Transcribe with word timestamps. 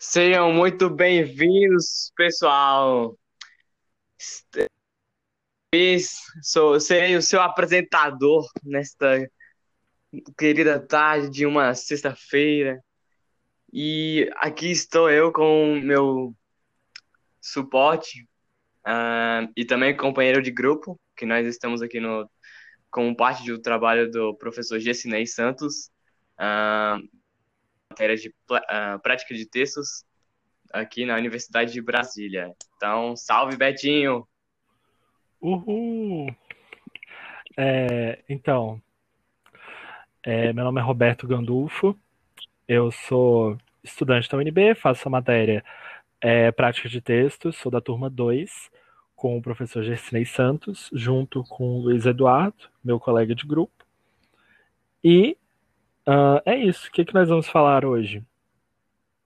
Sejam 0.00 0.52
muito 0.52 0.88
bem-vindos, 0.88 2.12
pessoal. 2.16 3.18
Sou, 6.40 6.78
serei 6.78 7.16
o 7.16 7.22
seu 7.22 7.40
apresentador 7.42 8.48
nesta 8.62 9.28
querida 10.38 10.78
tarde 10.78 11.28
de 11.28 11.44
uma 11.44 11.74
sexta-feira. 11.74 12.80
E 13.72 14.30
aqui 14.36 14.70
estou 14.70 15.10
eu 15.10 15.32
com 15.32 15.72
o 15.72 15.82
meu 15.82 16.32
suporte 17.40 18.22
uh, 18.86 19.50
e 19.56 19.64
também 19.64 19.96
companheiro 19.96 20.40
de 20.40 20.52
grupo, 20.52 20.98
que 21.16 21.26
nós 21.26 21.44
estamos 21.44 21.82
aqui 21.82 21.98
no, 21.98 22.30
como 22.88 23.16
parte 23.16 23.44
do 23.44 23.60
trabalho 23.60 24.08
do 24.08 24.32
professor 24.36 24.78
Gessinei 24.78 25.26
Santos. 25.26 25.90
Uh, 26.38 27.17
matéria 27.98 28.16
de 28.16 28.28
uh, 28.28 28.98
prática 29.02 29.34
de 29.34 29.44
textos 29.44 30.04
aqui 30.72 31.04
na 31.04 31.16
Universidade 31.16 31.72
de 31.72 31.82
Brasília. 31.82 32.54
Então, 32.76 33.16
salve 33.16 33.56
Betinho! 33.56 34.24
Uhul! 35.40 36.32
É, 37.56 38.22
então, 38.28 38.80
é, 40.22 40.52
meu 40.52 40.64
nome 40.64 40.80
é 40.80 40.84
Roberto 40.84 41.26
Gandulfo, 41.26 41.98
eu 42.68 42.92
sou 42.92 43.58
estudante 43.82 44.30
da 44.30 44.38
UNB, 44.38 44.76
faço 44.76 45.08
a 45.08 45.10
matéria 45.10 45.64
é, 46.20 46.52
prática 46.52 46.88
de 46.88 47.00
textos, 47.00 47.56
sou 47.56 47.72
da 47.72 47.80
turma 47.80 48.08
2, 48.08 48.70
com 49.16 49.36
o 49.36 49.42
professor 49.42 49.82
Gersinei 49.82 50.24
Santos, 50.24 50.88
junto 50.92 51.42
com 51.42 51.64
o 51.64 51.80
Luiz 51.80 52.06
Eduardo, 52.06 52.68
meu 52.84 53.00
colega 53.00 53.34
de 53.34 53.44
grupo. 53.44 53.84
E 55.02 55.36
Uh, 56.08 56.40
é 56.46 56.56
isso. 56.56 56.88
O 56.88 56.90
que, 56.90 57.04
que 57.04 57.12
nós 57.12 57.28
vamos 57.28 57.46
falar 57.46 57.84
hoje? 57.84 58.24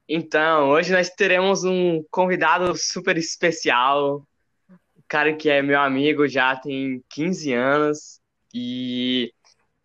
Então, 0.09 0.71
hoje 0.71 0.93
nós 0.93 1.09
teremos 1.11 1.63
um 1.63 2.03
convidado 2.11 2.77
super 2.77 3.17
especial. 3.17 4.27
Um 4.69 5.03
cara 5.07 5.33
que 5.33 5.49
é 5.49 5.63
meu 5.63 5.79
amigo 5.79 6.27
já 6.27 6.57
tem 6.57 7.01
15 7.09 7.53
anos 7.53 8.21
e 8.53 9.33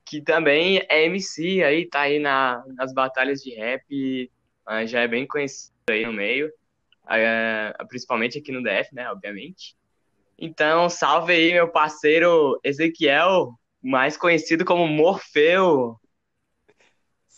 que 0.04 0.22
também 0.22 0.84
é 0.90 1.06
MC 1.06 1.64
aí, 1.64 1.88
tá 1.88 2.02
aí 2.02 2.18
na, 2.18 2.64
nas 2.76 2.92
batalhas 2.92 3.44
de 3.44 3.54
rap, 3.54 4.32
uh, 4.68 4.88
já 4.88 5.02
é 5.02 5.08
bem 5.08 5.28
conhecido 5.28 5.76
aí 5.92 6.04
no 6.04 6.14
meio, 6.14 6.48
uh, 6.48 7.88
principalmente 7.88 8.40
aqui 8.40 8.52
no 8.52 8.64
DF, 8.64 8.96
né, 8.96 9.08
obviamente. 9.12 9.76
Então, 10.40 10.90
salve 10.90 11.34
aí 11.34 11.54
meu 11.54 11.68
parceiro 11.68 12.60
Ezequiel, 12.64 13.54
mais 13.84 14.18
conhecido 14.18 14.66
como 14.66 14.88
Morfeu. 14.88 16.00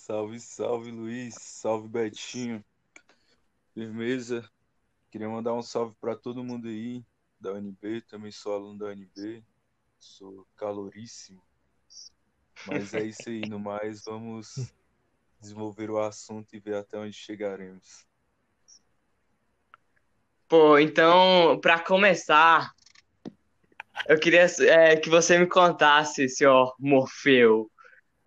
Salve, 0.10 0.40
salve 0.40 0.90
Luiz, 0.90 1.36
salve 1.36 1.88
Betinho. 1.88 2.66
Firmeza. 3.76 4.50
Queria 5.12 5.30
mandar 5.30 5.54
um 5.54 5.62
salve 5.62 5.96
para 6.02 6.16
todo 6.16 6.44
mundo 6.44 6.68
aí 6.68 7.06
da 7.40 7.54
UNB, 7.54 8.02
também 8.02 8.32
sou 8.32 8.56
aluno 8.56 8.80
da 8.80 8.88
UNB, 8.88 9.44
sou 10.00 10.48
caloríssimo. 10.56 11.40
Mas 12.66 12.92
é 12.96 13.04
isso 13.04 13.30
aí, 13.30 13.42
no 13.42 13.60
mais, 13.60 14.04
vamos 14.04 14.74
desenvolver 15.40 15.92
o 15.92 16.00
assunto 16.00 16.56
e 16.56 16.60
ver 16.60 16.78
até 16.78 16.98
onde 16.98 17.14
chegaremos. 17.14 18.08
Pô, 20.48 20.80
então, 20.80 21.60
para 21.62 21.80
começar, 21.80 22.74
eu 24.08 24.20
queria 24.20 24.48
é, 24.62 24.98
que 24.98 25.08
você 25.08 25.38
me 25.38 25.46
contasse, 25.46 26.28
senhor 26.28 26.76
Morfeu, 26.80 27.70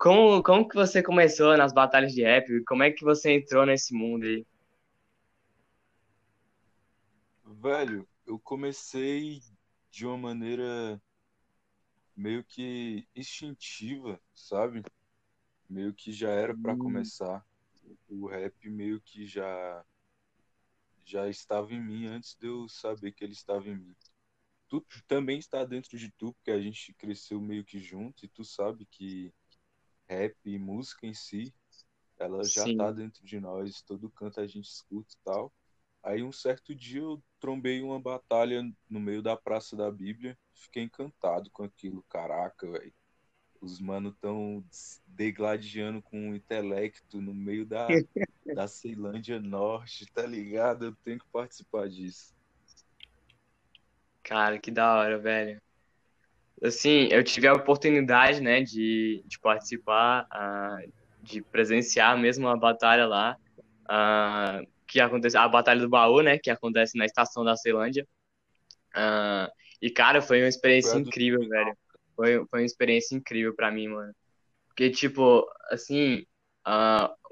como, 0.03 0.43
como 0.43 0.69
que 0.69 0.75
você 0.75 1.01
começou 1.01 1.57
nas 1.57 1.73
batalhas 1.73 2.13
de 2.13 2.25
rap? 2.25 2.65
Como 2.65 2.83
é 2.83 2.91
que 2.91 3.05
você 3.05 3.35
entrou 3.35 3.65
nesse 3.65 3.95
mundo 3.95 4.25
aí? 4.25 4.45
Velho, 7.45 8.09
eu 8.27 8.37
comecei 8.37 9.41
de 9.93 10.05
uma 10.05 10.19
maneira 10.19 11.01
meio 12.17 12.43
que 12.43 13.07
instintiva, 13.15 14.21
sabe? 14.35 14.83
Meio 15.71 15.95
que 15.95 16.11
já 16.11 16.31
era 16.31 16.53
para 16.53 16.75
hum. 16.75 16.79
começar. 16.79 17.47
O 18.09 18.27
rap 18.27 18.69
meio 18.69 19.01
que 19.01 19.25
já 19.25 19.85
já 21.05 21.29
estava 21.29 21.73
em 21.73 21.81
mim 21.81 22.07
antes 22.07 22.35
de 22.35 22.49
eu 22.49 22.69
saber 22.69 23.13
que 23.13 23.23
ele 23.23 23.35
estava 23.35 23.69
em 23.69 23.77
mim. 23.77 23.95
Tu 24.69 24.85
também 25.07 25.39
está 25.39 25.65
dentro 25.65 25.97
de 25.97 26.11
tu, 26.11 26.33
porque 26.33 26.51
a 26.51 26.61
gente 26.61 26.93
cresceu 26.95 27.41
meio 27.41 27.65
que 27.65 27.79
junto 27.79 28.25
e 28.25 28.29
tu 28.29 28.45
sabe 28.45 28.85
que 28.87 29.33
rap 30.13 30.37
e 30.45 30.59
música 30.59 31.07
em 31.07 31.15
si, 31.15 31.55
ela 32.19 32.47
já 32.47 32.65
Sim. 32.65 32.77
tá 32.77 32.93
dentro 32.93 33.25
de 33.25 33.41
nós, 33.41 33.83
todo 33.83 34.11
canto 34.11 34.41
a 34.41 34.47
gente 34.47 34.69
escuta 34.69 35.13
e 35.13 35.25
tal. 35.25 35.53
Aí 36.03 36.23
um 36.23 36.33
certo 36.33 36.75
dia 36.75 37.01
eu 37.01 37.23
trombei 37.41 37.81
uma 37.81 38.01
batalha 38.01 38.63
no 38.89 39.01
meio 39.01 39.23
da 39.23 39.37
Praça 39.37 39.77
da 39.77 39.91
Bíblia, 39.91 40.37
fiquei 40.53 40.83
encantado 40.83 41.51
com 41.51 41.65
aquilo, 41.65 42.05
caraca, 42.09 42.71
velho. 42.71 42.93
Os 43.61 43.81
mano 43.81 44.13
tão 44.21 44.65
degladiando 45.07 46.03
com 46.03 46.19
um 46.19 46.35
intelecto 46.35 47.21
no 47.21 47.33
meio 47.33 47.65
da, 47.65 47.87
da 48.55 48.67
Ceilândia 48.67 49.41
Norte, 49.41 50.05
tá 50.13 50.27
ligado? 50.27 50.87
Eu 50.87 50.97
tenho 51.05 51.21
que 51.21 51.29
participar 51.29 51.89
disso. 51.89 52.35
Cara, 54.25 54.59
que 54.59 54.71
da 54.71 54.95
hora, 54.97 55.19
velho 55.19 55.61
assim, 56.63 57.09
eu 57.11 57.23
tive 57.25 57.47
a 57.49 57.53
oportunidade, 57.53 58.41
né, 58.41 58.63
de, 58.63 59.23
de 59.27 59.39
participar, 59.39 60.27
uh, 60.33 60.93
de 61.23 61.43
presenciar 61.43 62.17
mesmo 62.19 62.49
a 62.49 62.57
batalha 62.57 63.07
lá, 63.07 63.37
uh, 63.85 64.67
que 64.87 65.01
acontece, 65.01 65.37
a 65.37 65.49
batalha 65.49 65.81
do 65.81 65.89
baú, 65.89 66.21
né, 66.21 66.39
que 66.39 66.51
acontece 66.51 66.97
na 66.97 67.05
estação 67.05 67.45
da 67.45 67.57
Ceilândia. 67.57 68.07
Uh, 68.95 69.51
e 69.81 69.91
cara, 69.91 70.23
foi 70.23 70.41
uma 70.41 70.49
experiência 70.49 70.97
incrível, 70.97 71.49
velho. 71.49 71.77
Foi, 72.15 72.47
foi 72.47 72.61
uma 72.61 72.67
experiência 72.67 73.17
incrível 73.17 73.55
para 73.55 73.71
mim, 73.71 73.89
mano. 73.89 74.15
Porque 74.69 74.91
tipo, 74.91 75.45
assim, 75.71 76.25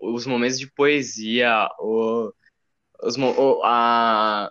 os 0.00 0.26
momentos 0.26 0.58
de 0.58 0.70
poesia, 0.72 1.68
o, 1.78 2.32
os, 3.02 3.16
o, 3.16 3.62
a, 3.64 4.50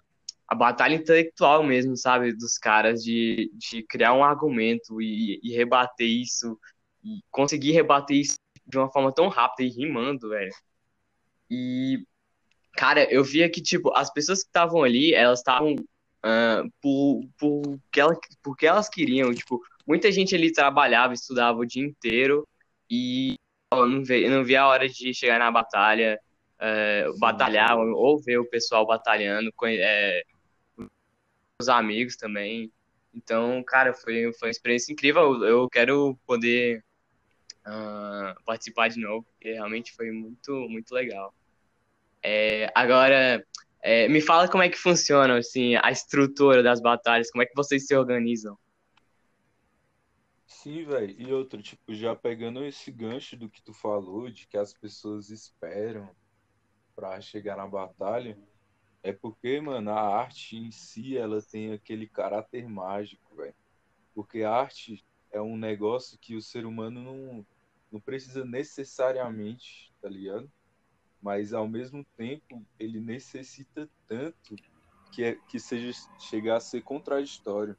a 0.49 0.55
batalha 0.55 0.95
intelectual 0.95 1.63
mesmo, 1.63 1.95
sabe? 1.95 2.33
Dos 2.33 2.57
caras 2.57 3.03
de, 3.03 3.51
de 3.53 3.83
criar 3.83 4.13
um 4.13 4.23
argumento 4.23 4.99
e, 4.99 5.39
e 5.43 5.55
rebater 5.55 6.07
isso, 6.07 6.57
e 7.03 7.19
conseguir 7.29 7.71
rebater 7.71 8.17
isso 8.17 8.35
de 8.65 8.77
uma 8.77 8.91
forma 8.91 9.13
tão 9.13 9.27
rápida 9.27 9.69
e 9.69 9.71
rimando, 9.71 10.29
velho. 10.29 10.51
E, 11.51 12.03
cara, 12.73 13.03
eu 13.13 13.23
via 13.23 13.49
que, 13.49 13.61
tipo, 13.61 13.93
as 13.95 14.11
pessoas 14.11 14.41
que 14.41 14.49
estavam 14.49 14.83
ali, 14.83 15.13
elas 15.13 15.39
estavam 15.39 15.73
uh, 15.75 16.71
por, 16.81 17.21
por, 17.37 17.79
que 17.91 17.99
elas, 17.99 18.17
porque 18.41 18.65
elas 18.65 18.89
queriam, 18.89 19.31
tipo, 19.33 19.61
muita 19.85 20.11
gente 20.11 20.35
ali 20.35 20.51
trabalhava, 20.51 21.13
estudava 21.13 21.59
o 21.59 21.65
dia 21.65 21.83
inteiro 21.83 22.47
e 22.89 23.35
ó, 23.71 23.85
não, 23.85 24.03
via, 24.03 24.29
não 24.29 24.43
via 24.43 24.61
a 24.61 24.67
hora 24.67 24.89
de 24.89 25.13
chegar 25.13 25.37
na 25.37 25.51
batalha, 25.51 26.19
batalhar, 27.19 27.77
ou 27.77 28.19
ver 28.19 28.39
o 28.39 28.49
pessoal 28.49 28.85
batalhando, 28.85 29.51
é, 29.63 30.23
os 31.61 31.67
amigos 31.67 32.15
também. 32.15 32.71
Então, 33.13 33.61
cara, 33.63 33.93
foi, 33.93 34.31
foi 34.33 34.47
uma 34.47 34.51
experiência 34.51 34.93
incrível. 34.93 35.43
Eu 35.43 35.67
quero 35.69 36.17
poder 36.25 36.83
uh, 37.67 38.43
participar 38.45 38.87
de 38.87 38.99
novo, 38.99 39.25
porque 39.31 39.53
realmente 39.53 39.91
foi 39.93 40.11
muito, 40.11 40.51
muito 40.69 40.93
legal. 40.93 41.33
É, 42.23 42.71
agora, 42.75 43.45
é, 43.81 44.07
me 44.07 44.21
fala 44.21 44.47
como 44.47 44.63
é 44.63 44.69
que 44.69 44.77
funciona 44.77 45.37
assim, 45.37 45.75
a 45.75 45.91
estrutura 45.91 46.63
das 46.63 46.81
batalhas, 46.81 47.31
como 47.31 47.41
é 47.41 47.45
que 47.45 47.55
vocês 47.55 47.85
se 47.85 47.95
organizam? 47.95 48.57
Sim, 50.45 50.83
velho. 50.83 51.15
E 51.17 51.31
outro, 51.31 51.61
tipo, 51.61 51.93
já 51.93 52.15
pegando 52.15 52.65
esse 52.65 52.91
gancho 52.91 53.37
do 53.37 53.49
que 53.49 53.61
tu 53.61 53.73
falou, 53.73 54.29
de 54.29 54.47
que 54.47 54.57
as 54.57 54.73
pessoas 54.73 55.29
esperam 55.29 56.09
para 56.95 57.19
chegar 57.21 57.55
na 57.55 57.67
batalha, 57.67 58.37
é 59.01 59.13
porque, 59.13 59.59
mano, 59.61 59.91
a 59.91 60.17
arte 60.17 60.57
em 60.57 60.71
si, 60.71 61.17
ela 61.17 61.41
tem 61.41 61.71
aquele 61.71 62.07
caráter 62.07 62.67
mágico, 62.67 63.35
velho. 63.35 63.55
Porque 64.13 64.43
a 64.43 64.51
arte 64.51 65.05
é 65.31 65.41
um 65.41 65.55
negócio 65.55 66.17
que 66.19 66.35
o 66.35 66.41
ser 66.41 66.65
humano 66.65 67.01
não, 67.01 67.45
não 67.91 67.99
precisa 67.99 68.43
necessariamente, 68.43 69.93
tá 70.01 70.09
ligado? 70.09 70.51
Mas 71.21 71.53
ao 71.53 71.67
mesmo 71.67 72.05
tempo, 72.17 72.65
ele 72.77 72.99
necessita 72.99 73.89
tanto 74.07 74.55
que, 75.11 75.23
é, 75.23 75.35
que 75.47 75.59
seja 75.59 75.91
chegar 76.19 76.57
a 76.57 76.61
ser 76.61 76.81
contraditório. 76.81 77.77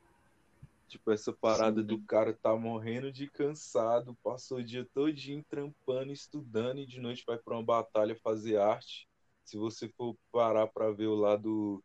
Tipo, 0.89 1.13
essa 1.13 1.33
parada 1.33 1.83
Sim. 1.83 1.87
do 1.87 2.03
cara 2.03 2.33
tá 2.33 2.57
morrendo 2.57 3.13
de 3.13 3.29
cansado, 3.31 4.17
passou 4.23 4.59
o 4.59 4.65
dia 4.65 4.87
todinho 4.93 5.45
trampando, 5.49 6.13
estudando 6.13 6.81
e 6.81 6.87
de 6.87 6.99
noite 6.99 7.25
vai 7.27 7.39
para 7.39 7.55
uma 7.55 7.63
batalha 7.63 8.17
fazer 8.17 8.57
arte 8.57 9.10
se 9.51 9.57
você 9.57 9.89
for 9.89 10.17
parar 10.31 10.69
para 10.69 10.93
ver 10.93 11.09
o 11.09 11.15
lado 11.17 11.83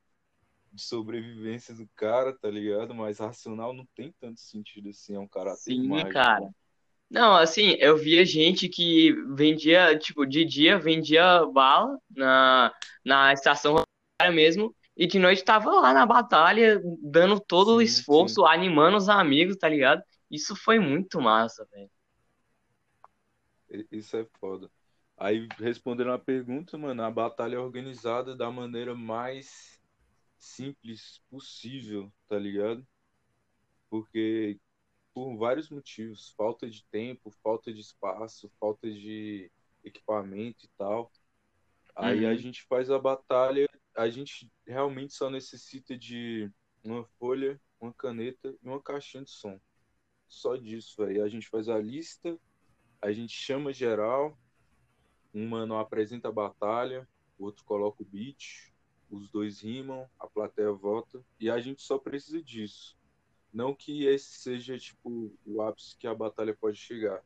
de 0.72 0.84
sobrevivência 0.84 1.74
do 1.74 1.90
cara, 1.96 2.32
tá 2.32 2.48
ligado? 2.48 2.94
Mas 2.94 3.18
racional 3.18 3.74
não 3.74 3.88
tem 3.96 4.14
tanto 4.20 4.40
sentido 4.40 4.90
assim, 4.90 5.16
é 5.16 5.20
um 5.20 5.28
caráter 5.28 5.62
Sim, 5.64 5.88
mágico. 5.88 6.14
cara. 6.14 6.54
Não, 7.10 7.36
assim, 7.36 7.76
eu 7.80 7.98
via 7.98 8.24
gente 8.24 8.70
que 8.70 9.14
vendia, 9.34 9.98
tipo, 9.98 10.28
de 10.28 10.46
dia 10.46 10.78
vendia 10.78 11.44
bala 11.48 11.98
na, 12.12 12.72
na 13.04 13.34
estação 13.34 13.82
mesmo, 14.32 14.76
e 14.96 15.08
de 15.08 15.18
noite 15.18 15.44
tava 15.44 15.72
lá 15.72 15.92
na 15.92 16.06
batalha, 16.06 16.80
dando 17.02 17.40
todo 17.40 17.70
o 17.78 17.82
Sim, 17.82 17.88
sim. 17.88 18.00
esforço, 18.00 18.46
animando 18.46 18.98
os 18.98 19.10
amigos, 19.10 19.58
tá 19.58 19.68
ligado? 19.68 20.04
Isso 20.30 20.56
foi 20.56 20.78
muito 20.78 21.20
massa, 21.20 21.68
velho. 21.72 21.90
Isso 23.92 24.16
é 24.18 24.26
foda. 24.40 24.70
Aí, 25.18 25.48
respondendo 25.60 26.12
a 26.12 26.20
pergunta, 26.20 26.78
mano, 26.78 27.04
a 27.04 27.12
batalha 27.12 27.56
é 27.56 27.60
organizada 27.60 28.36
da 28.36 28.52
maneira 28.52 28.96
mais 28.96 29.80
simples 30.40 31.22
possível, 31.30 32.14
tá 32.28 32.38
ligado? 32.40 32.88
Porque 33.90 34.60
por 35.14 35.38
vários 35.38 35.70
motivos, 35.70 36.34
falta 36.38 36.70
de 36.70 36.86
tempo, 36.92 37.32
falta 37.44 37.74
de 37.74 37.82
espaço, 37.82 38.52
falta 38.60 38.92
de 38.92 39.52
equipamento 39.84 40.66
e 40.66 40.70
tal. 40.78 41.12
Aí 41.96 42.26
a 42.26 42.36
Uhum. 42.36 42.38
gente 42.38 42.64
faz 42.64 42.90
a 42.92 43.00
batalha, 43.00 43.68
a 43.98 44.10
gente 44.10 44.52
realmente 44.68 45.14
só 45.14 45.30
necessita 45.30 45.98
de 45.98 46.52
uma 46.84 47.06
folha, 47.20 47.62
uma 47.80 47.94
caneta 47.94 48.56
e 48.64 48.68
uma 48.68 48.82
caixinha 48.82 49.24
de 49.24 49.32
som. 49.32 49.60
Só 50.28 50.56
disso, 50.58 51.06
velho. 51.06 51.24
A 51.24 51.30
gente 51.30 51.50
faz 51.50 51.70
a 51.70 51.80
lista, 51.80 52.40
a 53.02 53.12
gente 53.14 53.34
chama 53.34 53.74
geral, 53.74 54.40
um 55.36 55.50
mano 55.50 55.78
apresenta 55.78 56.30
a 56.30 56.32
batalha, 56.32 57.06
o 57.38 57.44
outro 57.44 57.66
coloca 57.66 58.02
o 58.02 58.06
beat, 58.06 58.74
os 59.12 59.30
dois 59.30 59.60
rimam, 59.60 60.10
a 60.18 60.26
plateia 60.26 60.72
vota, 60.72 61.22
e 61.38 61.50
a 61.50 61.60
gente 61.60 61.82
só 61.82 61.98
precisa 61.98 62.42
disso. 62.42 62.98
Não 63.54 63.76
que 63.76 64.06
esse 64.06 64.40
seja, 64.40 64.78
tipo, 64.78 65.38
o 65.46 65.62
ápice 65.62 65.98
que 65.98 66.08
a 66.08 66.16
batalha 66.16 66.56
pode 66.56 66.78
chegar, 66.78 67.22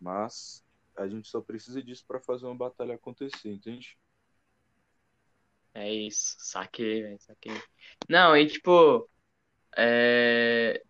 mas 0.00 0.64
a 0.96 1.06
gente 1.06 1.28
só 1.28 1.40
precisa 1.40 1.80
disso 1.80 2.04
pra 2.06 2.20
fazer 2.20 2.46
uma 2.46 2.54
batalha 2.56 2.96
acontecer, 2.96 3.48
entende? 3.48 3.96
É 5.72 5.92
isso, 5.92 6.36
saquei, 6.38 7.16
saquei. 7.18 7.60
Não, 8.08 8.36
e 8.36 8.46
tipo, 8.46 9.08
é, 9.76 10.82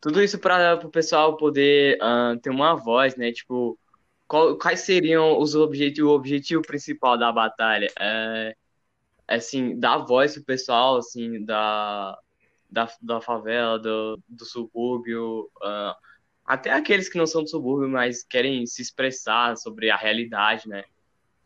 tudo 0.00 0.20
isso 0.20 0.38
para 0.38 0.84
o 0.84 0.90
pessoal 0.90 1.36
poder 1.36 1.96
ah, 2.00 2.36
ter 2.40 2.50
uma 2.50 2.74
voz, 2.74 3.16
né? 3.16 3.32
Tipo, 3.32 3.78
qual- 4.32 4.56
quais 4.56 4.80
seriam 4.80 5.38
os 5.38 5.54
objetivos, 5.54 6.10
o 6.10 6.14
objetivo 6.14 6.62
principal 6.62 7.18
da 7.18 7.30
batalha? 7.30 7.92
É, 8.00 8.56
assim, 9.28 9.78
dar 9.78 9.98
voz 9.98 10.32
pro 10.32 10.44
pessoal, 10.44 10.96
assim, 10.96 11.44
da, 11.44 12.18
da, 12.70 12.90
da 13.02 13.20
favela, 13.20 13.78
do, 13.78 14.18
do 14.26 14.44
subúrbio, 14.46 15.50
ah, 15.62 15.94
até 16.46 16.70
aqueles 16.70 17.10
que 17.10 17.18
não 17.18 17.26
são 17.26 17.42
do 17.42 17.50
subúrbio, 17.50 17.90
mas 17.90 18.22
querem 18.24 18.64
se 18.64 18.80
expressar 18.80 19.54
sobre 19.58 19.90
a 19.90 19.96
realidade, 19.98 20.66
né? 20.66 20.82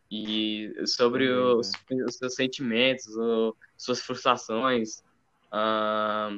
E 0.09 0.73
sobre 0.87 1.27
Também, 1.27 1.57
os, 1.59 1.73
os 2.07 2.17
seus 2.19 2.35
sentimentos, 2.37 3.05
o- 3.17 3.57
suas 3.77 4.01
frustrações, 4.01 5.03
ah, 5.51 6.31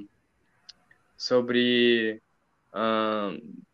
sobre, 1.15 2.23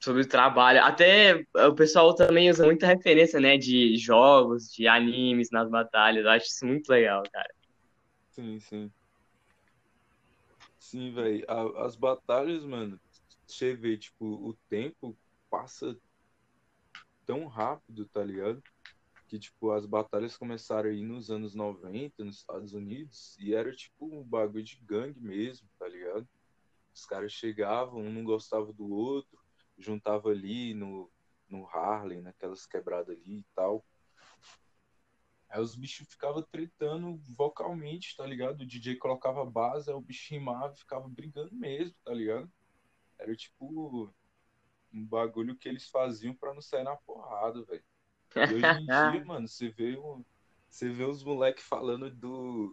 sobre 0.01 0.23
o 0.23 0.29
trabalho. 0.29 0.83
Até 0.83 1.45
o 1.69 1.75
pessoal 1.75 2.15
também 2.15 2.51
usa 2.51 2.65
muita 2.65 2.87
referência, 2.87 3.41
né, 3.41 3.57
de 3.57 3.97
jogos, 3.97 4.73
de 4.73 4.87
animes 4.87 5.49
nas 5.51 5.69
batalhas. 5.69 6.25
Eu 6.25 6.31
acho 6.31 6.47
isso 6.47 6.67
muito 6.67 6.89
legal, 6.89 7.23
cara. 7.33 7.55
Sim, 8.31 8.59
sim. 8.61 8.93
Sim, 10.79 11.13
velho. 11.13 11.45
As 11.79 11.97
batalhas, 11.97 12.65
mano, 12.65 13.01
você 13.47 13.75
vê, 13.75 13.97
tipo, 13.97 14.27
o 14.27 14.55
tempo 14.69 15.17
passa 15.51 15.97
tão 17.27 17.47
rápido, 17.47 18.07
tá 18.07 18.23
ligado? 18.23 18.63
Que, 19.27 19.39
tipo, 19.39 19.71
as 19.71 19.87
batalhas 19.87 20.37
começaram 20.37 20.91
aí 20.91 21.03
nos 21.03 21.31
anos 21.31 21.55
90, 21.55 22.23
nos 22.25 22.37
Estados 22.37 22.75
Unidos, 22.75 23.37
e 23.41 23.55
era, 23.55 23.73
tipo, 23.73 24.05
um 24.07 24.23
bagulho 24.23 24.63
de 24.63 24.79
gangue 24.85 25.19
mesmo? 25.21 25.67
Os 26.95 27.05
caras 27.05 27.33
chegavam, 27.33 28.01
um 28.01 28.13
não 28.13 28.23
gostava 28.23 28.73
do 28.73 28.89
outro, 28.89 29.39
juntava 29.77 30.29
ali 30.31 30.73
no, 30.75 31.11
no 31.49 31.67
Harlem, 31.67 32.23
naquelas 32.23 32.67
quebradas 32.67 33.17
ali 33.17 33.39
e 33.41 33.47
tal. 33.55 33.85
Aí 35.49 35.61
os 35.61 35.75
bichos 35.75 36.09
ficavam 36.09 36.43
tretando 36.43 37.17
vocalmente, 37.37 38.17
tá 38.17 38.27
ligado? 38.27 38.63
O 38.63 38.67
DJ 38.67 38.97
colocava 38.97 39.45
base, 39.45 39.91
aí 39.91 39.97
o 39.97 40.01
bicho 40.01 40.33
rimava 40.33 40.73
e 40.75 40.79
ficava 40.79 41.09
brigando 41.09 41.55
mesmo, 41.55 41.95
tá 42.05 42.13
ligado? 42.13 42.51
Era 43.19 43.35
tipo 43.35 44.13
um 44.93 45.05
bagulho 45.05 45.57
que 45.57 45.69
eles 45.69 45.89
faziam 45.89 46.35
pra 46.35 46.55
não 46.55 46.63
sair 46.63 46.85
na 46.85 46.97
porrada, 46.97 47.63
velho. 47.65 47.85
E 48.37 48.55
hoje 48.55 48.67
em 48.67 48.87
dia, 48.87 49.25
mano, 49.25 49.49
você 49.49 49.69
vê, 49.69 49.99
um, 49.99 50.25
você 50.69 50.89
vê 50.89 51.05
uns 51.05 51.23
moleques 51.23 51.65
falando 51.65 52.11
do, 52.11 52.73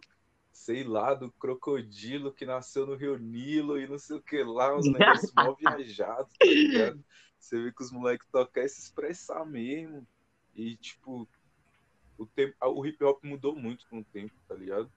sei 0.52 0.84
lá, 0.84 1.14
do 1.14 1.32
crocodilo 1.32 2.32
que 2.32 2.44
nasceu 2.44 2.86
no 2.86 2.94
Rio 2.94 3.18
Nilo 3.18 3.80
e 3.80 3.88
não 3.88 3.98
sei 3.98 4.16
o 4.16 4.22
que 4.22 4.42
lá, 4.44 4.76
uns 4.76 4.86
negócios 4.92 5.32
mal 5.34 5.56
viajados, 5.56 6.32
tá 6.38 6.44
ligado? 6.46 7.04
Você 7.38 7.60
vê 7.60 7.72
que 7.72 7.82
os 7.82 7.90
moleques 7.90 8.28
querem 8.52 8.68
se 8.68 8.82
expressar 8.82 9.44
mesmo. 9.44 10.06
E, 10.54 10.76
tipo, 10.76 11.28
o, 12.18 12.26
tempo, 12.26 12.54
o 12.60 12.86
hip 12.86 13.02
hop 13.02 13.24
mudou 13.24 13.56
muito 13.56 13.86
com 13.88 14.00
o 14.00 14.04
tempo, 14.04 14.34
tá 14.46 14.54
ligado? 14.54 14.92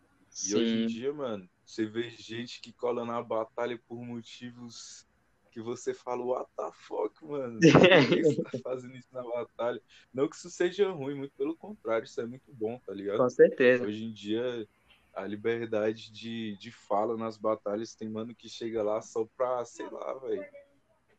E 0.48 0.54
hoje 0.54 0.76
em 0.76 0.82
Sim. 0.82 0.86
dia, 0.88 1.14
mano, 1.14 1.50
você 1.66 1.86
vê 1.86 2.10
gente 2.10 2.60
que 2.60 2.74
cola 2.74 3.06
na 3.06 3.24
batalha 3.24 3.82
por 3.88 4.04
motivos 4.04 5.08
que 5.50 5.62
você 5.62 5.94
fala, 5.94 6.22
what 6.22 6.52
the 6.58 6.70
fuck, 6.74 7.26
mano? 7.26 7.62
Por 7.62 8.10
que 8.10 8.22
você 8.22 8.44
tá 8.44 8.50
fazendo 8.62 8.96
isso 8.98 9.08
na 9.14 9.24
batalha? 9.24 9.82
Não 10.14 10.28
que 10.28 10.36
isso 10.36 10.50
seja 10.50 10.92
ruim, 10.92 11.16
muito 11.16 11.34
pelo 11.38 11.56
contrário, 11.56 12.04
isso 12.04 12.20
é 12.20 12.26
muito 12.26 12.54
bom, 12.54 12.78
tá 12.86 12.94
ligado? 12.94 13.20
Com 13.20 13.30
certeza. 13.30 13.86
Hoje 13.86 14.04
em 14.04 14.12
dia, 14.12 14.68
a 15.16 15.26
liberdade 15.26 16.12
de, 16.12 16.58
de 16.58 16.72
fala 16.72 17.16
nas 17.16 17.38
batalhas 17.38 17.96
tem 17.96 18.10
mano 18.10 18.36
que 18.36 18.50
chega 18.50 18.84
lá 18.84 19.02
só 19.02 19.26
pra, 19.38 19.64
sei 19.64 19.90
lá, 19.90 20.14
velho. 20.20 20.46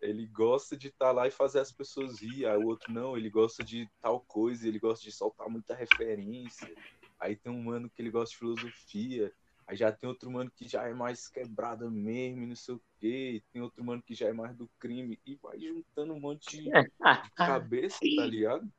Ele 0.03 0.27
gosta 0.27 0.77
de 0.77 0.89
estar 0.89 1.11
lá 1.11 1.27
e 1.27 1.31
fazer 1.31 1.61
as 1.61 1.73
pessoas 1.73 2.21
rir, 2.21 2.47
aí 2.47 2.59
o 2.59 2.67
outro 2.67 2.93
não, 2.93 3.17
ele 3.17 3.31
gosta 3.31 3.65
de 3.65 3.89
tal 4.01 4.21
coisa, 4.21 4.69
ele 4.69 4.79
gosta 4.79 5.03
de 5.03 5.11
soltar 5.11 5.49
muita 5.49 5.75
referência. 5.75 6.73
Aí 7.19 7.35
tem 7.35 7.51
um 7.51 7.63
mano 7.63 7.89
que 7.89 8.03
ele 8.03 8.11
gosta 8.11 8.33
de 8.33 8.39
filosofia, 8.39 9.33
aí 9.67 9.75
já 9.75 9.91
tem 9.91 10.07
outro 10.07 10.31
mano 10.31 10.51
que 10.55 10.69
já 10.69 10.87
é 10.87 10.93
mais 10.93 11.29
quebrada 11.29 11.91
mesmo 11.91 12.43
e 12.43 12.47
não 12.47 12.55
sei 12.55 12.75
o 12.75 12.83
quê, 13.01 13.43
tem 13.51 13.63
outro 13.63 13.83
mano 13.83 14.03
que 14.03 14.15
já 14.15 14.29
é 14.29 14.33
mais 14.35 14.55
do 14.55 14.69
crime, 14.79 15.19
e 15.25 15.35
vai 15.37 15.59
juntando 15.59 16.13
um 16.13 16.21
monte 16.21 16.59
de, 16.59 16.65
de 16.65 17.31
cabeça, 17.35 17.99
tá 18.17 18.27
ligado? 18.27 18.71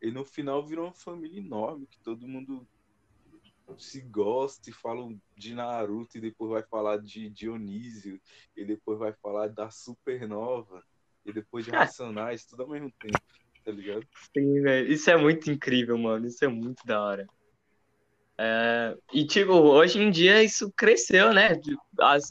E 0.00 0.10
no 0.10 0.24
final 0.24 0.66
virou 0.66 0.86
uma 0.86 0.94
família 0.94 1.38
enorme, 1.38 1.86
que 1.86 2.00
todo 2.00 2.26
mundo 2.26 2.66
se 3.78 4.00
gosta 4.02 4.70
e 4.70 4.72
falam 4.72 5.20
de 5.36 5.54
Naruto 5.54 6.18
e 6.18 6.20
depois 6.20 6.50
vai 6.50 6.62
falar 6.62 6.98
de 6.98 7.30
Dionísio 7.30 8.20
e 8.56 8.64
depois 8.64 8.98
vai 8.98 9.12
falar 9.12 9.48
da 9.48 9.70
Supernova 9.70 10.82
e 11.24 11.32
depois 11.32 11.64
de 11.64 11.70
Racionais, 11.72 12.44
tudo 12.44 12.62
ao 12.64 12.68
mesmo 12.68 12.92
tempo, 13.00 13.18
tá 13.64 13.70
ligado? 13.70 14.06
Sim, 14.36 14.60
velho. 14.60 14.92
Isso 14.92 15.10
é 15.10 15.16
muito 15.16 15.50
incrível, 15.50 15.96
mano. 15.96 16.26
Isso 16.26 16.44
é 16.44 16.48
muito 16.48 16.84
da 16.84 17.02
hora. 17.02 17.26
É, 18.38 18.96
E, 19.12 19.26
tipo, 19.26 19.52
hoje 19.52 20.00
em 20.00 20.10
dia 20.10 20.42
isso 20.42 20.72
cresceu, 20.76 21.32
né? 21.32 21.52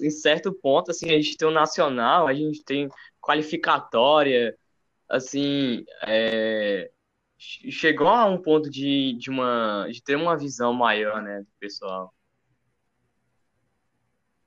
Em 0.01 0.09
certo 0.09 0.53
ponto, 0.53 0.91
assim, 0.91 1.09
a 1.09 1.13
gente 1.13 1.37
tem 1.37 1.47
o 1.47 1.51
nacional, 1.51 2.27
a 2.27 2.33
gente 2.33 2.63
tem 2.63 2.89
qualificatória, 3.21 4.57
assim, 5.07 5.85
é, 6.05 6.91
chegou 7.41 8.07
a 8.07 8.25
um 8.25 8.41
ponto 8.41 8.69
de, 8.69 9.13
de, 9.17 9.29
uma, 9.29 9.87
de 9.91 10.01
ter 10.03 10.15
uma 10.15 10.37
visão 10.37 10.73
maior, 10.73 11.21
né, 11.21 11.39
do 11.41 11.51
pessoal. 11.59 12.13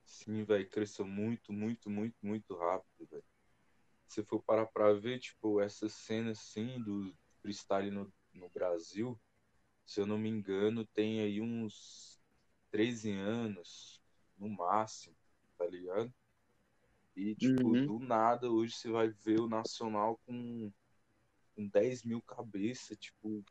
Sim, 0.05 0.43
velho, 0.43 0.69
cresceu 0.69 1.05
muito, 1.05 1.51
muito, 1.51 1.89
muito, 1.89 2.15
muito 2.23 2.55
rápido, 2.55 3.07
velho. 3.11 3.23
Se 4.07 4.23
for 4.23 4.41
parar 4.43 4.65
pra 4.67 4.93
ver, 4.93 5.19
tipo, 5.19 5.61
essa 5.61 5.89
cena 5.89 6.31
assim 6.31 6.81
do 6.81 7.15
freestyle 7.41 7.91
no, 7.91 8.13
no 8.33 8.49
Brasil, 8.49 9.19
se 9.85 10.01
eu 10.01 10.05
não 10.07 10.17
me 10.17 10.29
engano, 10.29 10.85
tem 10.87 11.21
aí 11.21 11.41
uns 11.41 12.21
13 12.71 13.11
anos, 13.11 14.01
no 14.37 14.49
máximo, 14.49 15.15
tá 15.57 15.65
ligado? 15.67 16.13
E, 17.15 17.35
tipo, 17.35 17.75
Uhum. 17.75 17.85
do 17.85 17.99
nada, 17.99 18.49
hoje 18.51 18.73
você 18.75 18.89
vai 18.89 19.09
ver 19.09 19.39
o 19.39 19.47
Nacional 19.47 20.19
com, 20.25 20.71
com 21.55 21.67
10 21.67 22.03
mil 22.03 22.21
cabeças, 22.21 22.97
tipo, 22.97 23.43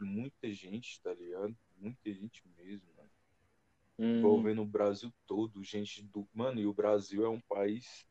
muita 0.00 0.52
gente, 0.52 1.00
tá 1.00 1.14
ligado? 1.14 1.56
Muita 1.76 2.12
gente 2.12 2.42
mesmo, 2.56 2.86
mano. 2.96 3.10
Uhum. 3.96 4.18
Envolvendo 4.18 4.62
o 4.62 4.66
Brasil 4.66 5.12
todo, 5.26 5.62
gente 5.62 6.02
do. 6.02 6.28
Mano, 6.34 6.60
e 6.60 6.66
o 6.66 6.74
Brasil 6.74 7.24
é 7.24 7.28
um 7.28 7.40
país 7.40 8.06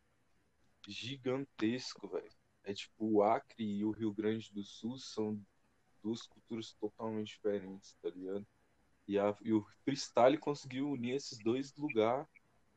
gigantesco, 0.87 2.07
velho. 2.07 2.31
É 2.63 2.73
tipo, 2.73 3.05
o 3.05 3.21
Acre 3.21 3.63
e 3.63 3.83
o 3.83 3.91
Rio 3.91 4.13
Grande 4.13 4.53
do 4.53 4.63
Sul 4.63 4.97
são 4.97 5.39
duas 6.01 6.25
culturas 6.25 6.73
totalmente 6.73 7.27
diferentes, 7.27 7.95
tá 8.01 8.09
ligado? 8.09 8.45
E, 9.05 9.19
a, 9.19 9.35
e 9.41 9.51
o 9.51 9.65
freestyle 9.83 10.37
conseguiu 10.37 10.89
unir 10.89 11.15
esses 11.15 11.37
dois 11.39 11.75
lugares 11.75 12.27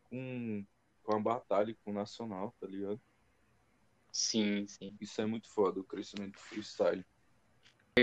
com, 0.04 0.64
com 1.02 1.14
a 1.14 1.20
batalha, 1.20 1.76
com 1.84 1.92
o 1.92 1.94
nacional, 1.94 2.54
tá 2.60 2.66
ligado? 2.66 3.00
Sim, 4.16 4.66
sim. 4.66 4.96
Isso 4.98 5.20
é 5.20 5.26
muito 5.26 5.46
foda, 5.50 5.78
o 5.78 5.84
crescimento 5.84 6.32
do 6.32 6.40
freestyle. 6.40 7.04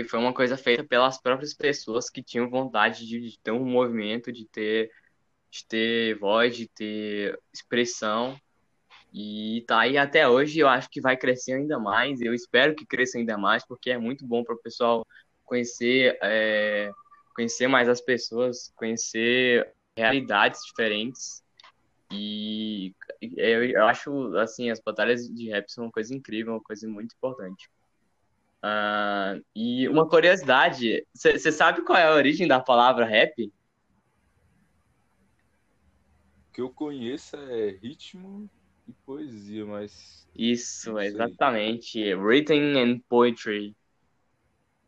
Foi 0.08 0.20
uma 0.20 0.32
coisa 0.32 0.56
feita 0.56 0.84
pelas 0.84 1.20
próprias 1.20 1.52
pessoas 1.52 2.08
que 2.08 2.22
tinham 2.22 2.48
vontade 2.48 3.04
de 3.04 3.36
ter 3.42 3.50
um 3.50 3.64
movimento, 3.64 4.32
de 4.32 4.46
ter, 4.46 4.92
de 5.50 5.66
ter 5.66 6.16
voz, 6.20 6.56
de 6.56 6.68
ter 6.68 7.36
expressão. 7.52 8.40
E 9.12 9.64
tá 9.66 9.80
aí 9.80 9.98
até 9.98 10.28
hoje, 10.28 10.60
eu 10.60 10.68
acho 10.68 10.88
que 10.88 11.00
vai 11.00 11.16
crescer 11.16 11.54
ainda 11.54 11.80
mais. 11.80 12.20
Eu 12.20 12.32
espero 12.32 12.76
que 12.76 12.86
cresça 12.86 13.18
ainda 13.18 13.36
mais, 13.36 13.66
porque 13.66 13.90
é 13.90 13.98
muito 13.98 14.24
bom 14.24 14.44
para 14.44 14.54
o 14.54 14.62
pessoal 14.62 15.04
conhecer, 15.42 16.16
é, 16.22 16.92
conhecer 17.34 17.66
mais 17.66 17.88
as 17.88 18.00
pessoas, 18.00 18.72
conhecer 18.76 19.68
realidades 19.96 20.60
diferentes. 20.64 21.43
E 22.10 22.94
eu, 23.20 23.84
acho, 23.86 24.36
assim, 24.36 24.70
as 24.70 24.80
batalhas 24.80 25.28
de 25.28 25.48
rap 25.48 25.70
são 25.70 25.84
uma 25.84 25.92
coisa 25.92 26.14
incrível, 26.14 26.54
uma 26.54 26.62
coisa 26.62 26.88
muito 26.88 27.14
importante. 27.14 27.68
Uh, 28.64 29.44
e 29.54 29.86
uma 29.88 30.08
curiosidade, 30.08 31.06
você 31.14 31.52
sabe 31.52 31.82
qual 31.82 31.98
é 31.98 32.06
a 32.06 32.14
origem 32.14 32.48
da 32.48 32.60
palavra 32.60 33.04
rap? 33.04 33.52
O 36.48 36.52
que 36.52 36.60
eu 36.62 36.70
conheço 36.70 37.36
é 37.36 37.70
ritmo 37.70 38.48
e 38.88 38.92
poesia, 39.04 39.66
mas. 39.66 40.26
Isso, 40.34 40.98
exatamente. 40.98 42.14
Written 42.14 42.78
and 42.78 43.00
poetry. 43.08 43.76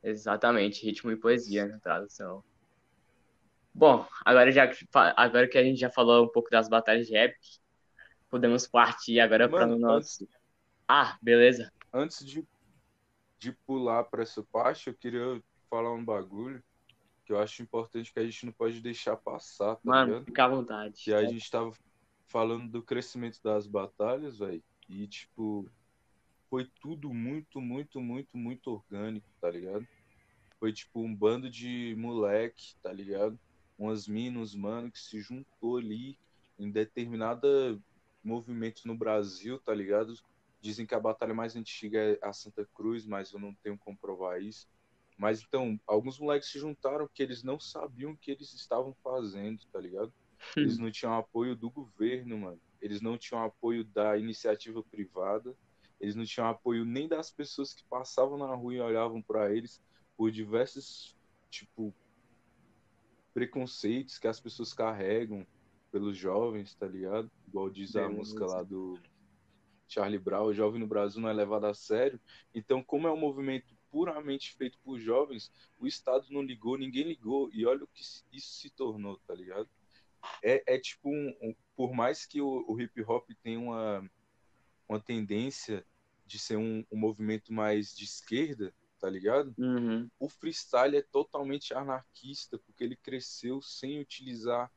Exatamente, 0.03 0.85
ritmo 0.85 1.11
e 1.11 1.17
poesia 1.17 1.67
na 1.67 1.79
tradução. 1.81 2.43
Bom, 3.77 4.07
agora, 4.25 4.51
já, 4.51 4.71
agora 5.17 5.47
que 5.47 5.59
a 5.59 5.63
gente 5.63 5.79
já 5.79 5.91
falou 5.91 6.25
um 6.25 6.33
pouco 6.33 6.49
das 6.51 6.67
batalhas 6.67 7.07
de 7.07 7.13
rap, 7.13 7.37
podemos 8.31 8.67
partir 8.67 9.21
agora 9.21 9.49
para 9.49 9.67
o 9.67 9.79
nosso. 9.79 10.25
Antes... 10.25 10.37
Ah, 10.89 11.19
beleza. 11.21 11.71
Antes 11.93 12.25
de 12.25 12.43
de 13.39 13.53
pular 13.53 14.05
para 14.05 14.23
essa 14.23 14.43
parte, 14.43 14.89
eu 14.89 14.95
queria 14.95 15.43
falar 15.69 15.93
um 15.93 16.05
bagulho 16.05 16.63
que 17.25 17.33
eu 17.33 17.39
acho 17.39 17.63
importante 17.63 18.13
que 18.13 18.19
a 18.19 18.25
gente 18.25 18.47
não 18.47 18.53
pode 18.53 18.81
deixar 18.81 19.17
passar, 19.17 19.75
tá 19.75 19.81
Mano, 19.85 20.13
ligado? 20.13 20.25
fica 20.25 20.45
à 20.45 20.49
vontade. 20.49 21.05
Que 21.05 21.13
a 21.13 21.25
gente 21.25 21.51
tava 21.51 21.73
falando 22.27 22.71
do 22.71 22.83
crescimento 22.83 23.39
das 23.43 23.67
batalhas, 23.67 24.39
velho, 24.39 24.63
e 24.89 25.07
tipo, 25.07 25.69
foi 26.49 26.71
tudo 26.81 27.13
muito, 27.13 27.61
muito, 27.61 28.01
muito, 28.01 28.37
muito 28.37 28.71
orgânico, 28.71 29.29
tá 29.41 29.51
ligado? 29.51 29.87
Foi 30.59 30.73
tipo 30.73 31.01
um 31.01 31.15
bando 31.15 31.51
de 31.51 31.95
moleque, 31.99 32.75
tá 32.83 32.93
ligado? 32.93 33.39
Umas 33.79 34.09
minas, 34.09 34.55
mano, 34.55 34.91
que 34.91 34.99
se 34.99 35.21
juntou 35.21 35.77
ali 35.77 36.19
em 36.59 36.71
determinada 36.71 37.79
movimento 38.23 38.83
no 38.87 38.97
Brasil, 38.97 39.59
tá 39.61 39.75
ligado? 39.75 40.15
Dizem 40.61 40.87
que 40.87 40.95
a 40.95 41.01
batalha 41.01 41.35
mais 41.35 41.55
antiga 41.55 41.99
é 41.99 42.19
a 42.23 42.33
Santa 42.33 42.67
Cruz, 42.75 43.07
mas 43.07 43.33
eu 43.33 43.39
não 43.39 43.55
tenho 43.63 43.79
como 43.79 43.97
provar 43.99 44.43
isso. 44.43 44.67
Mas 45.17 45.43
então, 45.43 45.79
alguns 45.87 46.19
moleques 46.19 46.51
se 46.51 46.59
juntaram 46.59 47.09
que 47.13 47.23
eles 47.23 47.43
não 47.43 47.59
sabiam 47.59 48.13
o 48.13 48.17
que 48.17 48.31
eles 48.31 48.53
estavam 48.53 48.95
fazendo, 49.03 49.63
tá 49.73 49.81
ligado? 49.81 50.13
Eles 50.57 50.79
não 50.79 50.91
tinham 50.91 51.15
apoio 51.15 51.57
do 51.57 51.71
governo, 51.71 52.39
mano. 52.39 52.61
Eles 52.81 53.01
não 53.01 53.17
tinham 53.17 53.43
apoio 53.43 53.85
da 53.85 54.19
iniciativa 54.19 54.83
privada. 54.83 55.57
Eles 55.99 56.15
não 56.15 56.25
tinham 56.25 56.49
apoio 56.49 56.85
nem 56.85 57.09
das 57.09 57.31
pessoas 57.31 57.73
que 57.73 57.83
passavam 57.89 58.37
na 58.37 58.55
rua 58.55 58.75
e 58.75 58.81
olhavam 58.81 59.23
para 59.23 59.55
eles 59.55 59.81
por 60.17 60.31
diversos, 60.31 61.17
tipo, 61.51 61.95
preconceitos 63.37 64.19
que 64.19 64.27
as 64.27 64.41
pessoas 64.41 64.73
carregam 64.73 65.47
pelos 65.93 66.17
jovens, 66.17 66.75
tá 66.75 66.87
ligado? 66.87 67.31
Igual 67.47 67.69
diz 67.69 67.95
a 67.95 68.09
música 68.09 68.47
lá 68.47 68.63
do 68.63 68.99
Charlie 69.87 70.19
Brown, 70.19 70.47
o 70.47 70.55
jovem 70.55 70.81
no 70.81 70.87
Brasil 70.87 71.21
não 71.21 71.29
é 71.29 71.35
levado 71.35 71.67
a 71.67 71.75
sério. 71.75 72.19
Então, 72.55 72.83
como 72.83 73.07
é 73.07 73.13
um 73.13 73.17
movimento 73.19 73.77
puramente 73.91 74.55
feito 74.55 74.79
por 74.79 74.99
jovens, 74.99 75.53
o 75.79 75.87
Estado 75.87 76.25
não 76.31 76.41
ligou, 76.41 76.79
ninguém 76.79 77.05
ligou. 77.05 77.51
E 77.53 77.67
olha 77.67 77.85
o 77.85 77.89
que 77.89 78.01
isso 78.01 78.25
se 78.33 78.71
tornou, 78.71 79.21
tá 79.27 79.35
ligado? 79.35 79.69
É, 80.43 80.75
é 80.75 80.79
tipo, 80.79 81.11
um, 81.11 81.37
um, 81.43 81.55
por 81.77 81.93
mais 81.93 82.25
que 82.25 82.41
o, 82.41 82.65
o, 82.67 82.81
hip 82.81 83.03
hop 83.03 83.29
tenha 83.43 83.61
uma, 83.61 84.11
uma 84.89 84.99
tendência 84.99 85.85
de 86.25 86.39
ser 86.39 86.57
um, 86.57 86.83
um 86.91 86.97
movimento 86.97 87.53
mais 87.53 87.95
de 87.95 88.05
esquerda, 88.05 88.73
tá 89.07 89.11
ligado? 89.11 89.55
Uhum. 89.57 90.11
O 90.19 90.29
freestyle 90.29 90.97
é 90.97 91.01
totalmente 91.01 91.73
anarquista, 91.73 92.59
porque 92.59 92.83
ele 92.83 92.97
cresceu 92.97 93.63
sem 93.63 94.01
utilizar 94.01 94.69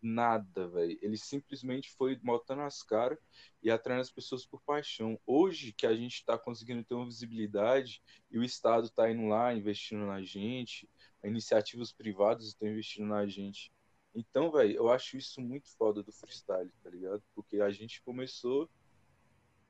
nada, 0.00 0.66
velho. 0.66 0.98
Ele 1.02 1.18
simplesmente 1.18 1.90
foi 1.90 2.16
botando 2.16 2.60
as 2.60 2.82
caras 2.82 3.18
e 3.62 3.70
atraindo 3.70 4.00
as 4.00 4.10
pessoas 4.10 4.46
por 4.46 4.62
paixão. 4.62 5.20
Hoje 5.26 5.74
que 5.74 5.86
a 5.86 5.94
gente 5.94 6.14
está 6.14 6.38
conseguindo 6.38 6.82
ter 6.84 6.94
uma 6.94 7.04
visibilidade 7.04 8.02
e 8.30 8.38
o 8.38 8.42
Estado 8.42 8.86
está 8.86 9.10
indo 9.10 9.28
lá 9.28 9.52
investindo 9.52 10.06
na 10.06 10.22
gente, 10.22 10.88
iniciativas 11.22 11.92
privadas 11.92 12.46
estão 12.46 12.66
investindo 12.66 13.08
na 13.08 13.26
gente. 13.26 13.70
Então, 14.14 14.50
velho, 14.50 14.74
eu 14.74 14.88
acho 14.88 15.18
isso 15.18 15.38
muito 15.42 15.68
foda 15.76 16.02
do 16.02 16.12
freestyle, 16.12 16.72
tá 16.82 16.88
ligado? 16.88 17.22
Porque 17.34 17.60
a 17.60 17.70
gente 17.70 18.00
começou 18.00 18.70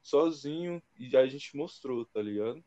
sozinho 0.01 0.81
e 0.97 1.17
a 1.17 1.27
gente 1.27 1.57
mostrou, 1.57 2.07
tá 2.07 2.23
ligado? 2.23 2.65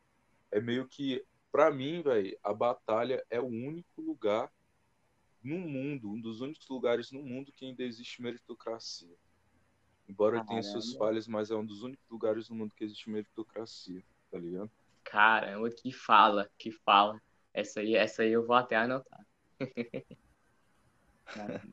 É 0.51 0.59
meio 0.59 0.87
que, 0.87 1.23
pra 1.51 1.71
mim, 1.71 2.01
velho, 2.01 2.37
a 2.43 2.53
batalha 2.53 3.25
é 3.29 3.39
o 3.39 3.45
único 3.45 4.01
lugar 4.01 4.51
no 5.43 5.57
mundo, 5.57 6.09
um 6.09 6.19
dos 6.19 6.41
únicos 6.41 6.67
lugares 6.67 7.11
no 7.11 7.21
mundo 7.21 7.51
que 7.51 7.65
ainda 7.65 7.83
existe 7.83 8.21
meritocracia. 8.21 9.15
Embora 10.07 10.33
Caramba. 10.33 10.49
tenha 10.49 10.63
suas 10.63 10.93
falhas, 10.93 11.27
mas 11.27 11.51
é 11.51 11.55
um 11.55 11.65
dos 11.65 11.83
únicos 11.83 12.09
lugares 12.09 12.49
no 12.49 12.55
mundo 12.55 12.73
que 12.75 12.83
existe 12.83 13.09
meritocracia, 13.09 14.03
tá 14.31 14.37
ligado? 14.37 14.69
Caramba, 15.03 15.69
que 15.69 15.91
fala, 15.91 16.49
que 16.57 16.71
fala. 16.71 17.19
Essa 17.53 17.79
aí, 17.79 17.95
essa 17.95 18.23
aí 18.23 18.31
eu 18.31 18.45
vou 18.45 18.55
até 18.55 18.75
anotar. 18.75 19.25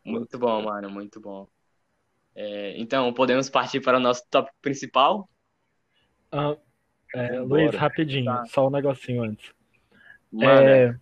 muito 0.04 0.38
bom, 0.38 0.62
mano, 0.62 0.90
muito 0.90 1.20
bom. 1.20 1.48
É, 2.34 2.78
então, 2.78 3.12
podemos 3.14 3.48
partir 3.48 3.80
para 3.80 3.96
o 3.96 4.00
nosso 4.00 4.22
tópico 4.28 4.56
principal? 4.60 5.28
Ah, 6.30 6.56
é, 7.14 7.40
Luiz, 7.40 7.74
rapidinho, 7.74 8.26
tá. 8.26 8.44
só 8.46 8.66
um 8.66 8.70
negocinho 8.70 9.22
antes. 9.22 9.50
Mano, 10.36 10.68
é, 10.68 10.96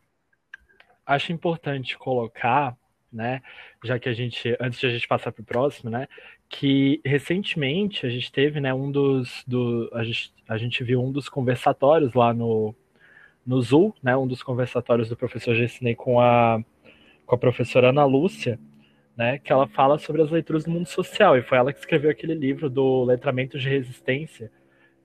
acho 1.05 1.33
importante 1.33 1.99
colocar, 1.99 2.77
né, 3.13 3.43
já 3.83 3.99
que 3.99 4.09
a 4.09 4.13
gente, 4.13 4.57
antes 4.61 4.79
de 4.79 4.87
a 4.87 4.91
gente 4.91 5.09
passar 5.09 5.33
para 5.33 5.43
o 5.43 5.45
próximo, 5.45 5.91
né, 5.91 6.07
que 6.49 7.01
recentemente 7.05 8.07
a 8.07 8.09
gente 8.09 8.31
teve, 8.31 8.61
né, 8.61 8.73
um 8.73 8.91
dos, 8.91 9.45
do, 9.47 9.91
a 9.93 10.05
gente, 10.05 10.33
a 10.49 10.57
gente 10.57 10.83
viu 10.85 11.03
um 11.03 11.11
dos 11.11 11.29
conversatórios 11.29 12.15
lá 12.15 12.33
no, 12.33 12.75
no 13.45 13.61
Zul, 13.61 13.95
né, 14.03 14.17
um 14.17 14.27
dos 14.27 14.43
conversatórios 14.43 15.09
do 15.09 15.17
professor 15.17 15.55
Gessinei 15.55 15.95
com 15.95 16.21
a, 16.21 16.63
com 17.27 17.35
a 17.35 17.39
professora 17.39 17.91
Ana 17.91 18.05
Lúcia, 18.05 18.59
né, 19.17 19.39
que 19.39 19.53
ela 19.53 19.67
fala 19.69 19.99
sobre 19.99 20.23
as 20.23 20.31
leituras 20.31 20.65
do 20.65 20.71
mundo 20.71 20.87
social, 20.87 21.37
e 21.37 21.43
foi 21.43 21.59
ela 21.59 21.73
que 21.73 21.79
escreveu 21.79 22.11
aquele 22.11 22.35
livro 22.35 22.71
do 22.71 23.05
Letramento 23.05 23.59
de 23.59 23.69
Resistência, 23.69 24.51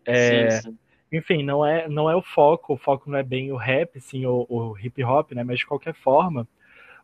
é, 0.06 0.50
sim, 0.50 0.70
sim 0.70 0.88
enfim, 1.12 1.44
não 1.44 1.66
é, 1.66 1.88
não 1.88 2.10
é 2.10 2.16
o 2.16 2.22
foco, 2.22 2.74
o 2.74 2.78
foco 2.78 3.10
não 3.10 3.18
é 3.18 3.24
bem 3.24 3.51
o 3.51 3.56
rap, 3.56 4.00
sim, 4.00 4.25
o, 4.25 4.46
o 4.50 4.78
hip 4.78 5.04
hop, 5.04 5.32
né? 5.32 5.44
Mas 5.44 5.60
de 5.60 5.66
qualquer 5.66 5.94
forma, 5.96 6.48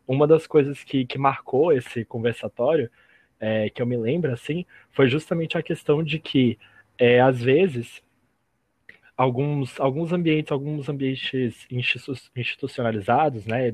uma 0.06 0.26
das 0.26 0.46
coisas 0.46 0.84
que, 0.84 1.04
que 1.04 1.18
marcou 1.18 1.72
esse 1.72 2.04
conversatório, 2.04 2.90
é, 3.40 3.68
que 3.70 3.82
eu 3.82 3.86
me 3.86 3.96
lembro, 3.96 4.32
assim, 4.32 4.64
foi 4.90 5.08
justamente 5.08 5.58
a 5.58 5.62
questão 5.62 6.02
de 6.02 6.18
que, 6.18 6.58
é, 6.98 7.20
às 7.20 7.42
vezes, 7.42 8.02
alguns, 9.16 9.78
alguns 9.80 10.12
ambientes, 10.12 10.52
alguns 10.52 10.88
ambientes 10.88 11.66
institucionalizados, 12.34 13.46
né, 13.46 13.66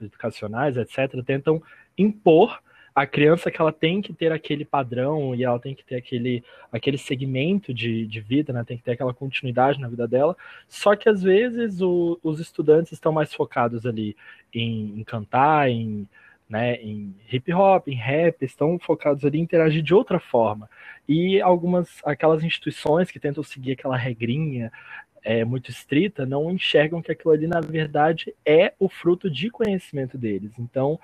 educacionais, 0.00 0.76
etc., 0.76 1.24
tentam 1.24 1.62
impor 1.96 2.60
a 2.94 3.06
criança 3.06 3.50
que 3.50 3.60
ela 3.60 3.72
tem 3.72 4.02
que 4.02 4.12
ter 4.12 4.32
aquele 4.32 4.64
padrão 4.64 5.34
e 5.34 5.44
ela 5.44 5.58
tem 5.58 5.74
que 5.74 5.84
ter 5.84 5.96
aquele, 5.96 6.44
aquele 6.70 6.98
segmento 6.98 7.72
de, 7.72 8.06
de 8.06 8.20
vida, 8.20 8.52
né? 8.52 8.64
Tem 8.64 8.76
que 8.76 8.82
ter 8.82 8.92
aquela 8.92 9.14
continuidade 9.14 9.80
na 9.80 9.88
vida 9.88 10.06
dela. 10.06 10.36
Só 10.68 10.94
que 10.94 11.08
às 11.08 11.22
vezes 11.22 11.80
o, 11.80 12.18
os 12.22 12.38
estudantes 12.38 12.92
estão 12.92 13.12
mais 13.12 13.32
focados 13.32 13.86
ali 13.86 14.16
em, 14.52 15.00
em 15.00 15.04
cantar, 15.04 15.70
em, 15.70 16.06
né, 16.48 16.74
em 16.82 17.14
hip 17.32 17.50
hop, 17.54 17.88
em 17.88 17.94
rap, 17.94 18.44
estão 18.44 18.78
focados 18.78 19.24
ali 19.24 19.38
em 19.38 19.42
interagir 19.42 19.82
de 19.82 19.94
outra 19.94 20.20
forma. 20.20 20.68
E 21.08 21.40
algumas, 21.40 21.88
aquelas 22.04 22.44
instituições 22.44 23.10
que 23.10 23.18
tentam 23.18 23.42
seguir 23.42 23.72
aquela 23.72 23.96
regrinha 23.96 24.70
é, 25.24 25.44
muito 25.44 25.70
estrita, 25.70 26.26
não 26.26 26.50
enxergam 26.50 27.00
que 27.00 27.10
aquilo 27.10 27.32
ali, 27.32 27.46
na 27.46 27.60
verdade, 27.60 28.34
é 28.44 28.74
o 28.78 28.88
fruto 28.88 29.30
de 29.30 29.48
conhecimento 29.50 30.18
deles. 30.18 30.52
Então, 30.58 31.00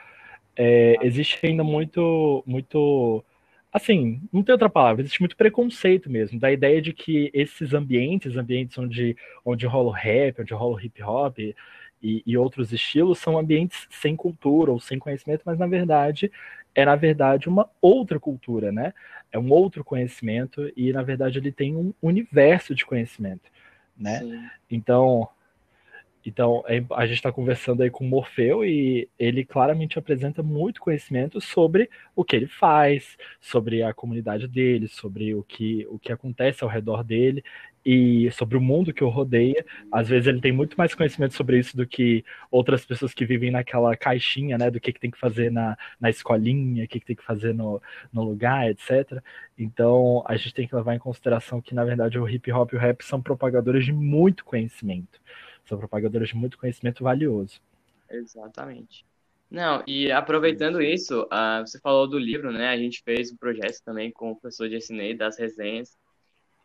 é, 0.58 0.96
existe 1.02 1.38
ainda 1.46 1.62
muito, 1.62 2.42
muito, 2.44 3.24
assim, 3.72 4.20
não 4.32 4.42
tem 4.42 4.52
outra 4.52 4.68
palavra, 4.68 5.02
existe 5.02 5.20
muito 5.20 5.36
preconceito 5.36 6.10
mesmo, 6.10 6.40
da 6.40 6.50
ideia 6.50 6.82
de 6.82 6.92
que 6.92 7.30
esses 7.32 7.72
ambientes, 7.72 8.36
ambientes 8.36 8.76
onde, 8.76 9.16
onde 9.44 9.66
rola 9.66 9.88
o 9.90 9.92
rap, 9.92 10.40
onde 10.42 10.52
rola 10.52 10.74
o 10.74 10.80
hip 10.80 11.00
hop 11.00 11.38
e, 11.38 11.54
e 12.02 12.36
outros 12.36 12.72
estilos, 12.72 13.20
são 13.20 13.38
ambientes 13.38 13.86
sem 13.88 14.16
cultura 14.16 14.72
ou 14.72 14.80
sem 14.80 14.98
conhecimento, 14.98 15.42
mas 15.46 15.56
na 15.56 15.66
verdade 15.68 16.30
é 16.74 16.84
na 16.84 16.96
verdade 16.96 17.48
uma 17.48 17.68
outra 17.80 18.18
cultura, 18.20 18.72
né? 18.72 18.92
É 19.32 19.38
um 19.38 19.50
outro 19.52 19.84
conhecimento 19.84 20.72
e 20.76 20.92
na 20.92 21.02
verdade 21.02 21.38
ele 21.38 21.52
tem 21.52 21.76
um 21.76 21.92
universo 22.02 22.74
de 22.74 22.84
conhecimento, 22.84 23.50
né? 23.96 24.18
Sim. 24.20 24.48
Então, 24.70 25.28
então, 26.25 26.62
é 26.66 26.84
a 26.90 27.06
gente 27.06 27.16
está 27.16 27.32
conversando 27.32 27.82
aí 27.82 27.90
com 27.90 28.04
o 28.04 28.08
Morfeu 28.08 28.64
e 28.64 29.08
ele 29.18 29.44
claramente 29.44 29.98
apresenta 29.98 30.42
muito 30.42 30.80
conhecimento 30.80 31.40
sobre 31.40 31.88
o 32.14 32.25
que 32.25 32.37
ele 32.37 32.46
faz, 32.46 33.16
sobre 33.40 33.82
a 33.82 33.94
comunidade 33.94 34.46
dele, 34.48 34.88
sobre 34.88 35.34
o 35.34 35.42
que, 35.42 35.87
o 35.88 35.98
que 35.98 36.12
acontece 36.12 36.62
ao 36.64 36.70
redor 36.70 37.02
dele 37.02 37.42
e 37.84 38.30
sobre 38.32 38.56
o 38.56 38.60
mundo 38.60 38.92
que 38.92 39.02
o 39.02 39.08
rodeia. 39.08 39.64
Às 39.90 40.08
vezes 40.08 40.26
ele 40.26 40.40
tem 40.40 40.52
muito 40.52 40.76
mais 40.76 40.94
conhecimento 40.94 41.34
sobre 41.34 41.58
isso 41.58 41.76
do 41.76 41.87
que 41.87 42.25
outras 42.50 42.84
pessoas 42.84 43.14
que 43.14 43.25
vivem 43.25 43.50
naquela 43.50 43.96
caixinha, 43.96 44.58
né, 44.58 44.70
do 44.70 44.80
que, 44.80 44.92
que 44.92 45.00
tem 45.00 45.10
que 45.10 45.18
fazer 45.18 45.50
na, 45.50 45.78
na 45.98 46.10
escolinha, 46.10 46.84
o 46.84 46.88
que, 46.88 47.00
que 47.00 47.06
tem 47.06 47.16
que 47.16 47.25
fazer 47.25 47.54
no, 47.54 47.80
no 48.12 48.25
lugar, 48.25 48.68
etc. 48.68 49.22
Então, 49.56 50.22
a 50.26 50.37
gente 50.37 50.52
tem 50.54 50.68
que 50.68 50.75
levar 50.76 50.94
em 50.94 50.98
consideração 50.98 51.62
que, 51.62 51.75
na 51.75 51.84
verdade, 51.84 52.18
o 52.18 52.28
hip 52.28 52.52
hop 52.52 52.72
e 52.72 52.76
o 52.76 52.78
rap 52.78 53.02
são 53.02 53.22
propagadores 53.22 53.84
de 53.84 53.92
muito 53.92 54.44
conhecimento. 54.44 55.18
São 55.68 55.78
propagadores 55.78 56.30
de 56.30 56.37
muito 56.37 56.56
conhecimento 56.56 57.04
valioso. 57.04 57.60
Exatamente. 58.10 59.04
Não, 59.50 59.82
e 59.87 60.10
aproveitando 60.10 60.80
isso, 60.80 61.22
uh, 61.25 61.66
você 61.66 61.78
falou 61.78 62.06
do 62.06 62.18
livro, 62.18 62.50
né? 62.52 62.68
A 62.68 62.76
gente 62.76 63.02
fez 63.02 63.32
um 63.32 63.37
projeto 63.37 63.82
também 63.84 64.10
com 64.10 64.30
o 64.30 64.37
professor 64.37 64.68
Jessinei 64.68 65.14
das 65.14 65.38
resenhas. 65.38 65.96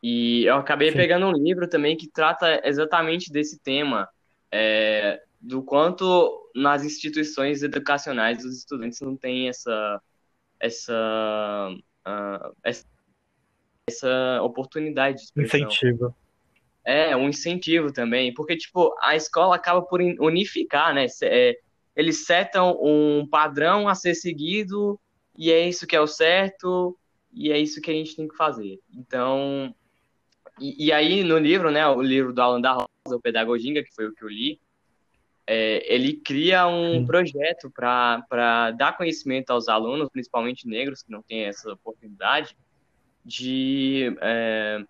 E 0.01 0.45
eu 0.45 0.55
acabei 0.55 0.91
Sim. 0.91 0.98
pegando 0.98 1.25
um 1.27 1.31
livro 1.31 1.67
também 1.67 1.95
que 1.95 2.10
trata 2.10 2.62
exatamente 2.65 3.31
desse 3.31 3.57
tema, 3.60 4.10
é, 4.51 5.22
do 5.39 5.63
quanto 5.63 6.50
nas 6.53 6.83
instituições 6.83 7.63
educacionais 7.63 8.43
os 8.43 8.57
estudantes 8.57 9.00
não 9.00 9.15
têm 9.15 9.48
essa, 9.48 10.01
essa, 10.60 11.69
uh, 12.05 12.55
essa, 12.63 12.86
essa 13.89 14.41
oportunidade 14.41 15.17
de 15.17 15.24
expressão. 15.24 15.60
Incentivo. 15.60 16.15
É, 16.86 17.16
um 17.16 17.30
incentivo 17.30 17.94
também, 17.94 18.34
porque, 18.34 18.58
tipo, 18.58 18.94
a 19.02 19.16
escola 19.16 19.56
acaba 19.56 19.82
por 19.82 20.02
unificar, 20.02 20.94
né? 20.94 21.06
É, 21.24 21.58
eles 21.96 22.25
setam 22.25 22.78
um 22.82 23.25
padrão 23.25 23.88
a 23.88 23.96
ser 23.96 24.16
seguido 24.16 25.00
e 25.38 25.52
é 25.52 25.68
isso 25.68 25.88
que 25.88 25.96
é 25.96 26.02
o 26.02 26.08
certo 26.08 26.98
e 27.32 27.52
é 27.52 27.58
isso 27.58 27.82
que 27.82 27.90
a 27.90 27.94
gente 27.94 28.16
tem 28.16 28.28
que 28.28 28.36
fazer. 28.36 28.80
Então, 28.94 29.74
e, 30.60 30.88
e 30.88 30.92
aí 30.92 31.24
no 31.24 31.38
livro, 31.38 31.72
né, 31.72 31.88
o 31.88 32.02
livro 32.02 32.34
do 32.34 32.42
Alan 32.42 32.62
da 32.62 32.74
Rosa, 32.74 33.16
o 33.16 33.22
Pedagoginga, 33.22 33.84
que 33.84 33.94
foi 33.94 34.08
o 34.08 34.13
que 34.13 34.24
eu 34.24 34.30
li, 34.30 34.60
é, 35.46 35.94
ele 35.94 36.13
cria 36.13 36.68
um 36.68 37.06
projeto 37.06 37.70
para 37.70 38.72
dar 38.72 38.96
conhecimento 38.96 39.50
aos 39.52 39.68
alunos, 39.68 40.10
principalmente 40.10 40.68
negros, 40.68 41.04
que 41.04 41.12
não 41.12 41.22
têm 41.22 41.44
essa 41.44 41.72
oportunidade, 41.72 42.56
de 43.25 44.16
é, 44.22 44.84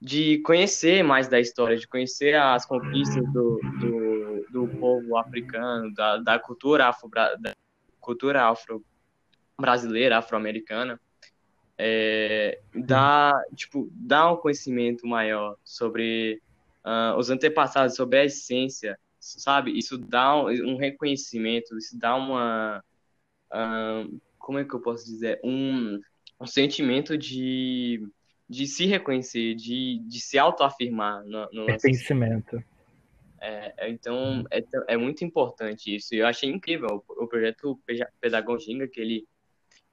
de 0.00 0.38
conhecer 0.38 1.02
mais 1.02 1.28
da 1.28 1.38
história, 1.38 1.76
de 1.76 1.86
conhecer 1.86 2.34
as 2.34 2.64
conquistas 2.64 3.22
do, 3.32 3.60
do, 3.78 4.46
do 4.50 4.68
povo 4.78 5.16
africano, 5.16 5.92
da, 5.92 6.16
da 6.16 6.38
cultura 6.38 6.86
afro 6.86 7.10
da 7.10 7.54
cultura 8.00 8.48
afro 8.48 8.82
brasileira, 9.58 10.16
afro-americana, 10.16 10.98
é, 11.76 12.60
dá 12.74 13.32
tipo 13.54 13.90
dá 13.92 14.32
um 14.32 14.36
conhecimento 14.36 15.06
maior 15.06 15.56
sobre 15.62 16.40
uh, 16.84 17.16
os 17.18 17.28
antepassados, 17.28 17.94
sobre 17.94 18.18
a 18.18 18.24
essência, 18.24 18.98
sabe? 19.18 19.76
Isso 19.78 19.98
dá 19.98 20.34
um, 20.34 20.48
um 20.48 20.76
reconhecimento, 20.76 21.76
isso 21.76 21.98
dá 21.98 22.16
uma 22.16 22.82
uh, 23.52 24.20
como 24.38 24.58
é 24.58 24.64
que 24.64 24.74
eu 24.74 24.80
posso 24.80 25.04
dizer 25.04 25.40
um, 25.44 26.00
um 26.40 26.46
sentimento 26.46 27.18
de 27.18 28.06
de 28.50 28.66
se 28.66 28.84
reconhecer, 28.84 29.54
de, 29.54 30.00
de 30.00 30.20
se 30.20 30.36
autoafirmar 30.36 31.24
no, 31.24 31.48
no 31.52 31.66
Pertencimento. 31.66 32.60
É, 33.40 33.72
é, 33.78 33.88
então, 33.88 34.44
é, 34.50 34.60
é 34.88 34.96
muito 34.96 35.24
importante 35.24 35.94
isso. 35.94 36.12
Eu 36.12 36.26
achei 36.26 36.50
incrível 36.50 37.04
o, 37.08 37.24
o 37.24 37.28
projeto 37.28 37.80
Pedagoginga 38.20 38.88
que 38.88 39.00
ele, 39.00 39.24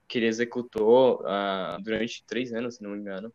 que 0.08 0.17
ele 0.17 0.26
executou 0.26 1.22
uh, 1.22 1.80
durante 1.84 2.26
três 2.26 2.52
anos, 2.52 2.78
se 2.78 2.84
não 2.84 2.89
me 2.89 2.98
engano. 2.98 3.32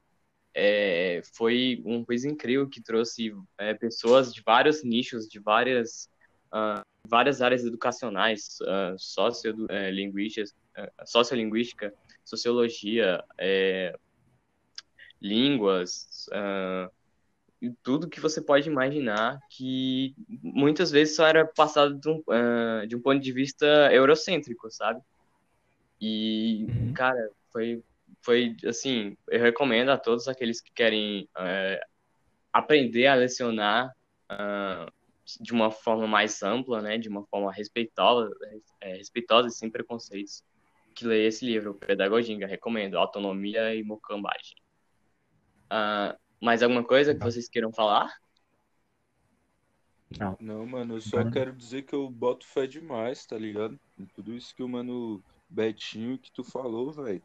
É, 0.53 1.23
foi 1.35 1.81
uma 1.85 2.05
coisa 2.05 2.29
incrível 2.29 2.69
que 2.69 2.83
trouxe 2.83 3.33
é, 3.57 3.75
pessoas 3.75 4.35
de 4.35 4.43
vários 4.43 4.83
nichos, 4.83 5.29
de 5.29 5.39
várias, 5.39 6.11
uh, 6.53 6.83
várias 7.07 7.41
áreas 7.41 7.65
educacionais, 7.65 8.59
uh, 8.63 8.99
sociolinguística, 8.99 11.95
sociologia, 12.25 13.23
é, 13.39 13.97
línguas, 15.23 16.27
uh, 16.33 16.91
tudo 17.83 18.09
que 18.09 18.21
você 18.21 18.41
pode 18.41 18.69
imaginar 18.69 19.39
que 19.49 20.15
muitas 20.43 20.91
vezes 20.91 21.15
só 21.15 21.27
era 21.27 21.47
passado 21.47 21.95
de 21.95 22.09
um, 22.09 22.19
uh, 22.19 22.87
de 22.87 22.97
um 22.97 23.01
ponto 23.01 23.21
de 23.21 23.33
vista 23.33 23.67
eurocêntrico, 23.93 24.69
sabe? 24.71 25.01
E, 26.01 26.67
uhum. 26.69 26.93
cara, 26.93 27.31
foi, 27.53 27.83
foi 28.21 28.57
assim, 28.67 29.17
eu 29.29 29.41
recomendo 29.41 29.91
a 29.91 29.97
todos 29.97 30.27
aqueles 30.27 30.61
que 30.61 30.73
querem 30.73 31.29
uh, 31.39 31.87
aprender 32.53 33.07
a 33.07 33.15
lecionar 33.15 33.95
de 35.41 35.53
uma 35.53 35.71
forma 35.71 36.07
mais 36.07 36.43
ampla, 36.43 36.81
né, 36.81 36.97
de 36.97 37.07
uma 37.07 37.23
forma 37.27 37.53
respeitosa, 37.53 38.35
é, 38.81 38.97
respeitosa 38.97 39.49
e 39.49 39.51
sem 39.51 39.71
preconceitos, 39.71 40.43
que 40.95 41.07
leia 41.07 41.29
esse 41.29 41.45
livro, 41.45 41.75
Pedagogia, 41.75 42.47
recomendo, 42.47 42.97
Autonomia 42.97 43.75
e 43.75 43.83
Mocambagem. 43.83 44.62
Uh, 45.73 46.19
mais 46.39 46.63
alguma 46.63 46.85
coisa 46.85 47.15
que 47.15 47.25
vocês 47.25 47.49
queiram 47.49 47.73
falar? 47.73 48.15
Não. 50.19 50.37
Não, 50.39 50.67
mano, 50.67 50.97
eu 50.97 51.01
só 51.01 51.31
quero 51.31 51.55
dizer 51.55 51.83
que 51.83 51.95
eu 51.95 52.11
boto 52.11 52.47
fé 52.47 52.67
demais, 52.67 53.25
tá 53.25 53.39
ligado? 53.39 53.81
Em 53.99 54.05
tudo 54.05 54.35
isso 54.35 54.55
que 54.55 54.63
o 54.63 54.69
mano 54.69 55.23
Betinho 55.49 56.19
que 56.19 56.31
tu 56.31 56.45
falou, 56.45 56.93
velho. 56.93 57.23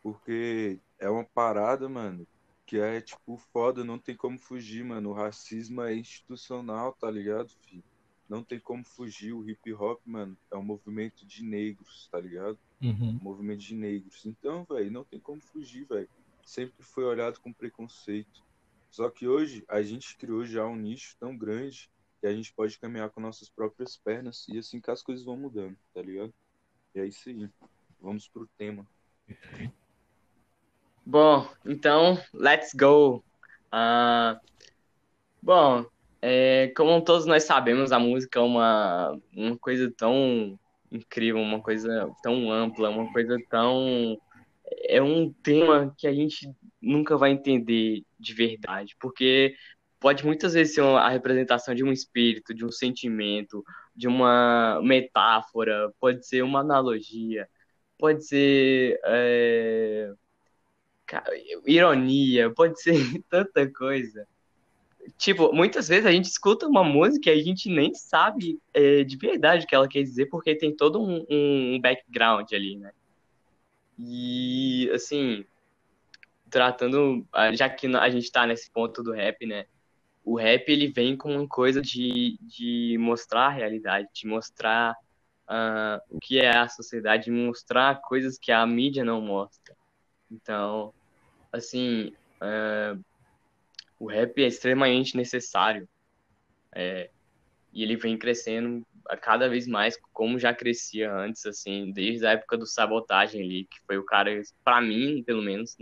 Porque 0.00 0.78
é 1.00 1.10
uma 1.10 1.24
parada, 1.24 1.88
mano, 1.88 2.24
que 2.64 2.78
é 2.78 3.00
tipo 3.00 3.36
foda, 3.52 3.82
não 3.82 3.98
tem 3.98 4.14
como 4.14 4.38
fugir, 4.38 4.84
mano. 4.84 5.10
O 5.10 5.14
racismo 5.14 5.82
é 5.82 5.96
institucional, 5.96 6.92
tá 6.92 7.10
ligado, 7.10 7.50
filho? 7.66 7.82
Não 8.28 8.44
tem 8.44 8.60
como 8.60 8.84
fugir. 8.84 9.32
O 9.32 9.48
hip 9.48 9.72
hop, 9.72 10.00
mano, 10.06 10.36
é 10.52 10.56
um 10.56 10.62
movimento 10.62 11.26
de 11.26 11.42
negros, 11.42 12.08
tá 12.12 12.20
ligado? 12.20 12.58
Uhum. 12.80 13.18
Um 13.20 13.24
movimento 13.24 13.60
de 13.60 13.74
negros. 13.74 14.24
Então, 14.24 14.64
velho, 14.64 14.92
não 14.92 15.02
tem 15.02 15.18
como 15.18 15.40
fugir, 15.40 15.84
velho 15.86 16.08
sempre 16.44 16.84
foi 16.84 17.04
olhado 17.04 17.40
com 17.40 17.52
preconceito. 17.52 18.44
Só 18.90 19.10
que 19.10 19.26
hoje 19.26 19.64
a 19.68 19.82
gente 19.82 20.16
criou 20.16 20.44
já 20.44 20.64
um 20.64 20.76
nicho 20.76 21.16
tão 21.18 21.36
grande 21.36 21.90
que 22.20 22.26
a 22.26 22.32
gente 22.32 22.52
pode 22.52 22.78
caminhar 22.78 23.10
com 23.10 23.20
nossas 23.20 23.48
próprias 23.48 23.96
pernas 23.96 24.46
e 24.48 24.58
assim 24.58 24.80
que 24.80 24.90
as 24.90 25.02
coisas 25.02 25.24
vão 25.24 25.36
mudando, 25.36 25.76
tá 25.92 26.00
ligado? 26.00 26.32
E 26.94 27.00
é 27.00 27.06
isso 27.06 27.28
aí. 27.28 27.48
Vamos 28.00 28.28
pro 28.28 28.48
tema. 28.56 28.86
Bom, 31.04 31.48
então, 31.66 32.18
let's 32.32 32.72
go. 32.72 33.22
Uh, 33.72 34.40
bom, 35.42 35.84
é, 36.22 36.72
como 36.74 37.02
todos 37.02 37.26
nós 37.26 37.44
sabemos, 37.44 37.92
a 37.92 37.98
música 37.98 38.38
é 38.38 38.42
uma, 38.42 39.18
uma 39.36 39.58
coisa 39.58 39.92
tão 39.94 40.58
incrível, 40.90 41.42
uma 41.42 41.60
coisa 41.60 42.10
tão 42.22 42.50
ampla, 42.50 42.88
uma 42.88 43.12
coisa 43.12 43.36
tão 43.50 44.16
é 44.82 45.02
um 45.02 45.32
tema 45.32 45.94
que 45.96 46.06
a 46.06 46.12
gente 46.12 46.50
nunca 46.80 47.16
vai 47.16 47.30
entender 47.30 48.02
de 48.18 48.34
verdade, 48.34 48.96
porque 49.00 49.54
pode 49.98 50.24
muitas 50.24 50.52
vezes 50.54 50.74
ser 50.74 50.82
a 50.82 51.08
representação 51.08 51.74
de 51.74 51.82
um 51.82 51.92
espírito, 51.92 52.54
de 52.54 52.64
um 52.64 52.70
sentimento, 52.70 53.64
de 53.96 54.06
uma 54.06 54.80
metáfora, 54.82 55.90
pode 55.98 56.26
ser 56.26 56.42
uma 56.42 56.60
analogia, 56.60 57.48
pode 57.98 58.26
ser 58.26 59.00
é, 59.04 60.12
ironia, 61.66 62.50
pode 62.50 62.80
ser 62.82 62.94
tanta 63.30 63.66
coisa. 63.70 64.26
Tipo, 65.18 65.52
muitas 65.54 65.88
vezes 65.88 66.06
a 66.06 66.12
gente 66.12 66.26
escuta 66.26 66.66
uma 66.66 66.82
música 66.82 67.30
e 67.30 67.40
a 67.40 67.42
gente 67.42 67.68
nem 67.68 67.94
sabe 67.94 68.58
é, 68.72 69.04
de 69.04 69.16
verdade 69.16 69.64
o 69.64 69.68
que 69.68 69.74
ela 69.74 69.88
quer 69.88 70.02
dizer, 70.02 70.26
porque 70.26 70.54
tem 70.54 70.74
todo 70.74 71.00
um, 71.00 71.24
um 71.30 71.80
background 71.80 72.50
ali, 72.52 72.76
né? 72.76 72.90
E, 73.98 74.90
assim, 74.92 75.44
tratando, 76.50 77.26
já 77.54 77.68
que 77.68 77.86
a 77.86 78.10
gente 78.10 78.30
tá 78.30 78.46
nesse 78.46 78.70
ponto 78.70 79.02
do 79.02 79.12
rap, 79.12 79.46
né? 79.46 79.66
O 80.24 80.36
rap, 80.36 80.68
ele 80.68 80.88
vem 80.88 81.16
com 81.16 81.36
uma 81.36 81.46
coisa 81.46 81.82
de, 81.82 82.38
de 82.40 82.96
mostrar 82.98 83.46
a 83.46 83.50
realidade, 83.50 84.08
de 84.14 84.26
mostrar 84.26 84.96
uh, 85.48 86.00
o 86.08 86.18
que 86.18 86.40
é 86.40 86.56
a 86.56 86.68
sociedade, 86.68 87.24
de 87.24 87.30
mostrar 87.30 88.00
coisas 88.00 88.38
que 88.38 88.50
a 88.50 88.66
mídia 88.66 89.04
não 89.04 89.20
mostra. 89.20 89.76
Então, 90.30 90.94
assim, 91.52 92.12
uh, 92.40 93.04
o 93.98 94.06
rap 94.06 94.42
é 94.42 94.46
extremamente 94.46 95.16
necessário. 95.16 95.88
É, 96.72 97.10
e 97.72 97.82
ele 97.82 97.96
vem 97.96 98.16
crescendo 98.16 98.84
cada 99.20 99.48
vez 99.48 99.66
mais 99.66 99.98
como 100.12 100.38
já 100.38 100.54
crescia 100.54 101.12
antes, 101.12 101.44
assim, 101.46 101.92
desde 101.92 102.26
a 102.26 102.32
época 102.32 102.56
do 102.56 102.66
Sabotagem 102.66 103.42
ali, 103.42 103.64
que 103.64 103.80
foi 103.86 103.98
o 103.98 104.04
cara, 104.04 104.30
para 104.64 104.80
mim, 104.80 105.22
pelo 105.22 105.42
menos, 105.42 105.76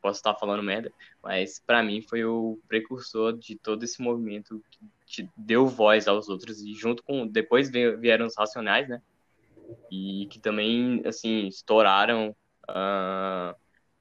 posso 0.00 0.18
estar 0.18 0.34
falando 0.34 0.62
merda, 0.62 0.92
mas 1.22 1.58
para 1.58 1.82
mim 1.82 2.00
foi 2.02 2.24
o 2.24 2.58
precursor 2.68 3.36
de 3.36 3.56
todo 3.56 3.82
esse 3.84 4.00
movimento 4.00 4.62
que 5.06 5.28
deu 5.36 5.66
voz 5.66 6.08
aos 6.08 6.28
outros 6.28 6.62
e 6.62 6.72
junto 6.74 7.02
com 7.02 7.26
depois 7.26 7.70
vieram 7.70 8.26
os 8.26 8.36
Racionais, 8.36 8.88
né? 8.88 9.02
E 9.90 10.26
que 10.30 10.40
também 10.40 11.02
assim 11.04 11.46
estouraram 11.46 12.34
uh, 12.68 13.54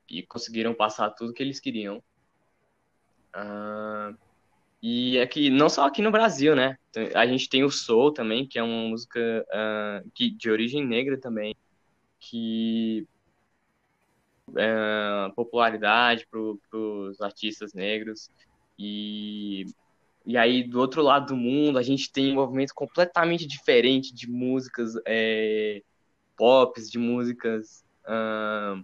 e 0.10 0.24
conseguiram 0.24 0.74
passar 0.74 1.10
tudo 1.12 1.34
que 1.34 1.44
eles 1.44 1.60
queriam. 1.60 2.02
Uh, 3.36 4.18
e 4.82 5.20
aqui, 5.20 5.50
não 5.50 5.70
só 5.70 5.86
aqui 5.86 6.02
no 6.02 6.12
Brasil, 6.12 6.56
né? 6.56 6.78
A 7.14 7.26
gente 7.26 7.50
tem 7.50 7.64
o 7.64 7.70
Soul 7.70 8.14
também, 8.14 8.48
que 8.48 8.58
é 8.58 8.64
uma 8.64 8.90
música 8.90 9.20
uh, 9.50 10.10
que, 10.16 10.32
de 10.32 10.50
origem 10.50 10.86
negra 10.86 11.20
também, 11.20 11.56
que 12.20 13.08
é, 14.58 15.32
popularidade 15.36 16.26
para 16.28 16.40
os 16.40 17.22
artistas 17.22 17.74
negros. 17.74 18.30
E, 18.78 19.66
e 20.26 20.38
aí, 20.38 20.64
do 20.64 20.80
outro 20.80 21.02
lado 21.02 21.28
do 21.28 21.36
mundo, 21.36 21.78
a 21.78 21.84
gente 21.84 22.12
tem 22.12 22.32
um 22.32 22.36
movimento 22.36 22.74
completamente 22.74 23.46
diferente 23.46 24.14
de 24.14 24.30
músicas 24.30 24.94
é, 25.06 25.82
pop, 26.38 26.82
de 26.82 26.98
músicas 26.98 27.84
uh, 28.06 28.84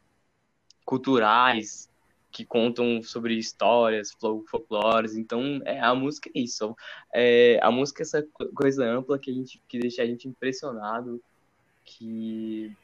culturais, 0.84 1.89
que 2.36 2.43
contam 2.43 3.02
sobre 3.02 3.34
histórias, 3.36 4.12
folclores. 4.12 5.15
Então, 5.15 5.62
é, 5.63 5.80
a 5.80 5.95
música 5.95 6.30
é 6.36 6.39
isso. 6.39 6.76
É, 7.13 7.58
a 7.63 7.71
música 7.71 8.02
é 8.02 8.04
essa 8.04 8.28
coisa 8.54 8.84
ampla 8.86 9.17
que, 9.17 9.32
a 9.32 9.34
gente, 9.34 9.62
que 9.69 9.80
deixa 9.80 10.04
a 10.04 10.06
gente 10.06 10.28
impressionado, 10.28 11.24
que, 11.86 12.76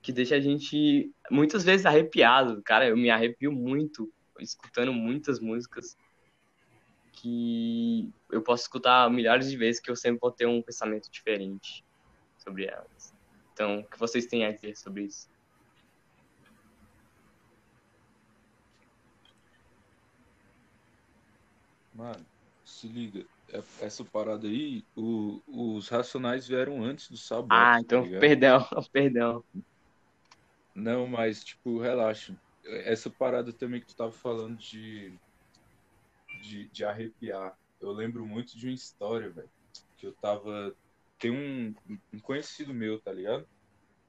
que 0.00 0.12
deixa 0.12 0.36
a 0.36 0.40
gente 0.40 1.10
muitas 1.28 1.64
vezes 1.64 1.84
arrepiado. 1.84 2.62
Cara, 2.62 2.86
eu 2.86 2.96
me 2.96 3.10
arrepio 3.10 3.50
muito 3.50 4.08
escutando 4.38 4.92
muitas 4.92 5.40
músicas 5.40 5.96
que 7.10 8.08
eu 8.30 8.40
posso 8.40 8.62
escutar 8.62 9.10
milhares 9.10 9.50
de 9.50 9.56
vezes 9.56 9.80
que 9.80 9.90
eu 9.90 9.96
sempre 9.96 10.20
vou 10.20 10.30
ter 10.30 10.46
um 10.46 10.62
pensamento 10.62 11.10
diferente 11.10 11.84
sobre 12.38 12.66
elas. 12.66 13.12
Então, 13.52 13.80
o 13.80 13.84
que 13.84 13.98
vocês 13.98 14.26
têm 14.26 14.44
a 14.44 14.52
dizer 14.52 14.76
sobre 14.76 15.06
isso? 15.06 15.33
Mano, 21.94 22.26
se 22.64 22.88
liga. 22.88 23.24
É, 23.52 23.62
essa 23.80 24.04
parada 24.04 24.48
aí, 24.48 24.84
o, 24.96 25.40
os 25.46 25.88
Racionais 25.88 26.48
vieram 26.48 26.82
antes 26.82 27.08
do 27.08 27.16
Sabor. 27.16 27.52
Ah, 27.52 27.78
então, 27.80 28.02
tá 28.10 28.18
perdão, 28.18 28.68
perdão. 28.92 29.44
Não, 30.74 31.06
mas, 31.06 31.44
tipo, 31.44 31.78
relaxa. 31.78 32.34
Essa 32.64 33.08
parada 33.10 33.52
também 33.52 33.80
que 33.80 33.86
tu 33.86 33.94
tava 33.94 34.10
falando 34.10 34.56
de, 34.56 35.16
de, 36.42 36.68
de 36.68 36.84
arrepiar. 36.84 37.56
Eu 37.80 37.92
lembro 37.92 38.26
muito 38.26 38.56
de 38.58 38.66
uma 38.66 38.74
história, 38.74 39.30
velho. 39.30 39.50
Que 39.96 40.06
eu 40.06 40.12
tava. 40.14 40.74
Tem 41.18 41.30
um, 41.30 41.74
um 42.12 42.18
conhecido 42.18 42.74
meu, 42.74 42.98
tá 42.98 43.12
ligado? 43.12 43.46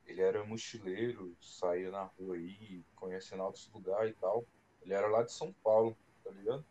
Ele 0.07 0.21
era 0.21 0.45
mochileiro, 0.45 1.35
saía 1.41 1.91
na 1.91 2.03
rua 2.03 2.35
aí, 2.35 2.83
conhecendo 2.95 3.43
outros 3.43 3.69
lugares 3.73 4.11
e 4.11 4.19
tal. 4.19 4.45
Ele 4.81 4.93
era 4.93 5.07
lá 5.07 5.23
de 5.23 5.31
São 5.31 5.53
Paulo, 5.63 5.95
tá 6.23 6.31
ligado? 6.31 6.65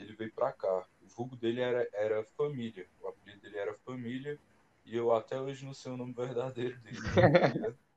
Ele 0.00 0.14
veio 0.14 0.32
para 0.32 0.52
cá. 0.52 0.86
O 1.02 1.08
vulgo 1.08 1.36
dele 1.36 1.60
era, 1.60 1.88
era 1.92 2.24
Família. 2.24 2.88
O 3.00 3.08
apelido 3.08 3.40
dele 3.40 3.58
era 3.58 3.74
Família. 3.74 4.38
E 4.84 4.96
eu 4.96 5.12
até 5.12 5.40
hoje 5.40 5.64
não 5.64 5.74
sei 5.74 5.92
o 5.92 5.96
nome 5.96 6.12
verdadeiro 6.12 6.78
dele. 6.80 6.98
Tá 7.14 7.74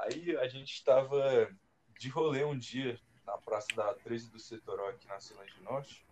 Aí 0.00 0.36
a 0.36 0.48
gente 0.48 0.72
estava 0.72 1.50
de 1.98 2.08
rolê 2.08 2.44
um 2.44 2.56
dia 2.56 2.98
na 3.26 3.36
Praça 3.36 3.68
da 3.74 3.92
13 3.94 4.30
do 4.30 4.38
Setoró, 4.38 4.88
aqui 4.88 5.06
na 5.08 5.20
Ceilândia 5.20 5.60
Norte. 5.62 6.06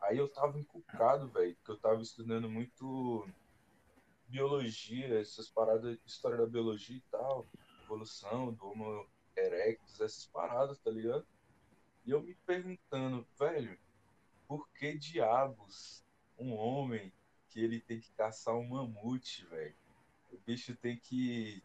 Aí 0.00 0.18
eu 0.18 0.28
tava 0.28 0.58
encucado, 0.58 1.28
velho, 1.28 1.54
porque 1.56 1.70
eu 1.70 1.78
tava 1.78 2.00
estudando 2.00 2.48
muito 2.48 3.28
biologia, 4.28 5.20
essas 5.20 5.48
paradas, 5.48 5.98
história 6.04 6.38
da 6.38 6.46
biologia 6.46 6.96
e 6.96 7.04
tal, 7.10 7.46
evolução 7.82 8.52
do 8.52 8.66
Homo 8.66 9.06
erectus, 9.36 10.00
essas 10.00 10.26
paradas, 10.26 10.78
tá 10.78 10.90
ligado? 10.90 11.26
E 12.04 12.10
eu 12.10 12.22
me 12.22 12.34
perguntando, 12.46 13.26
velho, 13.38 13.78
por 14.46 14.68
que 14.70 14.96
diabos 14.96 16.04
um 16.38 16.54
homem 16.54 17.12
que 17.48 17.60
ele 17.60 17.80
tem 17.80 18.00
que 18.00 18.12
caçar 18.12 18.54
um 18.54 18.68
mamute, 18.68 19.44
velho? 19.46 19.74
O 20.30 20.38
bicho 20.38 20.76
tem 20.76 20.96
que 20.96 21.62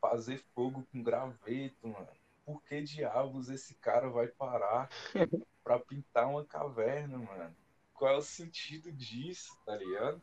fazer 0.00 0.38
fogo 0.54 0.86
com 0.90 1.02
graveto, 1.02 1.88
mano. 1.88 2.08
Por 2.44 2.62
que 2.64 2.82
diabos 2.82 3.48
esse 3.48 3.74
cara 3.76 4.08
vai 4.08 4.26
parar 4.26 4.88
pra 5.62 5.78
pintar 5.78 6.28
uma 6.28 6.44
caverna, 6.44 7.18
mano? 7.18 7.54
Qual 7.94 8.12
é 8.12 8.16
o 8.16 8.22
sentido 8.22 8.90
disso, 8.90 9.56
tá 9.64 9.76
ligado? 9.76 10.20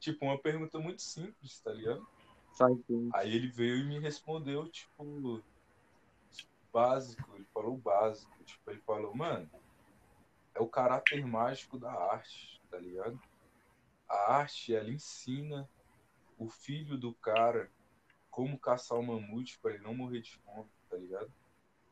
Tipo, 0.00 0.24
uma 0.24 0.38
pergunta 0.38 0.78
muito 0.78 1.02
simples, 1.02 1.60
tá 1.60 1.72
ligado? 1.72 2.06
Aí 3.12 3.34
ele 3.34 3.48
veio 3.48 3.76
e 3.76 3.84
me 3.84 3.98
respondeu, 3.98 4.68
tipo, 4.68 5.42
básico. 6.72 7.34
Ele 7.34 7.44
falou 7.52 7.76
básico. 7.76 8.32
Tipo, 8.44 8.70
ele 8.70 8.80
falou, 8.80 9.14
mano, 9.14 9.50
é 10.58 10.60
o 10.60 10.66
caráter 10.66 11.24
mágico 11.24 11.78
da 11.78 11.92
arte, 11.92 12.60
tá 12.68 12.76
ligado? 12.78 13.18
A 14.08 14.32
arte, 14.32 14.74
ela 14.74 14.90
ensina 14.90 15.68
o 16.36 16.48
filho 16.48 16.98
do 16.98 17.14
cara 17.14 17.70
como 18.28 18.58
caçar 18.58 18.98
o 18.98 19.02
mamute 19.02 19.58
para 19.60 19.74
ele 19.74 19.84
não 19.84 19.94
morrer 19.94 20.20
de 20.20 20.34
fome, 20.38 20.68
tá 20.90 20.96
ligado? 20.96 21.32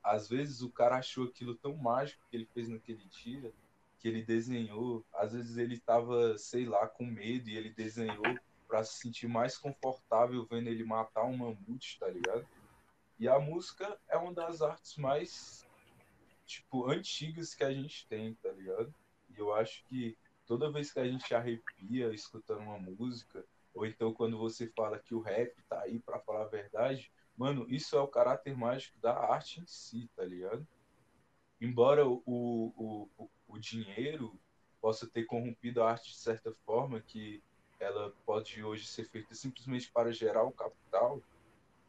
Às 0.02 0.29
vezes 0.29 0.62
o 0.62 0.70
cara 0.70 0.96
achou 0.96 1.24
aquilo 1.24 1.55
tão 1.55 1.76
mágico 1.76 2.24
que 2.29 2.37
ele 2.37 2.46
fez 2.46 2.68
naquele 2.68 3.05
dia, 3.05 3.52
que 4.00 4.09
ele 4.09 4.22
desenhou. 4.22 5.05
Às 5.14 5.33
vezes 5.33 5.57
ele 5.57 5.79
tava, 5.79 6.37
sei 6.37 6.64
lá, 6.64 6.88
com 6.88 7.05
medo 7.05 7.48
e 7.48 7.57
ele 7.57 7.70
desenhou 7.70 8.37
para 8.66 8.83
se 8.83 8.98
sentir 8.98 9.29
mais 9.29 9.57
confortável 9.57 10.44
vendo 10.44 10.68
ele 10.68 10.85
matar 10.85 11.24
um 11.24 11.37
mamute, 11.37 11.98
tá 12.00 12.09
ligado? 12.09 12.46
E 13.18 13.29
a 13.29 13.38
música 13.38 13.96
é 14.09 14.16
uma 14.16 14.35
das 14.35 14.61
artes 14.61 14.96
mais 14.96 15.65
tipo, 16.46 16.90
antigas 16.90 17.54
que 17.54 17.64
a 17.64 17.72
gente 17.72 18.06
tem, 18.09 18.35
tá 18.35 18.50
ligado? 18.50 18.94
E 19.28 19.38
eu 19.38 19.52
acho 19.52 19.85
que 19.85 20.16
toda 20.46 20.70
vez 20.70 20.92
que 20.92 21.00
a 21.00 21.06
gente 21.06 21.35
arrepia 21.35 22.14
escutando 22.14 22.62
uma 22.62 22.78
música, 22.78 23.44
ou 23.74 23.85
então 23.85 24.14
quando 24.14 24.38
você 24.38 24.68
fala 24.68 24.98
que 24.98 25.14
o 25.14 25.20
rap 25.20 25.54
tá 25.68 25.82
aí 25.82 25.98
para 25.98 26.20
falar 26.20 26.42
a 26.42 26.48
verdade, 26.48 27.11
mano, 27.37 27.66
isso 27.68 27.96
é 27.96 28.00
o 28.00 28.09
caráter 28.09 28.56
mágico 28.56 28.98
da 29.00 29.12
arte 29.12 29.61
em 29.61 29.66
si, 29.66 30.09
tá 30.16 30.24
ligado? 30.24 30.66
Embora 31.61 32.06
o, 32.06 32.22
o, 32.24 33.09
o, 33.18 33.30
o 33.48 33.59
dinheiro 33.59 34.38
possa 34.80 35.06
ter 35.06 35.24
corrompido 35.24 35.82
a 35.82 35.90
arte 35.90 36.11
de 36.11 36.16
certa 36.16 36.52
forma, 36.64 37.00
que 37.00 37.42
ela 37.80 38.12
pode 38.24 38.62
hoje 38.62 38.87
ser 38.87 39.04
feita 39.04 39.35
simplesmente 39.35 39.90
para 39.90 40.12
gerar 40.12 40.44
o 40.44 40.52
capital, 40.52 41.20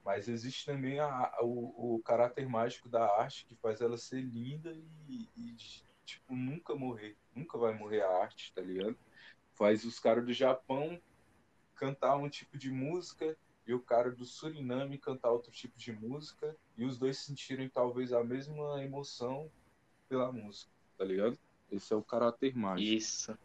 mas 0.07 0.29
existe 0.29 0.65
também 0.65 1.01
a, 1.01 1.05
a, 1.05 1.43
o, 1.43 1.95
o, 1.95 2.01
caráter 2.01 2.47
mágico 2.47 2.87
da 2.87 3.05
arte 3.19 3.45
que 3.45 3.53
faz 3.55 3.81
ela 3.81 3.97
ser 3.97 4.21
linda 4.21 4.73
e, 5.09 5.27
e, 5.35 5.53
tipo, 6.05 6.33
nunca 6.33 6.73
morrer. 6.73 7.17
Nunca 7.35 7.57
vai 7.57 7.73
morrer 7.73 8.03
a 8.03 8.23
arte, 8.23 8.53
tá 8.53 8.61
ligado? 8.61 8.97
Faz 9.51 9.83
os 9.83 9.99
caras 9.99 10.25
do 10.25 10.31
Japão 10.31 10.97
cantar 11.75 12.15
um 12.15 12.29
tipo 12.29 12.57
de 12.57 12.71
música 12.71 13.37
e 13.67 13.73
o 13.73 13.81
cara 13.81 14.09
do 14.09 14.23
Suriname 14.23 14.97
cantar 14.97 15.29
outro 15.29 15.51
tipo 15.51 15.77
de 15.77 15.91
música 15.91 16.55
e 16.77 16.85
os 16.85 16.97
dois 16.97 17.17
sentirem 17.17 17.67
talvez 17.67 18.13
a 18.13 18.23
mesma 18.23 18.81
emoção 18.81 19.51
pela 20.07 20.31
música, 20.31 20.71
tá 20.97 21.03
ligado? 21.03 21.37
Esse 21.69 21.91
é 21.91 21.97
o 21.97 22.01
caráter 22.01 22.55
mágico. 22.55 22.97
Isso 22.97 23.37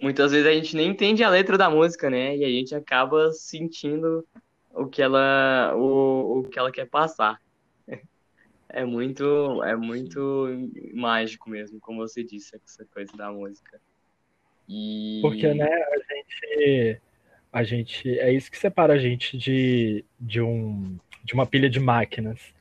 muitas 0.00 0.32
vezes 0.32 0.46
a 0.46 0.52
gente 0.52 0.76
nem 0.76 0.90
entende 0.90 1.22
a 1.22 1.28
letra 1.28 1.56
da 1.56 1.70
música, 1.70 2.10
né? 2.10 2.36
E 2.36 2.44
a 2.44 2.48
gente 2.48 2.74
acaba 2.74 3.32
sentindo 3.32 4.26
o 4.72 4.86
que 4.86 5.00
ela, 5.00 5.74
o, 5.76 6.40
o 6.40 6.44
que 6.44 6.58
ela 6.58 6.72
quer 6.72 6.86
passar. 6.86 7.40
É 8.68 8.84
muito, 8.84 9.62
é 9.62 9.76
muito 9.76 10.48
mágico 10.92 11.48
mesmo, 11.48 11.78
como 11.78 12.00
você 12.00 12.24
disse, 12.24 12.56
essa 12.56 12.84
coisa 12.92 13.16
da 13.16 13.30
música. 13.30 13.80
E... 14.68 15.20
Porque, 15.22 15.54
né, 15.54 15.68
a 15.68 15.96
gente, 15.98 17.00
a 17.52 17.62
gente, 17.62 18.18
é 18.18 18.32
isso 18.32 18.50
que 18.50 18.58
separa 18.58 18.94
a 18.94 18.98
gente 18.98 19.38
de, 19.38 20.04
de, 20.18 20.40
um, 20.40 20.98
de 21.22 21.34
uma 21.34 21.46
pilha 21.46 21.70
de 21.70 21.78
máquinas, 21.78 22.52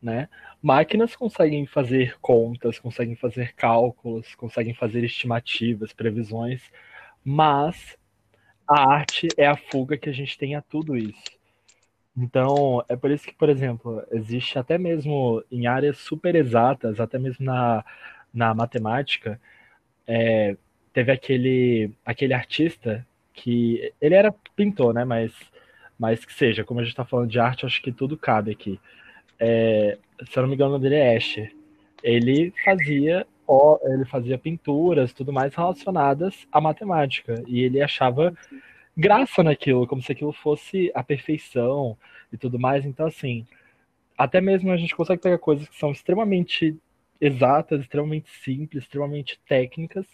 né? 0.00 0.28
Máquinas 0.62 1.14
conseguem 1.14 1.66
fazer 1.66 2.18
contas, 2.20 2.78
conseguem 2.78 3.14
fazer 3.14 3.54
cálculos, 3.54 4.34
conseguem 4.34 4.74
fazer 4.74 5.04
estimativas, 5.04 5.92
previsões, 5.92 6.62
mas 7.24 7.96
a 8.66 8.92
arte 8.92 9.28
é 9.36 9.46
a 9.46 9.56
fuga 9.56 9.96
que 9.96 10.08
a 10.08 10.12
gente 10.12 10.36
tem 10.36 10.54
a 10.56 10.62
tudo 10.62 10.96
isso. 10.96 11.38
Então, 12.16 12.84
é 12.88 12.96
por 12.96 13.10
isso 13.10 13.24
que, 13.24 13.34
por 13.34 13.48
exemplo, 13.48 14.02
existe 14.10 14.58
até 14.58 14.76
mesmo 14.76 15.42
em 15.50 15.66
áreas 15.68 15.98
super 15.98 16.34
exatas, 16.34 16.98
até 16.98 17.18
mesmo 17.18 17.44
na, 17.44 17.84
na 18.34 18.52
matemática, 18.54 19.40
é, 20.06 20.56
teve 20.92 21.12
aquele, 21.12 21.92
aquele 22.04 22.34
artista 22.34 23.06
que. 23.32 23.92
Ele 24.00 24.14
era 24.14 24.34
pintor, 24.56 24.94
né? 24.94 25.04
Mas, 25.04 25.32
mas 25.98 26.24
que 26.24 26.32
seja, 26.32 26.64
como 26.64 26.80
a 26.80 26.84
gente 26.84 26.96
tá 26.96 27.04
falando 27.04 27.30
de 27.30 27.38
arte, 27.38 27.66
acho 27.66 27.82
que 27.82 27.92
tudo 27.92 28.16
cabe 28.16 28.50
aqui. 28.50 28.80
É, 29.38 29.98
se 30.30 30.38
eu 30.38 30.42
não 30.42 30.48
me 30.48 30.54
engano, 30.54 30.70
o 30.70 30.72
nome 30.74 30.88
dele 30.88 31.00
é 31.00 31.16
Escher. 31.16 31.54
Ele 32.02 32.52
fazia 32.64 33.26
ele 33.84 34.04
fazia 34.04 34.36
pinturas, 34.36 35.12
tudo 35.14 35.32
mais 35.32 35.54
relacionadas 35.54 36.46
à 36.52 36.60
matemática. 36.60 37.42
E 37.46 37.62
ele 37.62 37.80
achava 37.80 38.34
graça 38.96 39.42
naquilo, 39.42 39.86
como 39.86 40.02
se 40.02 40.12
aquilo 40.12 40.32
fosse 40.32 40.92
a 40.94 41.02
perfeição 41.02 41.96
e 42.32 42.36
tudo 42.36 42.58
mais. 42.58 42.84
Então, 42.84 43.06
assim, 43.06 43.46
até 44.16 44.40
mesmo 44.40 44.70
a 44.70 44.76
gente 44.76 44.94
consegue 44.94 45.22
pegar 45.22 45.38
coisas 45.38 45.68
que 45.68 45.78
são 45.78 45.92
extremamente 45.92 46.76
exatas, 47.20 47.80
extremamente 47.80 48.28
simples, 48.44 48.84
extremamente 48.84 49.40
técnicas, 49.48 50.06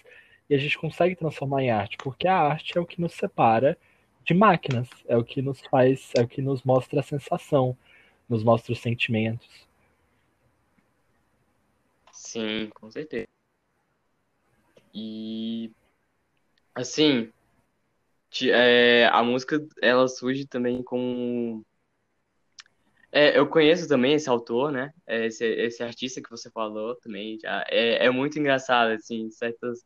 e 0.49 0.55
a 0.55 0.59
gente 0.59 0.79
consegue 0.79 1.17
transformar 1.17 1.63
em 1.63 1.71
arte, 1.71 1.97
porque 1.99 2.29
a 2.29 2.37
arte 2.37 2.77
é 2.77 2.81
o 2.81 2.87
que 2.87 3.01
nos 3.01 3.15
separa 3.15 3.77
de 4.25 4.35
máquinas, 4.35 4.89
é 5.09 5.17
o 5.17 5.25
que 5.25 5.43
nos 5.43 5.61
faz, 5.71 6.11
é 6.17 6.23
o 6.23 6.29
que 6.29 6.41
nos 6.41 6.63
mostra 6.63 7.01
a 7.01 7.03
sensação, 7.03 7.77
nos 8.35 8.43
mostra 8.43 8.73
os 8.73 8.81
sentimentos. 8.81 9.49
Sim, 12.13 12.69
com 12.75 12.91
certeza. 12.91 13.29
E 14.93 15.71
assim, 16.75 17.33
é, 18.43 19.07
a 19.07 19.23
música 19.23 19.65
ela 19.81 20.09
surge 20.09 20.47
também 20.47 20.83
com 20.83 21.63
é, 23.13 23.39
eu 23.39 23.49
conheço 23.49 23.87
também 23.87 24.15
esse 24.15 24.29
autor, 24.29 24.73
né? 24.73 24.93
É, 25.07 25.27
esse, 25.27 25.45
esse 25.45 25.83
artista 25.85 26.21
que 26.21 26.31
você 26.31 26.51
falou 26.51 26.97
também 26.97 27.39
já 27.39 27.65
é, 27.69 28.07
é 28.07 28.11
muito 28.11 28.37
engraçado 28.39 28.91
assim, 28.91 29.31
certas 29.31 29.85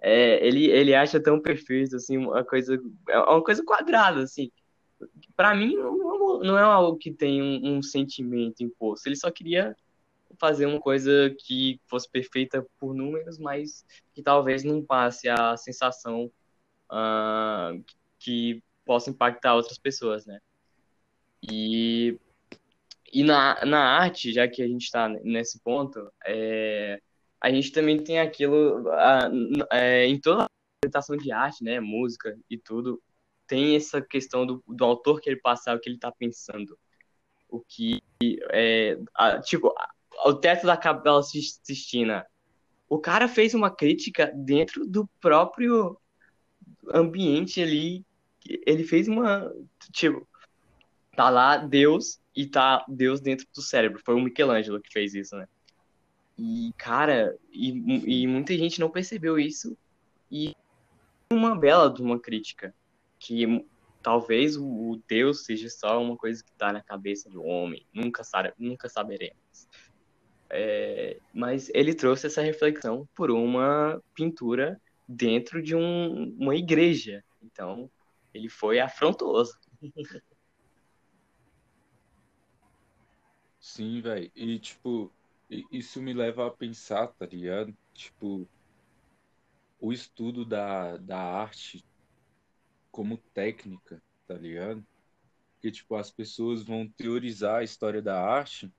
é, 0.00 0.46
ele 0.46 0.66
ele 0.66 0.94
acha 0.94 1.22
tão 1.22 1.38
perfeito 1.40 1.96
assim 1.96 2.16
uma 2.16 2.42
coisa 2.42 2.80
é 3.08 3.18
uma 3.18 3.44
coisa 3.44 3.62
quadrada 3.62 4.22
assim. 4.22 4.50
Para 5.36 5.54
mim 5.54 5.74
não, 5.76 6.40
não 6.40 6.58
é 6.58 6.62
algo 6.62 6.98
que 6.98 7.10
tem 7.10 7.42
um, 7.42 7.76
um 7.76 7.82
sentimento 7.82 8.62
imposto. 8.62 9.08
Ele 9.08 9.16
só 9.16 9.30
queria 9.30 9.76
fazer 10.38 10.66
uma 10.66 10.80
coisa 10.80 11.34
que 11.44 11.80
fosse 11.86 12.08
perfeita 12.08 12.66
por 12.78 12.94
números, 12.94 13.38
mas 13.38 13.84
que 14.12 14.22
talvez 14.22 14.64
não 14.64 14.84
passe 14.84 15.28
a 15.28 15.56
sensação 15.56 16.30
uh, 16.90 17.84
que 18.18 18.62
possa 18.84 19.10
impactar 19.10 19.54
outras 19.54 19.78
pessoas, 19.78 20.26
né? 20.26 20.40
E, 21.42 22.18
e 23.12 23.22
na, 23.22 23.64
na 23.64 23.80
arte, 23.80 24.32
já 24.32 24.46
que 24.46 24.62
a 24.62 24.66
gente 24.66 24.84
está 24.84 25.08
nesse 25.08 25.58
ponto, 25.60 26.10
é, 26.26 27.00
a 27.40 27.50
gente 27.50 27.72
também 27.72 28.02
tem 28.02 28.20
aquilo, 28.20 28.84
é, 29.72 30.06
em 30.06 30.20
toda 30.20 30.42
a 30.42 30.46
apresentação 30.78 31.16
de 31.16 31.32
arte, 31.32 31.64
né, 31.64 31.80
música 31.80 32.36
e 32.48 32.58
tudo, 32.58 33.00
tem 33.50 33.74
essa 33.74 34.00
questão 34.00 34.46
do, 34.46 34.62
do 34.64 34.84
autor 34.84 35.20
que 35.20 35.28
ele 35.28 35.40
passar 35.40 35.76
o 35.76 35.80
que 35.80 35.88
ele 35.88 35.96
está 35.96 36.12
pensando. 36.12 36.78
O 37.48 37.58
que 37.58 38.00
é, 38.52 38.96
a, 39.12 39.40
tipo, 39.40 39.74
o 40.24 40.32
teto 40.32 40.66
da 40.66 40.76
Capela 40.76 41.20
Sistina. 41.20 42.24
O 42.88 42.96
cara 42.96 43.26
fez 43.26 43.52
uma 43.52 43.68
crítica 43.68 44.30
dentro 44.32 44.86
do 44.86 45.04
próprio 45.20 45.98
ambiente 46.94 47.60
ali. 47.60 48.06
Ele 48.64 48.84
fez 48.84 49.08
uma. 49.08 49.52
Tipo, 49.92 50.26
tá 51.16 51.28
lá 51.28 51.56
Deus 51.56 52.20
e 52.36 52.46
tá 52.46 52.84
Deus 52.88 53.20
dentro 53.20 53.48
do 53.52 53.62
cérebro. 53.62 54.00
Foi 54.04 54.14
o 54.14 54.20
Michelangelo 54.20 54.80
que 54.80 54.92
fez 54.92 55.12
isso, 55.12 55.36
né? 55.36 55.48
E, 56.38 56.72
cara, 56.78 57.36
e, 57.52 58.22
e 58.22 58.26
muita 58.28 58.56
gente 58.56 58.78
não 58.78 58.90
percebeu 58.90 59.40
isso. 59.40 59.76
E 60.30 60.54
uma 61.32 61.56
bela 61.56 61.92
de 61.92 62.00
uma 62.00 62.18
crítica. 62.18 62.72
Que 63.20 63.64
talvez 64.02 64.56
o 64.56 65.00
Deus 65.06 65.44
seja 65.44 65.68
só 65.68 66.02
uma 66.02 66.16
coisa 66.16 66.42
que 66.42 66.52
tá 66.52 66.72
na 66.72 66.82
cabeça 66.82 67.30
do 67.30 67.44
homem. 67.44 67.86
Nunca, 67.94 68.22
nunca 68.58 68.88
saberemos. 68.88 69.68
É, 70.48 71.20
mas 71.32 71.70
ele 71.72 71.94
trouxe 71.94 72.26
essa 72.26 72.42
reflexão 72.42 73.08
por 73.14 73.30
uma 73.30 74.02
pintura 74.14 74.80
dentro 75.06 75.62
de 75.62 75.76
um, 75.76 76.34
uma 76.38 76.56
igreja. 76.56 77.22
Então, 77.42 77.88
ele 78.34 78.48
foi 78.48 78.80
afrontoso. 78.80 79.56
Sim, 83.60 84.00
velho. 84.00 84.30
E, 84.34 84.58
tipo, 84.58 85.12
isso 85.70 86.00
me 86.02 86.12
leva 86.12 86.46
a 86.46 86.50
pensar, 86.50 87.08
tá 87.08 87.26
ligado? 87.26 87.76
Tipo, 87.92 88.48
o 89.78 89.92
estudo 89.92 90.44
da, 90.44 90.96
da 90.96 91.18
arte 91.18 91.84
como 92.90 93.18
técnica, 93.32 94.02
tá 94.26 94.34
ligado? 94.34 94.84
Porque, 95.54 95.70
tipo, 95.70 95.94
as 95.94 96.10
pessoas 96.10 96.62
vão 96.62 96.88
teorizar 96.88 97.60
a 97.60 97.64
história 97.64 98.00
da 98.00 98.20
arte 98.20 98.70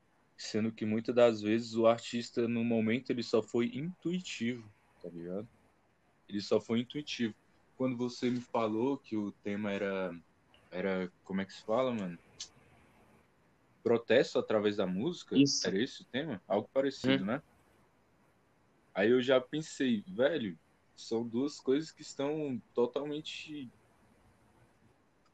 sendo 0.41 0.71
que 0.71 0.86
muitas 0.86 1.13
das 1.13 1.41
vezes 1.41 1.76
o 1.76 1.86
artista 1.86 2.47
no 2.47 2.63
momento 2.63 3.12
ele 3.12 3.21
só 3.21 3.43
foi 3.43 3.67
intuitivo, 3.76 4.67
tá 5.02 5.08
ligado? 5.10 5.47
Ele 6.28 6.41
só 6.41 6.60
foi 6.60 6.80
intuitivo. 6.80 7.36
Quando 7.78 7.95
você 7.95 8.30
me 8.30 8.41
falou 8.41 8.97
que 8.97 9.15
o 9.15 9.32
tema 9.43 9.71
era 9.71 10.15
era 10.71 11.12
como 11.24 11.41
é 11.41 11.45
que 11.45 11.54
se 11.54 11.63
fala, 11.63 11.93
mano? 11.93 12.17
Protesto 13.84 14.39
através 14.39 14.78
da 14.78 14.88
música, 14.88 15.38
Isso. 15.38 15.67
era 15.67 15.82
esse 15.82 16.02
o 16.02 16.06
tema? 16.06 16.41
Algo 16.47 16.69
parecido, 16.74 17.24
hum. 17.24 17.28
né? 17.28 17.43
Aí 18.93 19.10
eu 19.10 19.21
já 19.21 19.39
pensei, 19.39 20.04
velho, 20.08 20.58
são 20.95 21.28
duas 21.28 21.60
coisas 21.60 21.91
que 21.91 22.02
estão 22.02 22.62
totalmente 22.74 23.69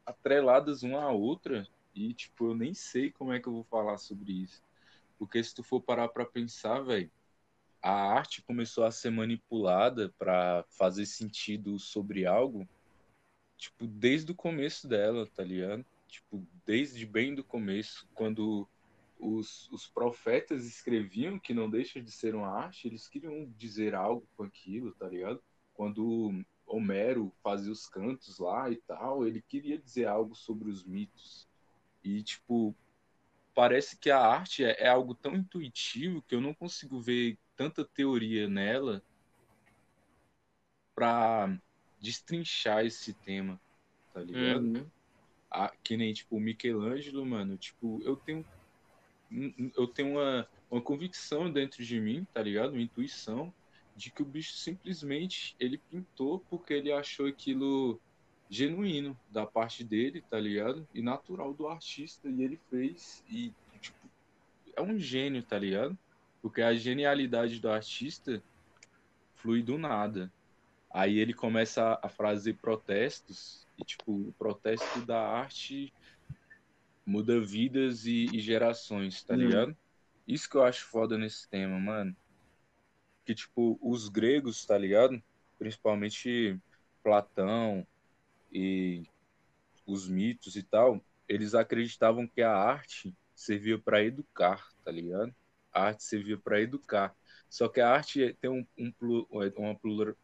atreladas 0.08 0.82
uma 0.82 1.02
à 1.02 1.10
outra 1.12 1.68
e 1.94 2.14
tipo, 2.14 2.46
eu 2.46 2.54
nem 2.54 2.72
sei 2.72 3.10
como 3.10 3.32
é 3.32 3.40
que 3.40 3.48
eu 3.48 3.52
vou 3.52 3.64
falar 3.64 3.98
sobre 3.98 4.32
isso. 4.32 4.62
Porque 5.18 5.42
se 5.42 5.54
tu 5.54 5.62
for 5.62 5.80
parar 5.80 6.08
para 6.08 6.24
pensar, 6.24 6.80
velho, 6.80 7.10
a 7.82 7.90
arte 7.90 8.42
começou 8.42 8.84
a 8.84 8.90
ser 8.90 9.10
manipulada 9.10 10.12
para 10.18 10.64
fazer 10.70 11.06
sentido 11.06 11.78
sobre 11.78 12.24
algo, 12.24 12.68
tipo, 13.56 13.86
desde 13.86 14.32
o 14.32 14.34
começo 14.34 14.88
dela, 14.88 15.26
tá 15.26 15.44
ligado? 15.44 15.84
Tipo, 16.06 16.46
desde 16.64 17.04
bem 17.04 17.34
do 17.34 17.44
começo, 17.44 18.08
quando 18.14 18.66
os, 19.18 19.68
os 19.70 19.86
profetas 19.88 20.64
escreviam, 20.64 21.38
que 21.38 21.52
não 21.52 21.68
deixa 21.68 22.00
de 22.00 22.10
ser 22.10 22.34
uma 22.34 22.48
arte, 22.48 22.86
eles 22.86 23.08
queriam 23.08 23.52
dizer 23.58 23.94
algo 23.94 24.26
com 24.36 24.44
aquilo, 24.44 24.94
tá 24.94 25.08
ligado? 25.08 25.42
Quando 25.74 26.44
Homero 26.68 27.32
fazia 27.42 27.72
os 27.72 27.88
cantos 27.88 28.38
lá 28.38 28.70
e 28.70 28.76
tal, 28.76 29.26
ele 29.26 29.42
queria 29.42 29.78
dizer 29.78 30.06
algo 30.06 30.34
sobre 30.34 30.70
os 30.70 30.84
mitos. 30.84 31.48
E, 32.04 32.22
tipo, 32.22 32.76
parece 33.54 33.98
que 33.98 34.10
a 34.10 34.20
arte 34.20 34.64
é, 34.64 34.84
é, 34.84 34.88
algo 34.88 35.14
tão 35.14 35.34
intuitivo 35.34 36.22
que 36.22 36.34
eu 36.34 36.40
não 36.40 36.54
consigo 36.54 37.00
ver 37.00 37.38
tanta 37.56 37.84
teoria 37.84 38.48
nela 38.48 39.02
para 40.94 41.58
destrinchar 42.00 42.84
esse 42.84 43.14
tema, 43.14 43.60
tá 44.12 44.20
ligado? 44.20 44.64
Uhum. 44.64 44.90
Ah, 45.50 45.72
que 45.82 45.96
nem, 45.96 46.12
tipo, 46.12 46.36
o 46.36 46.40
Michelangelo, 46.40 47.24
mano, 47.24 47.56
tipo, 47.56 48.00
eu 48.02 48.16
tenho 48.16 48.44
eu 49.76 49.86
tenho 49.86 50.12
uma, 50.12 50.48
uma 50.70 50.80
convicção 50.80 51.52
dentro 51.52 51.84
de 51.84 52.00
mim, 52.00 52.26
tá 52.32 52.42
ligado? 52.42 52.72
Uma 52.72 52.82
intuição 52.82 53.52
de 53.98 54.12
que 54.12 54.22
o 54.22 54.24
bicho 54.24 54.52
simplesmente 54.52 55.56
ele 55.58 55.76
pintou 55.76 56.38
porque 56.48 56.72
ele 56.72 56.92
achou 56.92 57.26
aquilo 57.26 58.00
genuíno 58.48 59.18
da 59.28 59.44
parte 59.44 59.82
dele, 59.82 60.22
tá 60.30 60.38
ligado? 60.38 60.86
E 60.94 61.02
natural 61.02 61.52
do 61.52 61.66
artista. 61.66 62.28
E 62.28 62.42
ele 62.42 62.60
fez. 62.70 63.24
E, 63.28 63.52
tipo, 63.80 63.98
é 64.76 64.80
um 64.80 64.96
gênio, 65.00 65.42
tá 65.42 65.58
ligado? 65.58 65.98
Porque 66.40 66.62
a 66.62 66.72
genialidade 66.74 67.58
do 67.58 67.68
artista 67.68 68.40
flui 69.34 69.64
do 69.64 69.76
nada. 69.76 70.32
Aí 70.88 71.18
ele 71.18 71.34
começa 71.34 71.98
a 72.00 72.08
fazer 72.08 72.54
protestos. 72.54 73.66
E, 73.76 73.84
tipo, 73.84 74.12
o 74.12 74.34
protesto 74.38 75.04
da 75.04 75.20
arte 75.20 75.92
muda 77.04 77.40
vidas 77.40 78.06
e, 78.06 78.26
e 78.32 78.38
gerações, 78.38 79.24
tá 79.24 79.34
hum. 79.34 79.38
ligado? 79.38 79.76
Isso 80.26 80.48
que 80.48 80.56
eu 80.56 80.62
acho 80.62 80.84
foda 80.86 81.18
nesse 81.18 81.48
tema, 81.48 81.80
mano. 81.80 82.14
Que, 83.28 83.34
tipo, 83.34 83.78
os 83.82 84.08
gregos, 84.08 84.64
tá 84.64 84.78
ligado? 84.78 85.22
Principalmente 85.58 86.58
Platão, 87.02 87.86
e 88.50 89.02
os 89.86 90.08
mitos 90.08 90.56
e 90.56 90.62
tal, 90.62 90.98
eles 91.28 91.54
acreditavam 91.54 92.26
que 92.26 92.40
a 92.40 92.56
arte 92.56 93.14
servia 93.34 93.78
para 93.78 94.02
educar, 94.02 94.66
tá 94.82 94.90
ligado? 94.90 95.34
A 95.70 95.82
arte 95.88 96.04
servia 96.04 96.38
para 96.38 96.58
educar. 96.58 97.14
Só 97.50 97.68
que 97.68 97.82
a 97.82 97.90
arte 97.90 98.34
tem 98.40 98.50
um, 98.50 98.66
um, 98.78 98.92
uma 99.58 99.78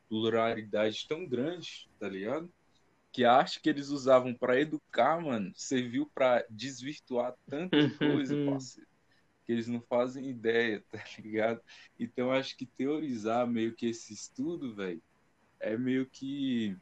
pluralidade 0.09 1.07
tão 1.07 1.27
grande, 1.27 1.91
tá 2.01 2.09
ligado? 2.09 2.51
Que 3.13 3.23
a 3.27 3.35
arte 3.35 3.61
que 3.61 3.69
eles 3.69 3.91
usavam 3.91 4.33
para 4.33 4.59
educar, 4.59 5.21
mano, 5.21 5.53
serviu 5.55 6.11
para 6.15 6.43
desvirtuar 6.49 7.35
tanta 7.47 7.77
coisa, 7.99 8.35
parceiro, 8.47 8.89
que 9.45 9.53
eles 9.53 9.69
não 9.69 9.81
fazem 9.83 10.29
ideia, 10.29 10.83
tá 10.91 10.99
ligado? 11.19 11.61
Então 11.99 12.33
acho 12.33 12.57
que 12.57 12.67
teorizar 12.67 13.47
meio 13.47 13.75
que 13.75 13.87
esse 13.87 14.13
estudo, 14.13 14.75
velho, 14.75 15.03
é 15.61 15.77
meio 15.77 16.07
que 16.07 16.77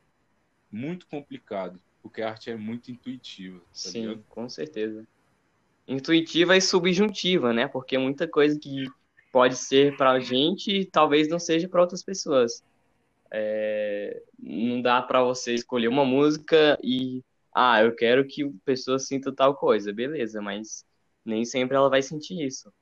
muito 0.71 1.07
complicado, 1.07 1.81
porque 2.03 2.23
a 2.23 2.31
arte 2.31 2.51
é 2.51 2.57
muito 2.57 2.91
intuitiva. 2.91 3.59
Tá 3.59 3.67
Sim, 3.73 4.09
ligado? 4.09 4.25
com 4.29 4.49
certeza. 4.49 5.07
Intuitiva 5.87 6.57
e 6.57 6.61
subjuntiva, 6.61 7.53
né? 7.53 7.69
Porque 7.69 7.99
muita 7.99 8.27
coisa 8.27 8.59
que 8.59 8.87
pode 9.33 9.57
ser 9.57 9.97
pra 9.97 10.21
gente 10.21 10.85
talvez 10.87 11.29
não 11.29 11.39
seja 11.39 11.69
para 11.69 11.81
outras 11.81 12.03
pessoas. 12.03 12.63
É, 13.31 14.23
não 14.39 14.83
dá 14.83 15.01
para 15.01 15.23
você 15.23 15.55
escolher 15.55 15.89
uma 15.89 16.05
música 16.05 16.79
e 16.83 17.23
ah, 17.55 17.83
eu 17.83 17.95
quero 17.95 18.27
que 18.27 18.45
a 18.45 18.51
pessoa 18.65 18.99
sinta 18.99 19.33
tal 19.35 19.55
coisa, 19.55 19.93
beleza, 19.93 20.41
mas 20.41 20.85
nem 21.25 21.45
sempre 21.45 21.77
ela 21.77 21.89
vai 21.89 22.03
sentir 22.03 22.45
isso. 22.45 22.73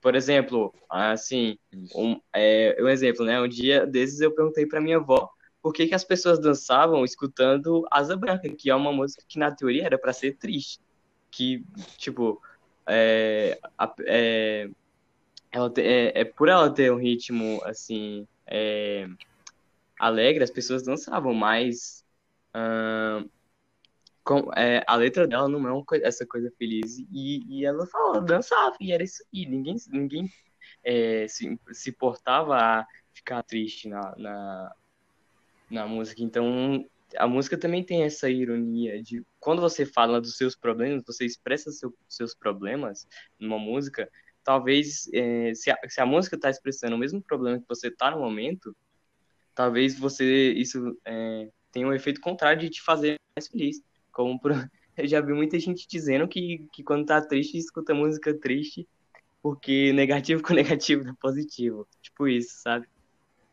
Por 0.00 0.14
exemplo, 0.14 0.72
assim, 0.88 1.58
um, 1.94 2.20
é, 2.32 2.76
um 2.80 2.88
exemplo, 2.88 3.24
né? 3.24 3.40
Um 3.40 3.48
dia 3.48 3.86
desses 3.86 4.20
eu 4.20 4.32
perguntei 4.32 4.66
para 4.66 4.80
minha 4.80 4.98
avó 4.98 5.30
por 5.62 5.72
que, 5.72 5.86
que 5.86 5.94
as 5.94 6.04
pessoas 6.04 6.40
dançavam 6.40 7.04
escutando 7.04 7.86
Asa 7.90 8.16
Branca, 8.16 8.48
que 8.48 8.68
é 8.68 8.74
uma 8.74 8.92
música 8.92 9.22
que 9.28 9.38
na 9.38 9.54
teoria 9.54 9.84
era 9.86 9.96
para 9.96 10.12
ser 10.12 10.36
triste, 10.36 10.80
que 11.30 11.64
tipo 11.96 12.42
é, 12.84 13.60
é, 14.06 14.68
ela, 15.52 15.72
é, 15.76 16.20
é, 16.20 16.24
por 16.24 16.48
ela 16.48 16.68
ter 16.68 16.92
um 16.92 16.96
ritmo 16.96 17.62
assim 17.64 18.26
é, 18.44 19.06
alegre, 19.98 20.42
as 20.42 20.50
pessoas 20.50 20.82
dançavam, 20.82 21.32
mas 21.32 22.04
com, 24.24 24.52
é, 24.54 24.84
a 24.86 24.96
letra 24.96 25.26
dela 25.26 25.48
não 25.48 25.66
é 25.66 25.72
uma 25.72 25.84
coisa, 25.84 26.06
essa 26.06 26.26
coisa 26.26 26.52
feliz. 26.58 26.98
E, 27.12 27.42
e 27.48 27.64
ela 27.64 27.86
falou, 27.86 28.20
dançava, 28.20 28.76
e 28.80 28.92
era 28.92 29.02
isso 29.02 29.24
aí. 29.34 29.46
Ninguém, 29.46 29.76
ninguém 29.90 30.30
é, 30.84 31.26
se, 31.28 31.58
se 31.72 31.92
portava 31.92 32.56
a 32.56 32.86
ficar 33.12 33.42
triste 33.42 33.88
na, 33.88 34.14
na, 34.16 34.74
na 35.70 35.86
música. 35.86 36.22
Então, 36.22 36.84
a 37.16 37.26
música 37.26 37.58
também 37.58 37.84
tem 37.84 38.04
essa 38.04 38.28
ironia 38.30 39.02
de 39.02 39.24
quando 39.38 39.60
você 39.60 39.84
fala 39.84 40.20
dos 40.20 40.36
seus 40.36 40.54
problemas, 40.54 41.04
você 41.06 41.24
expressa 41.24 41.70
seu, 41.70 41.94
seus 42.08 42.34
problemas 42.34 43.06
numa 43.38 43.58
música, 43.58 44.08
talvez 44.42 45.08
é, 45.12 45.54
se, 45.54 45.70
a, 45.70 45.78
se 45.88 46.00
a 46.00 46.06
música 46.06 46.36
está 46.36 46.50
expressando 46.50 46.96
o 46.96 46.98
mesmo 46.98 47.22
problema 47.22 47.60
que 47.60 47.68
você 47.68 47.88
está 47.88 48.10
no 48.10 48.18
momento, 48.18 48.74
talvez 49.54 49.98
você 49.98 50.52
isso 50.52 50.98
é, 51.04 51.48
tenha 51.70 51.86
um 51.86 51.92
efeito 51.92 52.20
contrário 52.20 52.60
de 52.60 52.70
te 52.70 52.82
fazer 52.82 53.16
mais 53.36 53.48
feliz. 53.48 53.82
Como 54.12 54.38
por... 54.38 54.52
eu 54.96 55.06
já 55.06 55.20
vi 55.20 55.32
muita 55.32 55.58
gente 55.58 55.86
dizendo 55.88 56.28
que, 56.28 56.68
que 56.72 56.82
quando 56.82 57.06
tá 57.06 57.20
triste, 57.20 57.58
escuta 57.58 57.94
música 57.94 58.32
triste, 58.38 58.86
porque 59.42 59.92
negativo 59.92 60.42
com 60.42 60.52
negativo 60.54 61.08
é 61.08 61.12
positivo. 61.20 61.86
Tipo 62.00 62.28
isso, 62.28 62.60
sabe? 62.62 62.86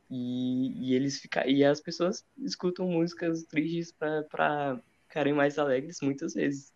E, 0.09 0.89
e 0.89 0.95
eles 0.95 1.19
ficam. 1.19 1.43
E 1.45 1.63
as 1.63 1.81
pessoas 1.81 2.25
escutam 2.39 2.87
músicas 2.87 3.43
tristes 3.43 3.91
para 3.91 4.79
ficarem 5.07 5.33
mais 5.33 5.57
alegres 5.57 5.99
muitas 6.01 6.33
vezes. 6.33 6.73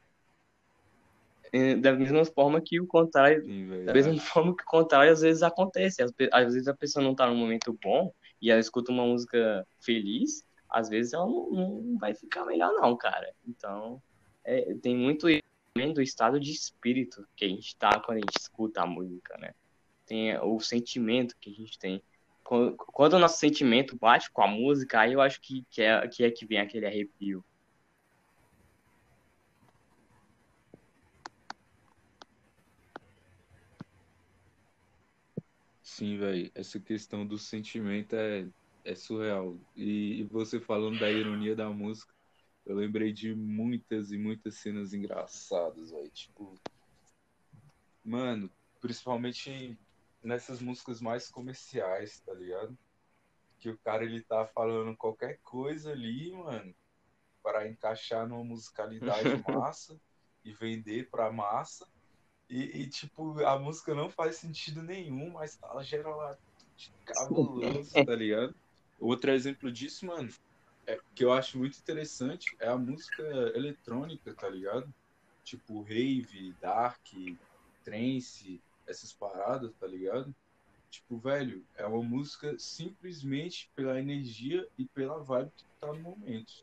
É, 1.52 1.76
da 1.76 1.94
mesma 1.94 2.26
forma 2.26 2.60
que 2.62 2.80
o 2.80 2.88
contrário. 2.88 3.44
Sim, 3.44 3.86
da 3.86 3.94
mesma 3.94 4.18
forma 4.22 4.56
que 4.56 4.64
o 4.64 4.68
contrário 4.68 5.12
às 5.12 5.22
vezes 5.22 5.44
acontece. 5.44 6.02
Às, 6.02 6.12
às 6.32 6.54
vezes 6.54 6.68
a 6.68 6.74
pessoa 6.74 7.04
não 7.04 7.14
tá 7.14 7.28
num 7.28 7.36
momento 7.36 7.78
bom 7.84 8.12
e 8.42 8.50
ela 8.50 8.60
escuta 8.60 8.92
uma 8.92 9.06
música 9.06 9.66
feliz 9.80 10.44
às 10.74 10.90
vezes 10.90 11.14
ela 11.14 11.28
não, 11.28 11.52
não 11.52 11.98
vai 12.00 12.16
ficar 12.16 12.44
melhor 12.46 12.74
não, 12.74 12.98
cara. 12.98 13.32
Então, 13.48 14.02
é, 14.44 14.74
tem 14.82 14.98
muito 14.98 15.28
do 15.94 16.02
estado 16.02 16.40
de 16.40 16.52
espírito 16.52 17.28
que 17.36 17.46
a 17.46 17.48
gente 17.48 17.76
tá 17.78 18.00
quando 18.00 18.18
a 18.18 18.22
gente 18.22 18.40
escuta 18.40 18.82
a 18.82 18.86
música, 18.86 19.38
né? 19.38 19.54
Tem 20.06 20.38
o 20.40 20.60
sentimento 20.60 21.36
que 21.40 21.50
a 21.50 21.54
gente 21.54 21.78
tem. 21.80 22.04
Quando, 22.44 22.76
quando 22.76 23.14
o 23.14 23.20
nosso 23.20 23.40
sentimento 23.40 23.98
bate 23.98 24.30
com 24.32 24.42
a 24.42 24.48
música, 24.48 25.00
aí 25.00 25.14
eu 25.14 25.22
acho 25.22 25.40
que, 25.42 25.64
que, 25.70 25.82
é, 25.82 26.08
que 26.08 26.24
é 26.24 26.32
que 26.32 26.46
vem 26.46 26.60
aquele 26.60 26.86
arrepio. 26.86 27.44
Sim, 35.82 36.18
velho. 36.18 36.52
Essa 36.54 36.80
questão 36.80 37.26
do 37.26 37.38
sentimento 37.38 38.16
é 38.16 38.48
é 38.84 38.96
surreal. 38.96 39.58
E, 39.76 40.22
e, 40.22 40.24
você 40.24 40.60
falando 40.60 41.00
da 41.00 41.10
ironia 41.10 41.56
da 41.56 41.70
música, 41.70 42.14
eu 42.66 42.76
lembrei 42.76 43.12
de 43.12 43.34
muitas 43.34 44.12
e 44.12 44.18
muitas 44.18 44.56
cenas 44.56 44.94
engraçadas, 44.94 45.92
velho. 45.92 46.10
Tipo, 46.10 46.56
mano, 48.04 48.50
principalmente 48.80 49.78
nessas 50.22 50.62
músicas 50.62 51.02
mais 51.02 51.30
comerciais, 51.30 52.20
tá 52.22 52.34
ligado? 52.34 52.78
Que 53.60 53.70
o 53.70 53.78
cara 53.80 54.04
ele 54.04 54.22
tá 54.22 54.46
falando 54.46 54.96
qualquer 54.96 55.40
coisa 55.42 55.92
ali, 55.92 56.32
mano, 56.32 56.74
para 57.42 57.68
encaixar 57.68 58.28
numa 58.28 58.44
musicalidade 58.44 59.24
massa 59.48 60.00
e 60.44 60.54
vender 60.54 61.10
pra 61.10 61.32
massa. 61.32 61.88
E, 62.50 62.82
e, 62.82 62.90
tipo, 62.90 63.40
a 63.46 63.58
música 63.58 63.96
não 63.96 64.10
faz 64.10 64.36
sentido 64.36 64.84
nenhum, 64.84 65.32
mas 65.32 65.58
ela 65.64 65.84
gera 65.84 66.14
lá 66.14 66.38
cabuloso, 67.06 67.94
tá 67.94 68.16
ligado? 68.16 68.54
Outro 69.04 69.32
exemplo 69.32 69.70
disso, 69.70 70.06
mano, 70.06 70.30
é, 70.88 70.98
que 71.14 71.26
eu 71.26 71.34
acho 71.34 71.58
muito 71.58 71.78
interessante 71.78 72.56
é 72.58 72.70
a 72.70 72.78
música 72.78 73.22
eletrônica, 73.54 74.34
tá 74.34 74.48
ligado? 74.48 74.90
Tipo 75.44 75.82
rave, 75.82 76.54
dark, 76.62 77.06
trance, 77.84 78.64
essas 78.88 79.12
paradas, 79.12 79.74
tá 79.76 79.88
ligado? 79.88 80.34
Tipo, 80.90 81.18
velho, 81.18 81.66
é 81.76 81.86
uma 81.86 82.02
música 82.02 82.58
simplesmente 82.58 83.70
pela 83.76 84.00
energia 84.00 84.66
e 84.78 84.86
pela 84.86 85.22
vibe 85.22 85.52
que 85.52 85.66
tá 85.82 85.88
no 85.92 86.00
momento. 86.00 86.54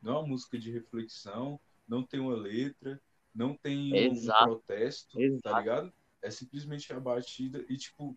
Não 0.00 0.12
é 0.12 0.18
uma 0.20 0.28
música 0.28 0.56
de 0.60 0.70
reflexão, 0.70 1.60
não 1.88 2.04
tem 2.04 2.20
uma 2.20 2.36
letra, 2.36 3.02
não 3.34 3.56
tem 3.56 3.96
Exato. 3.96 4.44
um 4.44 4.46
protesto, 4.46 5.18
tá 5.18 5.24
Exato. 5.24 5.42
tá 5.42 5.58
ligado? 5.58 5.92
É 6.22 6.30
simplesmente 6.30 6.92
a 6.92 7.00
batida 7.00 7.64
e, 7.68 7.76
tipo, 7.76 8.16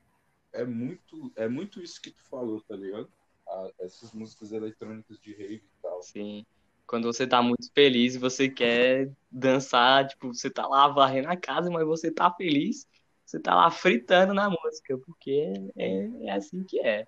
é 0.51 0.63
muito, 0.63 1.33
é 1.36 1.47
muito 1.47 1.81
isso 1.81 1.99
que 1.99 2.12
tu 2.12 2.23
falou, 2.29 2.62
tá 2.62 2.75
ligado? 2.75 3.12
A, 3.53 3.69
essas 3.79 4.11
músicas 4.11 4.51
eletrônicas 4.51 5.19
de 5.19 5.33
rave 5.33 5.55
e 5.55 5.81
tal. 5.81 6.01
Sim. 6.01 6.45
Quando 6.85 7.05
você 7.05 7.25
tá 7.25 7.41
muito 7.41 7.71
feliz 7.73 8.15
e 8.15 8.19
você 8.19 8.49
quer 8.49 9.09
dançar, 9.31 10.07
tipo, 10.07 10.33
você 10.33 10.49
tá 10.49 10.67
lá 10.67 10.87
varrendo 10.87 11.29
a 11.29 11.37
casa, 11.37 11.69
mas 11.69 11.85
você 11.85 12.11
tá 12.11 12.31
feliz, 12.31 12.87
você 13.25 13.39
tá 13.39 13.55
lá 13.55 13.71
fritando 13.71 14.33
na 14.33 14.49
música, 14.49 14.97
porque 14.97 15.53
é, 15.77 16.09
é 16.27 16.31
assim 16.31 16.63
que 16.63 16.79
é. 16.79 17.05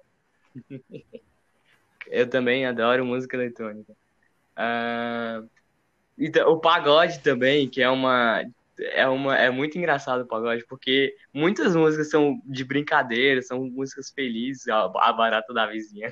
Eu 2.07 2.29
também 2.29 2.65
adoro 2.65 3.03
música 3.03 3.35
eletrônica. 3.35 3.91
Uh, 4.55 5.49
então, 6.17 6.49
o 6.51 6.59
pagode 6.59 7.19
também, 7.19 7.67
que 7.67 7.81
é 7.81 7.89
uma 7.89 8.43
é, 8.79 9.07
uma, 9.07 9.37
é 9.37 9.49
muito 9.49 9.77
engraçado 9.77 10.21
o 10.21 10.27
pagode, 10.27 10.65
porque 10.67 11.15
muitas 11.33 11.75
músicas 11.75 12.09
são 12.09 12.41
de 12.45 12.63
brincadeira, 12.63 13.41
são 13.41 13.65
músicas 13.69 14.09
felizes, 14.11 14.67
a, 14.67 14.83
a 14.83 15.13
barata 15.13 15.53
da 15.53 15.67
vizinha. 15.67 16.09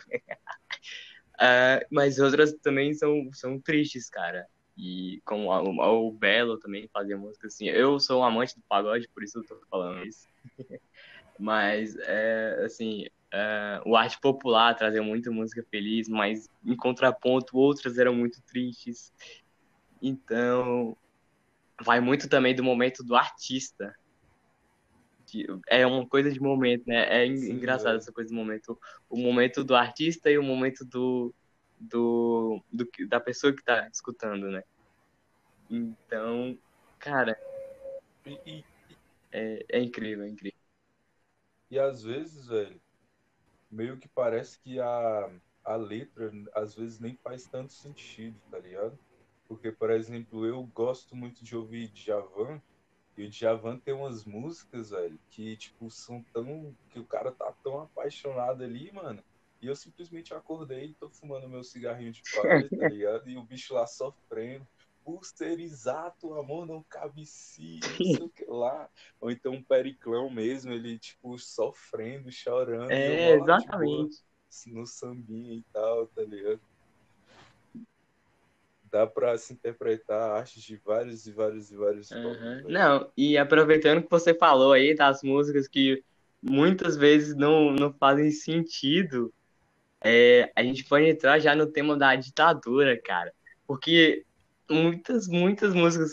uh, 1.36 1.86
mas 1.92 2.20
outras 2.20 2.54
também 2.54 2.94
são, 2.94 3.30
são 3.34 3.60
tristes, 3.60 4.10
cara. 4.10 4.46
E 4.78 5.22
como 5.26 5.52
a, 5.52 5.62
o 5.62 6.12
Belo 6.12 6.58
também 6.58 6.90
fazia 6.92 7.18
música 7.18 7.48
assim. 7.48 7.68
Eu 7.68 8.00
sou 8.00 8.22
um 8.22 8.24
amante 8.24 8.56
do 8.56 8.64
pagode, 8.68 9.08
por 9.14 9.24
isso 9.24 9.40
eu 9.40 9.46
tô 9.46 9.60
falando 9.70 10.06
isso. 10.06 10.28
mas, 11.38 11.96
é, 12.00 12.64
assim, 12.66 13.06
uh, 13.34 13.90
o 13.90 13.96
arte 13.96 14.20
popular 14.20 14.74
trazia 14.76 15.04
muita 15.04 15.30
música 15.30 15.64
feliz, 15.70 16.08
mas 16.08 16.50
em 16.66 16.76
contraponto, 16.76 17.58
outras 17.58 17.98
eram 17.98 18.16
muito 18.16 18.42
tristes. 18.44 19.14
Então, 20.02 20.98
vai 21.82 22.00
muito 22.00 22.30
também 22.30 22.56
do 22.56 22.64
momento 22.64 23.04
do 23.04 23.16
artista. 23.16 23.96
É 25.68 25.86
uma 25.86 26.08
coisa 26.08 26.32
de 26.32 26.40
momento, 26.40 26.84
né? 26.86 27.24
É 27.24 27.36
Sim, 27.36 27.54
engraçado 27.54 27.96
é. 27.96 27.98
essa 27.98 28.12
coisa 28.12 28.30
do 28.30 28.36
momento. 28.36 28.80
O 29.10 29.18
momento 29.18 29.64
do 29.64 29.76
artista 29.76 30.30
e 30.30 30.38
o 30.38 30.44
momento 30.44 30.86
do, 30.86 31.34
do, 31.80 32.64
do 32.72 32.88
da 33.08 33.20
pessoa 33.20 33.54
que 33.54 33.64
tá 33.64 33.88
escutando, 33.92 34.50
né? 34.52 34.64
Então, 35.70 36.58
cara, 37.00 37.36
e, 38.26 38.40
e, 38.46 38.66
é, 39.32 39.66
é 39.70 39.80
incrível, 39.82 40.24
é 40.26 40.30
incrível. 40.30 40.60
E 41.72 41.80
às 41.80 42.04
vezes, 42.04 42.48
velho, 42.48 42.80
meio 43.72 43.98
que 43.98 44.08
parece 44.08 44.60
que 44.60 44.80
a, 44.80 45.32
a 45.64 45.76
letra 45.76 46.32
às 46.54 46.76
vezes 46.76 47.00
nem 47.00 47.16
faz 47.18 47.46
tanto 47.46 47.74
sentido, 47.74 48.40
tá 48.52 48.60
ligado? 48.60 48.98
Porque, 49.54 49.72
por 49.72 49.92
exemplo, 49.92 50.46
eu 50.46 50.64
gosto 50.74 51.16
muito 51.16 51.44
de 51.44 51.56
ouvir 51.56 51.90
Djavan, 51.90 52.60
e 53.16 53.26
o 53.26 53.30
Djavan 53.30 53.78
tem 53.78 53.94
umas 53.94 54.26
músicas, 54.26 54.90
velho, 54.90 55.20
que, 55.30 55.56
tipo, 55.56 55.92
são 55.92 56.24
tão... 56.34 56.76
que 56.90 57.00
o 57.00 57.06
cara 57.06 57.32
tá 57.32 57.54
tão 57.64 57.82
apaixonado 57.82 58.64
ali, 58.64 58.92
mano, 58.92 59.24
e 59.62 59.68
eu 59.68 59.76
simplesmente 59.76 60.34
acordei 60.34 60.86
e 60.86 60.94
tô 60.96 61.08
fumando 61.08 61.48
meu 61.48 61.64
cigarrinho 61.64 62.12
de 62.12 62.24
palha, 62.34 62.68
tá 62.68 62.90
ligado? 62.90 63.30
E 63.30 63.38
o 63.38 63.44
bicho 63.44 63.76
lá 63.76 63.86
sofrendo. 63.86 64.68
Por 65.06 65.24
ser 65.24 65.60
exato, 65.60 66.30
o 66.30 66.40
amor 66.40 66.66
não 66.66 66.82
cabe 66.82 67.26
si, 67.26 67.80
não 67.82 68.06
sei 68.16 68.26
o 68.26 68.30
que 68.30 68.46
lá. 68.46 68.90
Ou 69.22 69.30
então 69.30 69.54
um 69.54 69.64
periclão 69.64 70.30
mesmo, 70.30 70.72
ele, 70.72 70.98
tipo, 70.98 71.38
sofrendo, 71.38 72.32
chorando. 72.32 72.90
É, 72.90 73.36
exatamente. 73.36 74.18
no 74.68 74.88
sambinha 74.88 75.56
e 75.56 75.64
tal, 75.72 76.08
tá 76.08 76.24
ligado? 76.24 76.62
Dá 78.94 79.08
pra 79.08 79.36
se 79.40 79.52
interpretar 79.52 80.38
artes 80.38 80.62
de 80.62 80.78
vários 80.78 81.26
e 81.26 81.32
vários 81.32 81.72
e 81.72 81.76
vários 81.76 82.12
uhum. 82.12 82.62
Não, 82.70 83.12
e 83.18 83.36
aproveitando 83.40 84.04
que 84.04 84.12
você 84.12 84.36
falou 84.36 84.72
aí 84.72 84.96
das 84.96 85.24
músicas 85.24 85.68
que 85.68 86.04
muitas 86.40 86.96
vezes 86.96 87.36
não, 87.36 87.72
não 87.72 87.92
fazem 87.92 88.30
sentido, 88.30 89.34
é, 90.00 90.52
a 90.56 90.62
gente 90.62 90.86
pode 90.86 91.08
entrar 91.08 91.40
já 91.40 91.56
no 91.56 91.66
tema 91.66 91.98
da 91.98 92.16
ditadura, 92.16 92.96
cara. 93.02 93.34
Porque 93.66 94.24
muitas, 94.70 95.28
muitas 95.28 95.74
músicas 95.74 96.12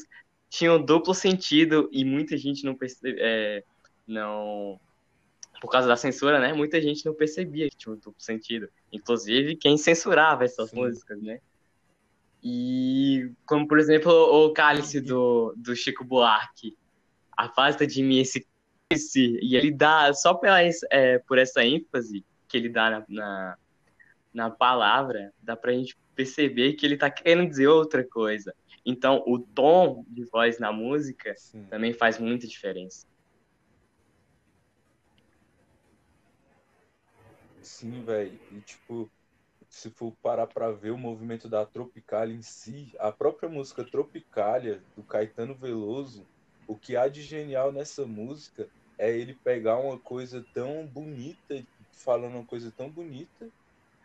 tinham 0.49 0.83
duplo 0.83 1.13
sentido 1.13 1.87
e 1.93 2.03
muita 2.03 2.35
gente 2.39 2.65
não 2.65 2.75
percebe, 2.75 3.19
é, 3.21 3.63
não 4.07 4.81
por 5.61 5.71
causa 5.71 5.87
da 5.87 5.99
censura, 5.99 6.41
né? 6.41 6.55
Muita 6.55 6.81
gente 6.81 7.05
não 7.05 7.13
percebia 7.13 7.69
que 7.69 7.77
tinha 7.77 7.93
um 7.93 7.99
duplo 7.99 8.23
sentido. 8.23 8.71
Inclusive 8.91 9.55
quem 9.57 9.77
censurava 9.77 10.47
essas 10.47 10.71
Sim. 10.71 10.77
músicas, 10.77 11.21
né? 11.21 11.41
E 12.43 13.31
como 13.45 13.69
por 13.69 13.79
exemplo 13.79 14.11
o 14.11 14.53
Cálice 14.53 15.01
do, 15.01 15.55
do 15.57 15.77
Chico 15.77 16.05
Buarque, 16.05 16.77
afasta 17.37 17.87
de 17.87 18.03
mim 18.03 18.21
esse 18.21 18.47
e 18.93 19.55
ele 19.55 19.71
dá 19.71 20.13
só 20.13 20.35
pela, 20.35 20.61
é, 20.91 21.19
por 21.21 21.39
essa 21.39 21.65
ênfase 21.65 22.25
que 22.49 22.57
ele 22.57 22.69
dá 22.69 22.91
na, 22.91 23.05
na, 23.09 23.59
na 24.35 24.51
palavra, 24.51 25.33
dá 25.41 25.55
pra 25.55 25.73
gente 25.73 25.97
perceber 26.15 26.73
que 26.73 26.85
ele 26.85 26.97
tá 26.97 27.09
querendo 27.09 27.49
dizer 27.49 27.69
outra 27.69 28.03
coisa. 28.05 28.53
Então, 28.85 29.23
o 29.27 29.39
tom 29.39 30.05
de 30.09 30.25
voz 30.25 30.59
na 30.59 30.73
música 30.73 31.35
Sim. 31.37 31.65
também 31.71 31.93
faz 31.93 32.19
muita 32.19 32.47
diferença. 32.47 33.07
Sim, 37.63 38.03
velho. 38.03 38.39
E, 38.51 38.61
tipo, 38.61 39.11
se 39.71 39.89
for 39.89 40.13
parar 40.21 40.49
pra 40.49 40.73
ver 40.73 40.91
o 40.91 40.99
movimento 40.99 41.49
da 41.49 41.65
Tropicália 41.65 42.35
em 42.35 42.43
si, 42.43 42.93
a 42.99 43.13
própria 43.13 43.49
música 43.49 43.85
Tropicália, 43.85 44.83
do 44.97 45.05
Caetano 45.05 45.55
Veloso, 45.55 46.27
o 46.67 46.77
que 46.77 46.97
há 46.97 47.07
de 47.07 47.23
genial 47.23 47.71
nessa 47.71 48.05
música 48.05 48.69
é 48.99 49.17
ele 49.17 49.33
pegar 49.33 49.79
uma 49.79 49.97
coisa 49.97 50.45
tão 50.53 50.87
bonita, 50.89 51.65
falando 51.93 52.35
uma 52.35 52.45
coisa 52.45 52.73
tão 52.73 52.91
bonita, 52.91 53.49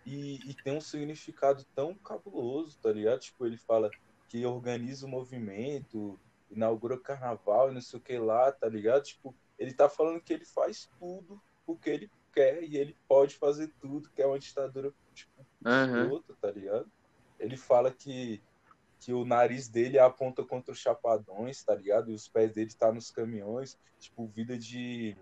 e, 0.06 0.36
e 0.48 0.54
tem 0.54 0.78
um 0.78 0.82
significado 0.82 1.66
tão 1.74 1.96
cabuloso, 1.96 2.78
tá 2.80 2.94
ligado? 2.94 3.22
Tipo, 3.22 3.48
ele 3.48 3.58
fala 3.58 3.90
que 4.28 4.46
organiza 4.46 5.08
o 5.08 5.10
movimento, 5.10 6.20
inaugura 6.50 7.00
carnaval 7.00 7.72
e 7.72 7.74
não 7.74 7.82
sei 7.82 8.00
o 8.00 8.04
que 8.04 8.18
lá, 8.20 8.52
tá 8.52 8.70
ligado? 8.70 9.04
Tipo, 9.04 9.36
ele 9.58 9.74
tá 9.74 9.90
falando 9.90 10.22
que 10.22 10.32
ele 10.32 10.46
faz 10.46 10.88
tudo 11.00 11.42
porque 11.66 11.90
ele 11.90 12.12
quer 12.32 12.64
e 12.64 12.78
ele 12.78 12.96
pode 13.08 13.36
fazer 13.36 13.74
tudo, 13.80 14.10
que 14.12 14.22
é 14.22 14.28
uma 14.28 14.38
ditadura, 14.38 14.94
tipo, 15.14 15.45
uhum. 15.66 16.22
tá 16.40 16.52
ligado? 16.52 16.90
Ele 17.40 17.58
fala 17.58 17.92
que, 17.92 18.42
que 19.00 19.14
o 19.14 19.26
nariz 19.26 19.68
dele 19.68 20.00
aponta 20.00 20.44
contra 20.44 20.72
os 20.72 20.80
chapadões, 20.80 21.64
tá 21.64 21.76
ligado? 21.76 22.12
E 22.12 22.14
os 22.14 22.28
pés 22.28 22.54
dele 22.54 22.74
tá 22.74 22.92
nos 22.92 23.12
caminhões, 23.12 23.78
tipo, 24.00 24.28
vida 24.28 24.58
de 24.58 25.18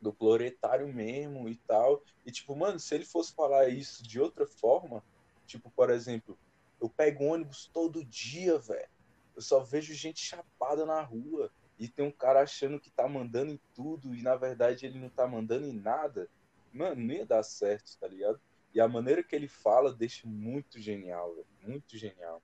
do 0.00 0.12
proletário 0.12 0.92
mesmo 0.92 1.48
e 1.48 1.56
tal. 1.56 2.02
E 2.26 2.32
tipo, 2.32 2.56
mano, 2.56 2.78
se 2.78 2.92
ele 2.94 3.04
fosse 3.04 3.32
falar 3.32 3.68
isso 3.68 4.02
de 4.02 4.20
outra 4.20 4.46
forma, 4.46 5.02
tipo, 5.46 5.70
por 5.70 5.90
exemplo, 5.90 6.36
eu 6.80 6.88
pego 6.88 7.24
ônibus 7.24 7.70
todo 7.72 8.04
dia, 8.04 8.58
velho. 8.58 8.90
Eu 9.36 9.40
só 9.40 9.60
vejo 9.60 9.94
gente 9.94 10.20
chapada 10.20 10.84
na 10.84 11.00
rua. 11.00 11.50
E 11.78 11.88
tem 11.88 12.04
um 12.04 12.10
cara 12.10 12.42
achando 12.42 12.78
que 12.78 12.90
tá 12.90 13.08
mandando 13.08 13.52
em 13.52 13.60
tudo 13.74 14.14
e 14.14 14.22
na 14.22 14.36
verdade 14.36 14.86
ele 14.86 14.98
não 14.98 15.08
tá 15.08 15.26
mandando 15.26 15.66
em 15.66 15.72
nada. 15.72 16.28
Mano, 16.72 17.02
não 17.02 17.14
ia 17.14 17.26
dar 17.26 17.42
certo, 17.42 17.96
tá 17.98 18.06
ligado? 18.06 18.40
E 18.74 18.80
a 18.80 18.88
maneira 18.88 19.22
que 19.22 19.34
ele 19.34 19.48
fala 19.48 19.92
deixa 19.92 20.26
muito 20.26 20.80
genial, 20.80 21.34
velho. 21.34 21.46
Muito 21.60 21.96
genial. 21.96 22.42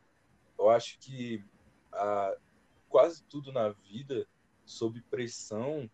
Eu 0.58 0.70
acho 0.70 0.98
que 0.98 1.44
a, 1.92 2.36
quase 2.88 3.24
tudo 3.24 3.52
na 3.52 3.70
vida, 3.70 4.26
sob 4.64 5.00
pressão, 5.10 5.90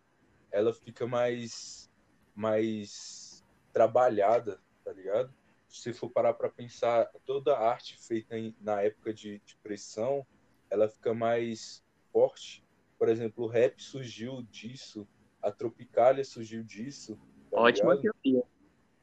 ela 0.50 0.72
fica 0.72 1.06
mais, 1.06 1.90
mais 2.34 3.44
trabalhada, 3.72 4.60
tá 4.84 4.92
ligado? 4.92 5.32
se 5.74 5.92
for 5.92 6.08
parar 6.08 6.34
para 6.34 6.48
pensar, 6.48 7.10
toda 7.26 7.54
a 7.54 7.68
arte 7.68 7.98
feita 7.98 8.38
em, 8.38 8.54
na 8.60 8.80
época 8.80 9.12
de, 9.12 9.40
de, 9.44 9.56
pressão, 9.56 10.24
ela 10.70 10.88
fica 10.88 11.12
mais 11.12 11.84
forte. 12.12 12.64
Por 12.96 13.08
exemplo, 13.08 13.44
o 13.44 13.48
rap 13.48 13.82
surgiu 13.82 14.42
disso, 14.42 15.06
a 15.42 15.50
Tropicália 15.50 16.24
surgiu 16.24 16.62
disso. 16.62 17.18
Tá 17.50 17.60
Ótima 17.60 18.00
teoria. 18.00 18.44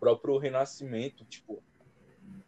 Próprio 0.01 0.39
Renascimento, 0.39 1.23
tipo, 1.25 1.61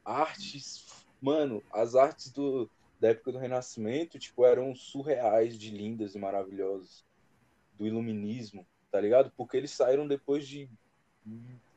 artes, 0.04 1.06
mano, 1.22 1.62
as 1.72 1.93
artes 1.93 2.32
do, 2.32 2.68
da 2.99 3.10
época 3.10 3.32
do 3.32 3.38
Renascimento, 3.38 4.18
tipo, 4.18 4.43
eram 4.43 4.74
surreais 4.74 5.56
de 5.56 5.70
lindas 5.70 6.16
e 6.16 6.18
maravilhosas. 6.18 7.06
Do 7.78 7.86
iluminismo, 7.86 8.66
tá 8.91 8.99
ligado? 8.99 9.32
Porque 9.38 9.56
eles 9.56 9.70
saíram 9.70 10.08
depois 10.08 10.47
de 10.47 10.68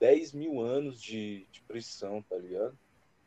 10 0.00 0.32
mil 0.32 0.62
anos 0.62 0.98
de, 0.98 1.46
de 1.52 1.60
pressão, 1.60 2.22
tá 2.22 2.36
ligado? 2.36 2.74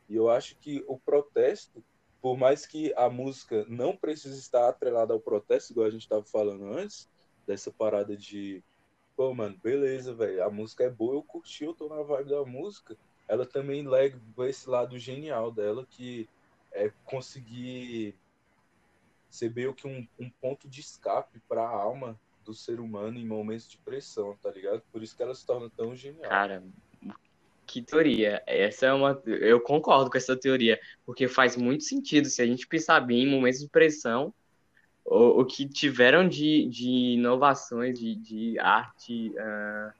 E 0.09 0.15
eu 0.15 0.27
acho 0.27 0.55
que 0.57 0.83
o 0.87 0.97
protesto, 0.97 1.83
por 2.19 2.35
mais 2.35 2.65
que 2.65 2.91
a 2.97 3.11
música 3.11 3.63
não 3.69 3.95
precise 3.95 4.39
estar 4.39 4.67
atrelada 4.67 5.13
ao 5.13 5.19
protesto, 5.19 5.71
igual 5.71 5.85
a 5.85 5.91
gente 5.91 6.01
estava 6.01 6.25
falando 6.25 6.65
antes, 6.65 7.07
dessa 7.45 7.71
parada 7.71 8.17
de, 8.17 8.63
pô, 9.19 9.33
mano, 9.33 9.59
beleza, 9.61 10.13
velho, 10.13 10.41
a 10.45 10.49
música 10.49 10.85
é 10.85 10.89
boa, 10.89 11.15
eu 11.15 11.21
curti, 11.21 11.65
eu 11.65 11.73
tô 11.73 11.89
na 11.89 12.01
vibe 12.01 12.29
da 12.29 12.45
música. 12.45 12.95
Ela 13.27 13.45
também 13.45 13.85
leva 13.85 14.17
esse 14.47 14.69
lado 14.69 14.97
genial 14.97 15.51
dela, 15.51 15.85
que 15.89 16.25
é 16.71 16.89
conseguir 17.03 18.15
ser 19.29 19.53
meio 19.53 19.73
que 19.73 19.85
um, 19.85 20.07
um 20.17 20.29
ponto 20.29 20.69
de 20.69 20.79
escape 20.79 21.37
para 21.49 21.61
a 21.61 21.69
alma 21.69 22.17
do 22.45 22.53
ser 22.53 22.79
humano 22.79 23.19
em 23.19 23.27
momentos 23.27 23.67
de 23.67 23.77
pressão, 23.79 24.37
tá 24.41 24.49
ligado? 24.51 24.81
Por 24.89 25.03
isso 25.03 25.17
que 25.17 25.21
ela 25.21 25.35
se 25.35 25.45
torna 25.45 25.69
tão 25.69 25.93
genial. 25.93 26.29
Cara, 26.29 26.63
que 27.67 27.81
teoria. 27.81 28.41
Essa 28.47 28.85
é 28.85 28.93
uma. 28.93 29.21
Eu 29.25 29.59
concordo 29.59 30.09
com 30.09 30.17
essa 30.17 30.37
teoria, 30.37 30.79
porque 31.05 31.27
faz 31.27 31.57
muito 31.57 31.83
sentido 31.83 32.29
se 32.29 32.41
a 32.41 32.45
gente 32.45 32.65
pensar 32.65 33.01
bem 33.01 33.23
em 33.23 33.29
momentos 33.29 33.59
de 33.59 33.67
pressão, 33.67 34.33
o, 35.09 35.41
o 35.41 35.45
que 35.45 35.67
tiveram 35.67 36.27
de, 36.27 36.67
de 36.67 36.89
inovações, 37.15 37.99
de, 37.99 38.15
de 38.15 38.59
arte, 38.59 39.29
uh, 39.31 39.91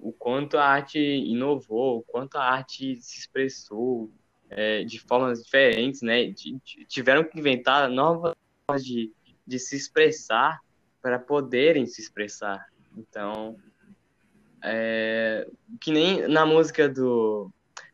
o 0.00 0.12
quanto 0.12 0.56
a 0.56 0.64
arte 0.64 0.98
inovou, 0.98 1.98
o 1.98 2.02
quanto 2.02 2.36
a 2.38 2.42
arte 2.42 2.96
se 2.96 3.18
expressou 3.20 4.10
é, 4.48 4.82
de 4.82 4.98
formas 4.98 5.42
diferentes, 5.42 6.00
né? 6.00 6.24
De, 6.24 6.58
tiveram 6.88 7.22
que 7.22 7.38
inventar 7.38 7.90
novas 7.90 8.34
formas 8.66 8.84
de, 8.84 9.12
de 9.46 9.58
se 9.58 9.76
expressar 9.76 10.60
para 11.02 11.18
poderem 11.18 11.86
se 11.86 12.00
expressar. 12.00 12.66
Então, 12.96 13.56
é, 14.62 15.46
que 15.80 15.92
nem 15.92 16.26
na 16.28 16.46
música 16.46 16.88
do. 16.88 17.50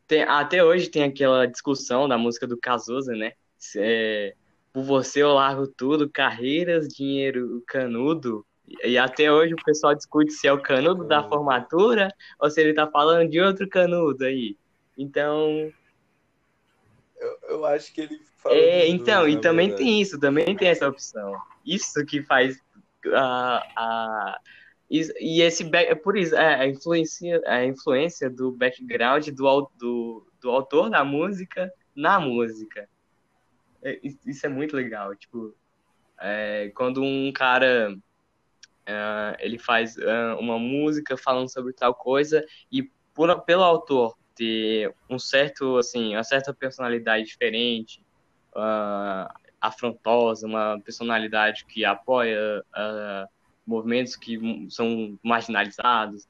Tem, 0.06 0.22
até 0.22 0.62
hoje 0.62 0.88
tem 0.88 1.02
aquela 1.02 1.46
discussão 1.46 2.06
da 2.06 2.16
música 2.16 2.46
do 2.46 2.56
Cazuza, 2.56 3.14
né? 3.14 3.32
É, 3.76 4.34
por 4.72 4.82
você 4.82 5.22
eu 5.22 5.34
largo 5.34 5.66
tudo, 5.66 6.08
carreiras, 6.08 6.88
dinheiro, 6.88 7.62
canudo. 7.66 8.44
E 8.84 8.96
até 8.96 9.30
hoje 9.30 9.54
o 9.54 9.64
pessoal 9.64 9.94
discute 9.94 10.32
se 10.32 10.48
é 10.48 10.52
o 10.52 10.62
canudo 10.62 11.04
da 11.04 11.22
formatura 11.22 12.08
ou 12.40 12.50
se 12.50 12.60
ele 12.60 12.72
tá 12.72 12.86
falando 12.86 13.28
de 13.28 13.40
outro 13.40 13.68
canudo 13.68 14.24
aí. 14.24 14.56
Então. 14.96 15.70
Eu, 17.18 17.38
eu 17.50 17.66
acho 17.66 17.92
que 17.92 18.02
ele. 18.02 18.20
É, 18.46 18.88
então, 18.88 19.28
e 19.28 19.40
também 19.40 19.68
verdade. 19.68 19.88
tem 19.88 20.00
isso, 20.00 20.18
também 20.18 20.56
tem 20.56 20.68
essa 20.68 20.88
opção. 20.88 21.36
Isso 21.64 22.04
que 22.06 22.22
faz 22.22 22.58
a, 23.12 23.62
a 23.76 24.40
e, 24.90 25.40
esse 25.40 25.68
é 25.72 25.94
por 25.94 26.18
isso 26.18 26.34
é, 26.34 26.54
a 26.56 26.66
influência 26.66 27.40
a 27.46 27.64
influência 27.64 28.28
do 28.28 28.52
background 28.52 29.26
do, 29.28 29.70
do, 29.78 30.26
do 30.40 30.50
autor 30.50 30.90
da 30.90 31.02
música 31.02 31.72
na 31.94 32.20
música 32.20 32.80
é, 32.80 33.01
isso 34.24 34.47
é 34.47 34.49
muito 34.49 34.76
legal 34.76 35.14
tipo 35.16 35.55
é, 36.20 36.70
quando 36.74 37.03
um 37.03 37.33
cara 37.33 37.93
uh, 37.93 39.37
ele 39.41 39.59
faz 39.59 39.97
uh, 39.97 40.39
uma 40.39 40.59
música 40.59 41.16
falando 41.16 41.53
sobre 41.53 41.72
tal 41.72 41.95
coisa 41.95 42.45
e 42.70 42.85
por, 43.14 43.41
pelo 43.43 43.62
autor 43.62 44.16
ter 44.35 44.95
um 45.11 45.18
certo 45.18 45.76
assim 45.78 46.14
uma 46.14 46.24
certa 46.24 46.55
personalidade 46.55 47.26
diferente 47.26 48.03
uh, 48.55 49.33
afrontosa, 49.62 50.47
uma 50.47 50.80
personalidade 50.85 51.64
que 51.66 51.85
apoia 51.85 52.64
uh, 52.76 53.28
movimentos 53.64 54.16
que 54.16 54.66
são 54.68 55.16
marginalizados. 55.22 56.26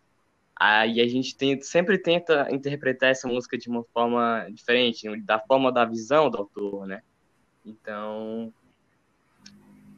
Aí 0.55 1.01
a 1.01 1.09
gente 1.09 1.35
tem, 1.35 1.61
sempre 1.63 1.99
tenta 1.99 2.47
interpretar 2.53 3.11
essa 3.11 3.27
música 3.27 3.57
de 3.57 3.69
uma 3.71 3.83
forma 3.85 4.47
diferente, 4.53 5.09
da 5.23 5.41
forma 5.41 5.73
da 5.73 5.85
visão 5.87 6.29
do 6.29 6.39
autor, 6.39 6.87
né? 6.87 7.03
Então, 7.65 8.53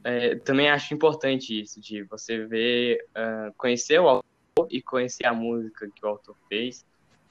é, 0.04 0.36
também 0.36 0.68
acho 0.68 0.92
importante 0.92 1.58
isso, 1.58 1.80
de 1.80 2.02
você 2.04 2.46
ver, 2.46 2.98
uh, 3.16 3.52
conhecer 3.56 3.98
o 3.98 4.08
autor 4.08 4.24
e 4.70 4.82
conhecer 4.82 5.26
a 5.26 5.32
música 5.32 5.90
que 5.94 6.04
o 6.04 6.08
autor 6.08 6.36
fez, 6.48 6.84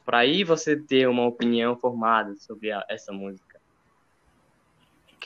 para 0.04 0.20
aí 0.20 0.44
você 0.44 0.76
ter 0.76 1.08
uma 1.08 1.26
opinião 1.26 1.78
formada 1.78 2.36
sobre 2.36 2.72
a, 2.72 2.84
essa 2.90 3.14
música. 3.14 3.62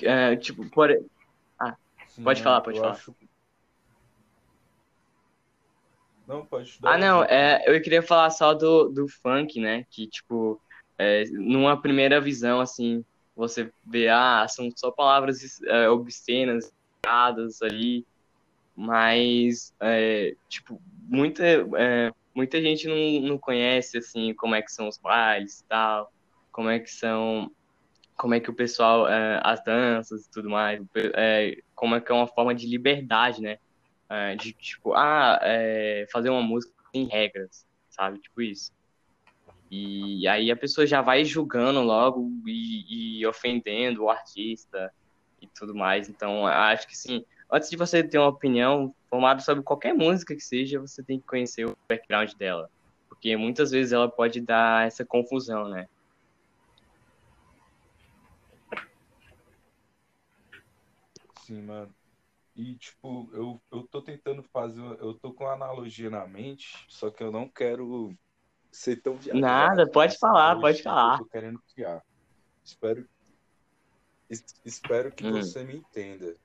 É, 0.03 0.35
tipo, 0.35 0.69
por... 0.69 0.91
Ah, 1.59 1.75
Sim, 2.07 2.23
pode 2.23 2.43
falar, 2.43 2.61
pode 2.61 2.79
falar. 2.79 2.91
acho- 2.91 3.15
Não, 6.27 6.45
pode 6.45 6.77
Ah, 6.83 6.91
dar. 6.91 6.99
não, 6.99 7.23
é, 7.23 7.63
eu 7.65 7.81
queria 7.81 8.03
falar 8.03 8.29
só 8.29 8.53
do, 8.53 8.89
do 8.89 9.07
funk, 9.07 9.59
né? 9.59 9.85
Que, 9.89 10.05
tipo, 10.07 10.61
é, 10.97 11.23
numa 11.31 11.81
primeira 11.81 12.19
visão, 12.19 12.59
assim, 12.59 13.03
você 13.37 13.71
vê, 13.85 14.09
ah, 14.09 14.45
são 14.49 14.69
só 14.75 14.89
palavras 14.89 15.61
é, 15.63 15.87
obscenas, 15.87 16.73
erradas 17.05 17.61
ali, 17.61 18.05
mas, 18.75 19.73
é, 19.79 20.35
tipo, 20.49 20.81
muita, 21.03 21.43
é, 21.45 22.11
muita 22.33 22.61
gente 22.61 22.87
não, 22.87 23.29
não 23.29 23.37
conhece, 23.37 23.99
assim, 23.99 24.33
como 24.33 24.55
é 24.55 24.61
que 24.61 24.71
são 24.71 24.87
os 24.87 24.97
bailes 24.97 25.59
e 25.59 25.65
tal, 25.65 26.11
como 26.51 26.69
é 26.69 26.79
que 26.79 26.89
são, 26.89 27.51
como 28.15 28.33
é 28.33 28.39
que 28.39 28.49
o 28.49 28.55
pessoal, 28.55 29.07
é, 29.07 29.39
as 29.43 29.63
danças 29.63 30.25
e 30.25 30.31
tudo 30.31 30.49
mais, 30.49 30.81
é, 31.13 31.57
como 31.75 31.95
é 31.95 32.01
que 32.01 32.11
é 32.11 32.15
uma 32.15 32.27
forma 32.27 32.55
de 32.55 32.67
liberdade, 32.67 33.41
né? 33.41 33.59
É, 34.09 34.35
de 34.35 34.53
tipo, 34.53 34.93
ah, 34.93 35.39
fazer 36.11 36.29
uma 36.29 36.41
música 36.41 36.73
sem 36.91 37.05
regras, 37.05 37.65
sabe? 37.89 38.19
Tipo 38.19 38.41
isso. 38.41 38.71
E 39.69 40.25
aí 40.27 40.49
a 40.49 40.55
pessoa 40.55 40.87
já 40.87 41.01
vai 41.01 41.25
julgando 41.25 41.81
logo 41.81 42.31
e, 42.45 43.19
e 43.19 43.25
ofendendo 43.27 44.03
o 44.03 44.09
artista 44.09 44.91
e 45.41 45.47
tudo 45.47 45.75
mais. 45.75 46.07
Então, 46.07 46.47
acho 46.47 46.87
que 46.87 46.95
sim, 46.95 47.23
antes 47.51 47.69
de 47.69 47.75
você 47.75 48.03
ter 48.03 48.17
uma 48.17 48.29
opinião 48.29 48.95
formada 49.09 49.41
sobre 49.41 49.63
qualquer 49.63 49.93
música 49.93 50.33
que 50.33 50.41
seja, 50.41 50.79
você 50.79 51.03
tem 51.03 51.19
que 51.19 51.25
conhecer 51.25 51.65
o 51.65 51.75
background 51.89 52.33
dela. 52.35 52.69
Porque 53.09 53.35
muitas 53.35 53.71
vezes 53.71 53.91
ela 53.91 54.09
pode 54.09 54.39
dar 54.39 54.87
essa 54.87 55.05
confusão, 55.05 55.67
né? 55.69 55.85
Sim, 61.41 61.61
mano. 61.63 61.93
E, 62.55 62.75
tipo, 62.75 63.29
eu, 63.33 63.61
eu 63.71 63.83
tô 63.83 64.01
tentando 64.01 64.41
fazer. 64.43 64.81
Eu 64.99 65.13
tô 65.13 65.33
com 65.33 65.43
uma 65.43 65.53
analogia 65.53 66.09
na 66.09 66.25
mente, 66.25 66.85
só 66.89 67.11
que 67.11 67.23
eu 67.23 67.31
não 67.31 67.47
quero 67.47 68.17
ser 68.77 69.01
tão 69.01 69.15
viajado. 69.15 69.41
Nada, 69.41 69.91
pode 69.91 70.17
falar, 70.17 70.51
analogia 70.51 70.61
pode 70.61 70.83
falar. 70.83 71.19
Eu 71.19 71.25
querendo 71.25 71.61
criar. 71.73 72.03
Espero, 72.63 73.07
es- 74.29 74.59
espero 74.63 75.11
que 75.11 75.23
Hum. 75.25 75.31
você 75.31 75.63
me 75.63 75.77
entenda. 75.77 76.35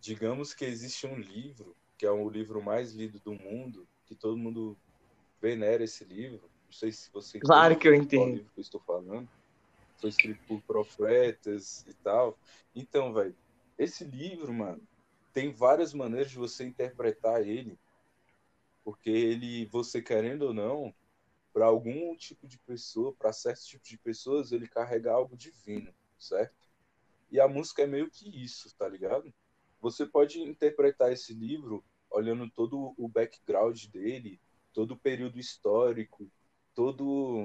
Digamos 0.00 0.54
que 0.54 0.64
existe 0.64 1.06
um 1.06 1.16
livro, 1.18 1.76
que 1.98 2.06
é 2.06 2.10
o 2.10 2.28
livro 2.28 2.62
mais 2.62 2.92
lido 2.92 3.20
do 3.20 3.32
mundo, 3.34 3.86
que 4.06 4.14
todo 4.14 4.36
mundo 4.36 4.78
venera 5.40 5.84
esse 5.84 6.04
livro. 6.04 6.50
Não 6.66 6.72
sei 6.72 6.92
se 6.92 7.10
você 7.12 7.38
Claro 7.38 7.74
entende 7.74 7.80
que 7.80 7.88
eu 7.88 7.94
entendo. 7.94 8.36
livro 8.36 8.52
que 8.52 8.60
eu 8.60 8.62
estou 8.62 8.80
falando. 8.80 9.28
Foi 10.00 10.08
escrito 10.10 10.40
por 10.46 10.62
profetas 10.62 11.84
e 11.86 11.94
tal. 12.02 12.38
Então, 12.74 13.12
velho, 13.12 13.36
esse 13.76 14.04
livro, 14.04 14.52
mano, 14.52 14.82
tem 15.32 15.52
várias 15.52 15.92
maneiras 15.92 16.30
de 16.30 16.38
você 16.38 16.64
interpretar 16.64 17.46
ele, 17.46 17.78
porque 18.82 19.10
ele, 19.10 19.66
você 19.66 20.00
querendo 20.00 20.42
ou 20.42 20.54
não, 20.54 20.94
para 21.52 21.66
algum 21.66 22.16
tipo 22.16 22.46
de 22.48 22.58
pessoa, 22.58 23.14
para 23.14 23.32
certos 23.32 23.66
tipos 23.66 23.88
de 23.88 23.98
pessoas, 23.98 24.52
ele 24.52 24.68
carrega 24.68 25.12
algo 25.12 25.36
divino, 25.36 25.92
certo? 26.18 26.68
E 27.30 27.40
a 27.40 27.48
música 27.48 27.82
é 27.82 27.86
meio 27.86 28.10
que 28.10 28.28
isso, 28.42 28.74
tá 28.76 28.88
ligado? 28.88 29.34
Você 29.80 30.06
pode 30.06 30.40
interpretar 30.42 31.12
esse 31.12 31.32
livro 31.34 31.84
olhando 32.10 32.50
todo 32.50 32.94
o 32.96 33.08
background 33.08 33.86
dele, 33.86 34.40
todo 34.72 34.92
o 34.92 34.98
período 35.00 35.38
histórico, 35.38 36.30
toda 36.74 37.02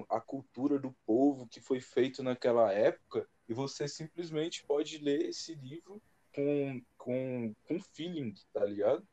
a 0.09 0.19
cultura 0.21 0.79
do 0.79 0.93
povo 1.05 1.47
que 1.47 1.61
foi 1.61 1.79
feito 1.81 2.23
naquela 2.23 2.71
época, 2.73 3.27
e 3.47 3.53
você 3.53 3.87
simplesmente 3.87 4.65
pode 4.65 4.97
ler 4.97 5.29
esse 5.29 5.53
livro 5.55 6.01
com, 6.33 6.81
com, 6.97 7.53
com 7.67 7.79
feeling, 7.79 8.33
tá 8.53 8.65
ligado? 8.65 9.07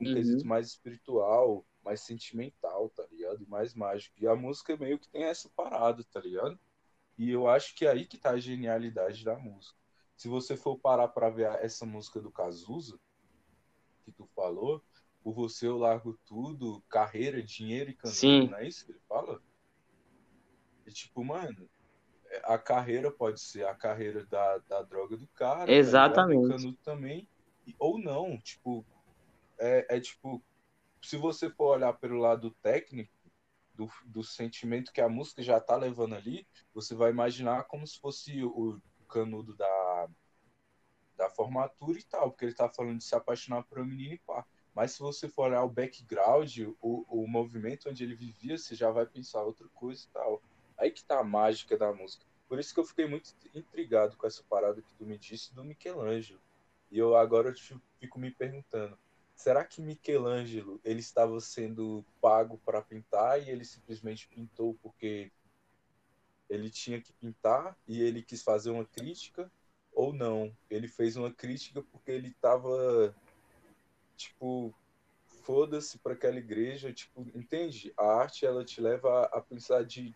Um 0.00 0.06
Uhum. 0.06 0.08
quesito 0.08 0.46
mais 0.46 0.68
espiritual, 0.68 1.66
mais 1.82 2.02
sentimental, 2.02 2.90
tá 2.90 3.06
ligado? 3.38 3.50
Mais 3.50 3.74
mágico. 3.74 4.14
E 4.18 4.26
a 4.26 4.34
música 4.34 4.76
meio 4.76 4.98
que 4.98 5.08
tem 5.08 5.24
essa 5.24 5.48
parada, 5.56 6.04
tá 6.04 6.20
ligado? 6.20 6.58
E 7.16 7.30
eu 7.30 7.48
acho 7.48 7.74
que 7.74 7.84
é 7.84 7.90
aí 7.90 8.06
que 8.06 8.18
tá 8.18 8.30
a 8.30 8.38
genialidade 8.38 9.24
da 9.24 9.36
música. 9.36 9.76
Se 10.16 10.28
você 10.28 10.56
for 10.56 10.78
parar 10.78 11.08
pra 11.08 11.30
ver 11.30 11.46
essa 11.62 11.86
música 11.86 12.20
do 12.20 12.30
Cazuza, 12.30 12.98
que 14.04 14.12
tu 14.12 14.28
falou, 14.34 14.82
por 15.22 15.34
você 15.34 15.66
eu 15.66 15.76
largo 15.76 16.18
tudo, 16.24 16.82
carreira, 16.88 17.42
dinheiro 17.42 17.90
e 17.90 17.94
canudo, 17.94 18.16
Sim. 18.16 18.48
não 18.48 18.58
é 18.58 18.66
isso 18.66 18.84
que 18.84 18.92
ele 18.92 19.00
fala? 19.08 19.40
E 20.86 20.92
tipo, 20.92 21.24
mano, 21.24 21.68
a 22.44 22.58
carreira 22.58 23.10
pode 23.10 23.40
ser 23.40 23.66
a 23.66 23.74
carreira 23.74 24.24
da, 24.26 24.58
da 24.58 24.82
droga 24.82 25.16
do 25.16 25.26
cara, 25.28 25.66
tá? 25.66 25.72
Exatamente. 25.72 26.48
Canudo 26.48 26.78
também, 26.82 27.28
ou 27.78 27.98
não, 27.98 28.38
tipo, 28.38 28.84
é, 29.58 29.96
é 29.96 30.00
tipo, 30.00 30.42
se 31.02 31.16
você 31.16 31.50
for 31.50 31.76
olhar 31.76 31.92
pelo 31.94 32.18
lado 32.18 32.50
técnico, 32.62 33.12
do, 33.78 33.88
do 34.04 34.24
sentimento 34.24 34.92
que 34.92 35.00
a 35.00 35.08
música 35.08 35.40
já 35.40 35.60
tá 35.60 35.76
levando 35.76 36.16
ali, 36.16 36.44
você 36.74 36.96
vai 36.96 37.10
imaginar 37.10 37.62
como 37.64 37.86
se 37.86 38.00
fosse 38.00 38.42
o 38.42 38.80
canudo 39.08 39.54
da, 39.56 40.08
da 41.16 41.30
formatura 41.30 41.96
e 41.96 42.02
tal, 42.02 42.32
porque 42.32 42.44
ele 42.44 42.54
tá 42.54 42.68
falando 42.68 42.98
de 42.98 43.04
se 43.04 43.14
apaixonar 43.14 43.62
por 43.62 43.78
uma 43.78 43.86
menina 43.86 44.14
e 44.14 44.18
pá. 44.18 44.44
Mas 44.74 44.92
se 44.92 44.98
você 44.98 45.28
for 45.28 45.48
olhar 45.48 45.62
o 45.62 45.70
background, 45.70 46.58
o, 46.80 47.22
o 47.22 47.28
movimento 47.28 47.88
onde 47.88 48.02
ele 48.02 48.16
vivia, 48.16 48.58
você 48.58 48.74
já 48.74 48.90
vai 48.90 49.06
pensar 49.06 49.42
outra 49.44 49.68
coisa 49.68 50.04
e 50.04 50.12
tal. 50.12 50.42
Aí 50.76 50.90
que 50.90 51.04
tá 51.04 51.20
a 51.20 51.24
mágica 51.24 51.76
da 51.76 51.92
música. 51.92 52.26
Por 52.48 52.58
isso 52.58 52.74
que 52.74 52.80
eu 52.80 52.84
fiquei 52.84 53.06
muito 53.06 53.32
intrigado 53.54 54.16
com 54.16 54.26
essa 54.26 54.42
parada 54.42 54.82
que 54.82 54.94
tu 54.94 55.06
me 55.06 55.18
disse 55.18 55.54
do 55.54 55.64
Michelangelo. 55.64 56.40
E 56.90 56.98
eu 56.98 57.16
agora 57.16 57.50
eu 57.50 57.54
fico 58.00 58.18
me 58.18 58.30
perguntando, 58.30 58.98
será 59.38 59.64
que 59.64 59.80
Michelangelo 59.80 60.80
ele 60.84 60.98
estava 60.98 61.40
sendo 61.40 62.04
pago 62.20 62.58
para 62.64 62.82
pintar 62.82 63.40
e 63.40 63.48
ele 63.48 63.64
simplesmente 63.64 64.26
pintou 64.26 64.74
porque 64.82 65.30
ele 66.50 66.68
tinha 66.68 67.00
que 67.00 67.12
pintar 67.12 67.78
e 67.86 68.02
ele 68.02 68.20
quis 68.20 68.42
fazer 68.42 68.70
uma 68.70 68.84
crítica 68.84 69.50
ou 69.92 70.12
não? 70.12 70.52
Ele 70.68 70.88
fez 70.88 71.16
uma 71.16 71.32
crítica 71.32 71.80
porque 71.82 72.10
ele 72.10 72.28
estava 72.28 73.14
tipo 74.16 74.74
foda-se 75.44 75.98
para 75.98 76.14
aquela 76.14 76.38
igreja, 76.38 76.92
tipo, 76.92 77.20
entende? 77.32 77.94
A 77.96 78.06
arte 78.06 78.44
ela 78.44 78.64
te 78.64 78.80
leva 78.80 79.26
a, 79.26 79.40
pensar 79.40 79.84
de 79.84 80.14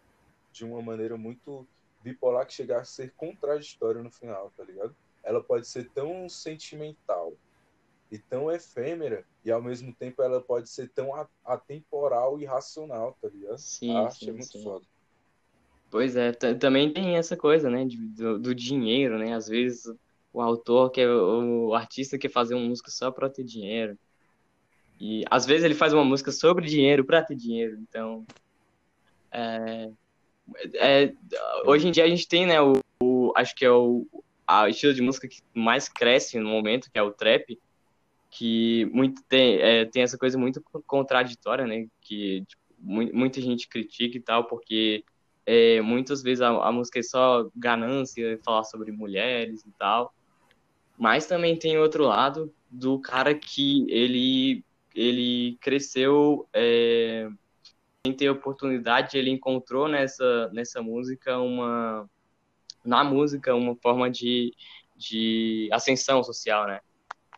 de 0.51 0.65
uma 0.65 0.83
maneira 0.83 1.17
muito 1.17 1.67
bipolar 2.03 2.45
que 2.45 2.53
chega 2.53 2.81
a 2.81 2.85
ser 2.85 3.13
contraditória 3.13 4.03
no 4.03 4.11
final, 4.11 4.51
tá 4.57 4.65
ligado? 4.65 4.95
Ela 5.23 5.43
pode 5.43 5.67
ser 5.69 5.89
tão 5.91 6.29
sentimental 6.29 7.33
e 8.13 8.19
tão 8.19 8.53
efêmera 8.53 9.25
e 9.43 9.51
ao 9.51 9.63
mesmo 9.63 9.91
tempo 9.95 10.23
ela 10.23 10.39
pode 10.39 10.69
ser 10.69 10.89
tão 10.91 11.11
atemporal 11.43 12.39
e 12.39 12.45
racional, 12.45 13.17
tá 13.21 13.29
ligado? 13.29 13.59
Sim, 13.59 13.91
a 13.97 14.01
arte 14.03 14.27
sim, 14.27 14.29
é 14.29 14.33
muito 14.35 14.53
sim. 14.53 14.63
foda. 14.63 14.85
Pois 15.91 16.15
é, 16.15 16.31
ta- 16.33 16.55
também 16.55 16.93
tem 16.93 17.17
essa 17.17 17.37
coisa, 17.37 17.71
né, 17.71 17.87
do, 17.87 18.39
do 18.39 18.55
dinheiro, 18.55 19.19
né? 19.19 19.33
Às 19.33 19.49
vezes 19.49 19.85
o 20.31 20.43
autor 20.43 20.91
quer, 20.91 21.09
o 21.09 21.75
artista 21.75 22.19
quer 22.19 22.29
fazer 22.29 22.55
uma 22.55 22.69
música 22.69 22.91
só 22.91 23.11
pra 23.11 23.31
ter 23.31 23.45
dinheiro. 23.45 23.99
E 25.01 25.25
às 25.31 25.47
vezes 25.47 25.65
ele 25.65 25.75
faz 25.75 25.95
uma 25.95 26.05
música 26.05 26.31
sobre 26.31 26.67
dinheiro 26.67 27.05
pra 27.05 27.23
ter 27.25 27.35
dinheiro. 27.35 27.79
Então, 27.81 28.25
é, 29.33 29.91
hoje 31.67 31.89
em 31.89 31.91
dia 31.91 32.05
a 32.05 32.09
gente 32.09 32.29
tem, 32.29 32.47
né, 32.47 32.61
o, 32.61 32.75
o- 33.03 33.33
acho 33.37 33.55
que 33.55 33.65
é 33.65 33.71
o 33.71 34.07
a 34.47 34.69
estilo 34.69 34.93
de 34.93 35.01
música 35.01 35.27
que 35.29 35.41
mais 35.55 35.89
cresce 35.89 36.39
no 36.39 36.49
momento, 36.51 36.91
que 36.93 36.99
é 36.99 37.03
o 37.03 37.13
trap, 37.13 37.59
que 38.33 38.87
muito 38.87 39.23
tem, 39.29 39.59
é, 39.61 39.85
tem 39.85 40.03
essa 40.03 40.17
coisa 40.17 40.39
muito 40.39 40.63
contraditória, 40.87 41.67
né? 41.67 41.87
Que 42.01 42.43
tipo, 42.47 42.63
mu- 42.79 43.13
muita 43.13 43.41
gente 43.43 43.69
critica 43.69 44.17
e 44.17 44.21
tal, 44.21 44.45
porque 44.45 45.05
é, 45.45 45.83
muitas 45.83 46.23
vezes 46.23 46.41
a, 46.41 46.49
a 46.49 46.73
música 46.73 46.99
é 46.99 47.03
só 47.03 47.51
ganância, 47.55 48.41
falar 48.43 48.65
sobre 48.65 48.91
mulheres 48.91 49.63
e 49.67 49.71
tal. 49.79 50.15
Mas 50.99 51.27
também 51.27 51.59
tem 51.59 51.77
outro 51.79 52.05
lado 52.05 52.51
do 52.71 52.99
cara 52.99 53.35
que 53.35 53.85
ele, 53.91 54.65
ele 54.95 55.59
cresceu 55.61 56.49
é, 56.55 57.29
sem 58.07 58.15
ter 58.17 58.31
oportunidade, 58.31 59.19
ele 59.19 59.29
encontrou 59.29 59.89
nessa, 59.89 60.49
nessa 60.55 60.81
música 60.81 61.39
uma 61.39 62.09
na 62.83 63.05
música 63.05 63.55
uma 63.55 63.77
forma 63.77 64.11
de, 64.11 64.55
de 64.97 65.69
ascensão 65.71 66.25
social, 66.25 66.67
né? 66.67 66.81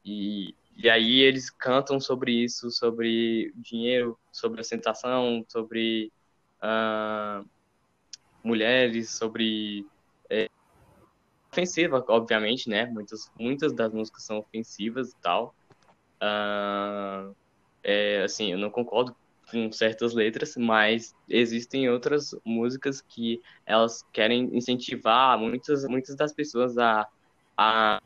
E, 0.05 0.55
e 0.77 0.91
aí 0.91 1.21
eles 1.21 1.51
cantam 1.51 2.01
sobre 2.01 2.33
isso, 2.33 2.71
sobre 2.71 3.53
dinheiro, 3.57 4.19
sobre 4.33 4.61
ostentação, 4.61 5.45
sobre 5.49 6.13
ah, 6.61 7.43
mulheres, 8.43 9.11
sobre 9.11 9.87
é, 10.29 10.49
ofensiva, 11.53 12.05
obviamente, 12.09 12.69
né? 12.69 12.87
Muitas, 12.87 13.31
muitas 13.39 13.73
das 13.73 13.93
músicas 13.93 14.25
são 14.25 14.39
ofensivas 14.39 15.11
e 15.11 15.17
tal. 15.21 15.55
Ah, 16.21 17.31
é, 17.83 18.23
assim, 18.23 18.53
eu 18.53 18.59
não 18.59 18.71
concordo 18.71 19.15
com 19.51 19.71
certas 19.71 20.15
letras, 20.15 20.57
mas 20.57 21.15
existem 21.29 21.89
outras 21.89 22.35
músicas 22.45 23.01
que 23.01 23.41
elas 23.67 24.03
querem 24.13 24.57
incentivar 24.57 25.39
muitas, 25.39 25.85
muitas 25.87 26.17
das 26.17 26.33
pessoas 26.33 26.79
a, 26.79 27.07
a 27.57 28.01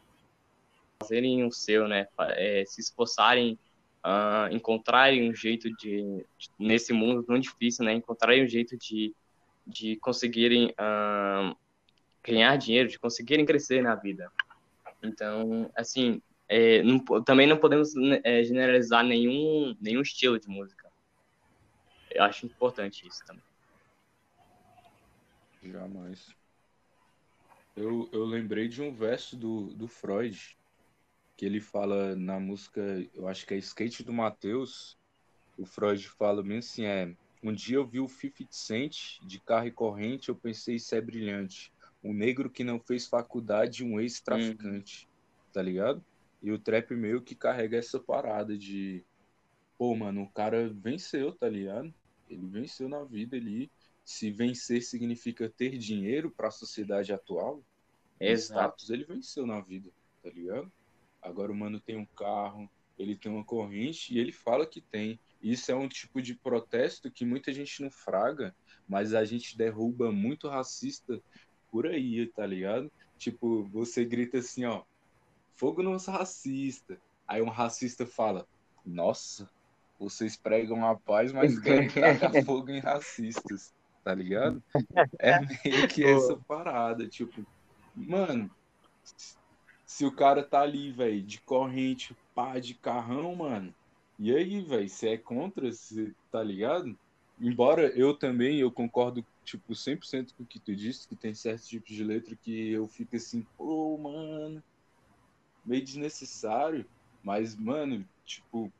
fazerem 1.00 1.44
o 1.44 1.52
seu, 1.52 1.86
né? 1.86 2.06
É, 2.18 2.64
se 2.66 2.80
esforçarem, 2.80 3.58
uh, 4.04 4.52
encontrarem 4.52 5.30
um 5.30 5.34
jeito 5.34 5.70
de, 5.76 6.24
de, 6.36 6.50
nesse 6.58 6.92
mundo 6.92 7.22
tão 7.22 7.38
difícil, 7.38 7.84
né? 7.84 7.92
Encontrarem 7.92 8.44
um 8.44 8.48
jeito 8.48 8.76
de, 8.76 9.14
de 9.66 9.96
conseguirem 9.96 10.70
uh, 10.72 11.56
ganhar 12.24 12.56
dinheiro, 12.56 12.88
de 12.88 12.98
conseguirem 12.98 13.46
crescer 13.46 13.82
na 13.82 13.94
vida. 13.94 14.30
Então, 15.02 15.70
assim, 15.76 16.20
é, 16.48 16.82
não, 16.82 16.98
também 17.22 17.46
não 17.46 17.56
podemos 17.56 17.94
né, 17.94 18.20
é, 18.24 18.42
generalizar 18.42 19.04
nenhum, 19.04 19.76
nenhum 19.80 20.02
estilo 20.02 20.38
de 20.38 20.48
música. 20.48 20.90
Eu 22.10 22.24
acho 22.24 22.46
importante 22.46 23.06
isso 23.06 23.24
também. 23.24 23.42
Jamais. 25.62 26.34
Eu, 27.76 28.08
eu 28.10 28.24
lembrei 28.24 28.66
de 28.66 28.82
um 28.82 28.92
verso 28.92 29.36
do, 29.36 29.66
do 29.74 29.86
Freud, 29.86 30.57
que 31.38 31.46
ele 31.46 31.60
fala 31.60 32.16
na 32.16 32.40
música, 32.40 32.82
eu 33.14 33.28
acho 33.28 33.46
que 33.46 33.54
é 33.54 33.58
Skate 33.58 34.02
do 34.02 34.12
Matheus, 34.12 34.98
o 35.56 35.64
Freud 35.64 36.08
fala 36.08 36.42
bem 36.42 36.58
assim, 36.58 36.84
é, 36.84 37.14
um 37.40 37.52
dia 37.52 37.76
eu 37.76 37.86
vi 37.86 38.00
o 38.00 38.08
50 38.08 38.48
Cent 38.50 39.20
de 39.22 39.38
carro 39.38 39.68
e 39.68 39.70
corrente, 39.70 40.30
eu 40.30 40.34
pensei 40.34 40.74
isso 40.74 40.92
é 40.96 41.00
brilhante. 41.00 41.72
Um 42.02 42.12
negro 42.12 42.50
que 42.50 42.64
não 42.64 42.80
fez 42.80 43.06
faculdade, 43.06 43.84
um 43.84 44.00
ex-traficante, 44.00 45.06
hum. 45.06 45.50
tá 45.52 45.62
ligado? 45.62 46.04
E 46.42 46.50
o 46.50 46.58
trap 46.58 46.90
meio 46.96 47.22
que 47.22 47.36
carrega 47.36 47.76
essa 47.76 48.00
parada 48.00 48.58
de. 48.58 49.04
Pô, 49.78 49.94
mano, 49.94 50.22
o 50.22 50.30
cara 50.30 50.68
venceu, 50.68 51.30
tá 51.30 51.48
ligado? 51.48 51.94
Ele 52.28 52.46
venceu 52.48 52.88
na 52.88 53.04
vida 53.04 53.36
ali. 53.36 53.70
Se 54.04 54.32
vencer 54.32 54.82
significa 54.82 55.48
ter 55.48 55.78
dinheiro 55.78 56.32
para 56.32 56.48
a 56.48 56.52
sociedade 56.52 57.12
atual, 57.12 57.62
Exato. 58.18 58.60
status, 58.60 58.90
ele 58.90 59.04
venceu 59.04 59.46
na 59.46 59.60
vida, 59.60 59.90
tá 60.20 60.30
ligado? 60.30 60.72
Agora 61.28 61.52
o 61.52 61.54
mano 61.54 61.78
tem 61.78 61.96
um 61.96 62.06
carro, 62.16 62.70
ele 62.98 63.14
tem 63.14 63.30
uma 63.30 63.44
corrente 63.44 64.14
e 64.14 64.18
ele 64.18 64.32
fala 64.32 64.66
que 64.66 64.80
tem. 64.80 65.20
Isso 65.42 65.70
é 65.70 65.74
um 65.74 65.88
tipo 65.88 66.22
de 66.22 66.34
protesto 66.34 67.10
que 67.10 67.24
muita 67.24 67.52
gente 67.52 67.82
não 67.82 67.90
fraga, 67.90 68.54
mas 68.88 69.14
a 69.14 69.24
gente 69.24 69.56
derruba 69.56 70.10
muito 70.10 70.48
racista 70.48 71.20
por 71.70 71.86
aí, 71.86 72.26
tá 72.26 72.46
ligado? 72.46 72.90
Tipo, 73.18 73.68
você 73.68 74.04
grita 74.04 74.38
assim, 74.38 74.64
ó, 74.64 74.82
fogo 75.54 75.82
nos 75.82 76.06
racistas. 76.06 76.98
Aí 77.26 77.42
um 77.42 77.50
racista 77.50 78.06
fala: 78.06 78.46
Nossa, 78.84 79.48
vocês 79.98 80.36
pregam 80.36 80.86
a 80.86 80.98
paz, 80.98 81.30
mas 81.30 81.58
querem 81.60 81.88
tacar 81.88 82.42
fogo 82.44 82.70
em 82.70 82.80
racistas, 82.80 83.74
tá 84.02 84.14
ligado? 84.14 84.62
É 85.18 85.38
meio 85.40 85.88
que 85.88 86.02
essa 86.08 86.36
parada, 86.48 87.06
tipo, 87.06 87.44
mano, 87.94 88.50
se 89.88 90.06
o 90.06 90.14
cara 90.16 90.44
tá 90.48 90.62
ali, 90.62 90.92
velho, 90.92 91.24
de 91.26 91.42
corrente, 91.42 92.16
pá, 92.34 92.60
de 92.60 92.76
carrão, 92.76 93.36
mano, 93.36 93.74
e 94.18 94.34
aí, 94.36 94.62
velho, 94.62 94.88
você 94.90 95.10
é 95.10 95.18
contra, 95.18 95.72
você 95.72 96.14
tá 96.30 96.44
ligado? 96.44 96.98
Embora 97.38 97.96
eu 97.98 98.18
também, 98.18 98.60
eu 98.60 98.72
concordo, 98.72 99.26
tipo, 99.44 99.74
100% 99.74 100.34
com 100.36 100.44
o 100.44 100.46
que 100.48 100.60
tu 100.60 100.76
disse, 100.76 101.08
que 101.08 101.16
tem 101.16 101.34
certos 101.34 101.66
tipos 101.68 101.94
de 101.94 102.04
letra 102.04 102.36
que 102.36 102.70
eu 102.72 102.88
fico 102.88 103.16
assim, 103.16 103.46
pô, 103.56 103.98
mano, 103.98 104.62
meio 105.64 105.84
desnecessário, 105.84 106.88
mas, 107.22 107.56
mano, 107.56 108.08
tipo, 108.24 108.72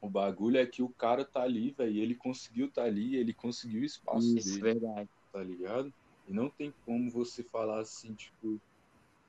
o 0.00 0.10
bagulho 0.10 0.58
é 0.58 0.66
que 0.66 0.82
o 0.82 0.90
cara 0.94 1.24
tá 1.24 1.42
ali, 1.42 1.72
velho, 1.72 1.98
ele 1.98 2.16
conseguiu 2.16 2.70
tá 2.72 2.84
ali, 2.84 3.16
ele 3.16 3.34
conseguiu 3.34 3.82
o 3.82 3.86
espaço 3.86 4.38
Isso, 4.38 4.42
dele. 4.42 4.64
verdade. 4.64 5.10
Tá 5.32 5.42
ligado? 5.44 5.94
E 6.26 6.32
não 6.32 6.50
tem 6.50 6.74
como 6.84 7.10
você 7.10 7.44
falar 7.44 7.80
assim, 7.80 8.14
tipo, 8.14 8.60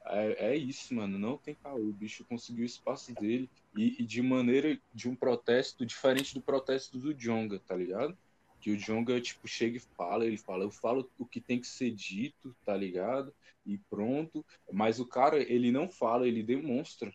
é, 0.08 0.52
é 0.52 0.56
isso, 0.56 0.94
mano, 0.94 1.18
não 1.18 1.38
tem 1.38 1.56
caô, 1.56 1.80
o 1.80 1.94
bicho 1.94 2.26
conseguiu 2.26 2.64
o 2.64 2.66
espaço 2.66 3.14
dele 3.16 3.50
e, 3.76 4.02
e 4.02 4.06
de 4.06 4.22
maneira 4.22 4.80
de 4.94 5.10
um 5.10 5.16
protesto 5.16 5.86
diferente 5.86 6.34
do 6.34 6.42
protesto 6.42 6.98
do 6.98 7.14
Jonga, 7.14 7.60
tá 7.60 7.76
ligado? 7.76 8.18
que 8.66 8.72
o 8.72 8.78
Jonga, 8.78 9.22
tipo, 9.22 9.48
chega 9.48 9.78
e 9.78 9.80
fala, 9.80 10.26
ele 10.26 10.38
fala, 10.38 10.64
eu 10.64 10.72
falo 10.72 11.08
o 11.20 11.26
que 11.26 11.40
tem 11.40 11.60
que 11.60 11.68
ser 11.68 11.92
dito, 11.92 12.56
tá 12.66 12.76
ligado? 12.76 13.32
E 13.64 13.78
pronto. 13.78 14.44
Mas 14.74 15.00
o 15.00 15.06
cara, 15.06 15.38
ele 15.38 15.72
não 15.72 15.88
fala, 15.88 16.28
ele 16.28 16.42
demonstra. 16.42 17.14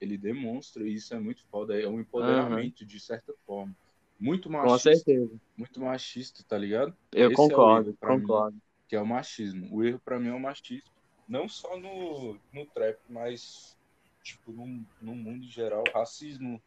Ele 0.00 0.16
demonstra, 0.16 0.86
e 0.86 0.94
isso 0.94 1.12
é 1.12 1.18
muito 1.18 1.42
foda. 1.50 1.76
É 1.76 1.88
um 1.88 1.98
empoderamento, 1.98 2.82
uhum. 2.82 2.86
de 2.86 3.00
certa 3.00 3.34
forma. 3.44 3.74
Muito 4.20 4.48
machista. 4.48 4.72
Com 4.72 4.78
certeza. 4.78 5.40
Muito 5.56 5.80
machista, 5.80 6.44
tá 6.46 6.56
ligado? 6.56 6.96
Eu 7.10 7.26
Esse 7.26 7.34
concordo, 7.34 7.90
é 8.00 8.06
concordo. 8.06 8.54
Mim, 8.54 8.62
que 8.86 8.94
é 8.94 9.00
o 9.00 9.06
machismo. 9.06 9.68
O 9.74 9.82
erro 9.82 9.98
para 9.98 10.20
mim 10.20 10.28
é 10.28 10.32
o 10.32 10.38
machismo. 10.38 10.92
Não 11.28 11.48
só 11.48 11.76
no, 11.76 12.38
no 12.52 12.66
trap, 12.66 12.98
mas, 13.08 13.76
tipo, 14.22 14.50
no, 14.50 14.84
no 15.00 15.14
mundo 15.14 15.44
em 15.44 15.50
geral. 15.50 15.84
Racismo, 15.92 16.60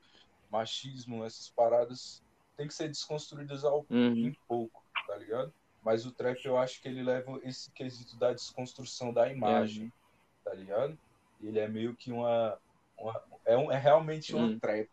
machismo, 0.52 1.26
essas 1.26 1.50
paradas 1.50 2.24
tem 2.56 2.68
que 2.68 2.74
ser 2.74 2.88
desconstruídas 2.88 3.64
ao 3.64 3.86
uhum. 3.90 4.14
em 4.14 4.38
pouco, 4.48 4.84
tá 5.08 5.16
ligado? 5.16 5.52
Mas 5.84 6.06
o 6.06 6.12
trap 6.12 6.46
eu 6.46 6.58
acho 6.58 6.80
que 6.80 6.88
ele 6.88 7.02
leva 7.02 7.40
esse 7.44 7.72
quesito 7.72 8.16
da 8.18 8.32
desconstrução 8.32 9.12
da 9.12 9.32
imagem, 9.32 9.86
uhum. 9.86 9.92
tá 10.44 10.54
ligado? 10.54 10.98
Ele 11.42 11.58
é 11.58 11.68
meio 11.68 11.96
que 11.96 12.12
uma, 12.12 12.60
uma 12.98 13.24
é, 13.46 13.58
um, 13.58 13.72
é 13.72 13.78
realmente 13.78 14.36
uma 14.36 14.46
uhum. 14.46 14.60
trap, 14.60 14.90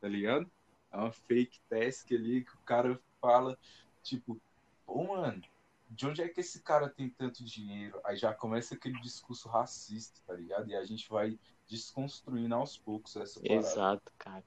tá 0.00 0.08
ligado? 0.08 0.50
É 0.90 0.96
uma 0.96 1.12
fake 1.12 1.60
task 1.68 2.10
ali 2.12 2.42
que 2.42 2.54
o 2.54 2.60
cara 2.64 2.98
fala, 3.20 3.58
tipo, 4.02 4.40
pô, 4.86 5.04
mano, 5.04 5.42
de 5.90 6.06
onde 6.06 6.22
é 6.22 6.28
que 6.28 6.40
esse 6.40 6.62
cara 6.62 6.88
tem 6.88 7.08
tanto 7.10 7.44
dinheiro? 7.44 8.00
Aí 8.04 8.16
já 8.16 8.32
começa 8.32 8.74
aquele 8.74 8.98
discurso 9.00 9.48
racista, 9.48 10.20
tá 10.24 10.34
ligado? 10.34 10.70
E 10.70 10.76
a 10.76 10.84
gente 10.84 11.08
vai 11.08 11.36
desconstruindo 11.68 12.54
aos 12.54 12.78
poucos 12.78 13.16
essa 13.16 13.40
parada. 13.40 13.66
Exato, 13.66 14.12
cara. 14.16 14.44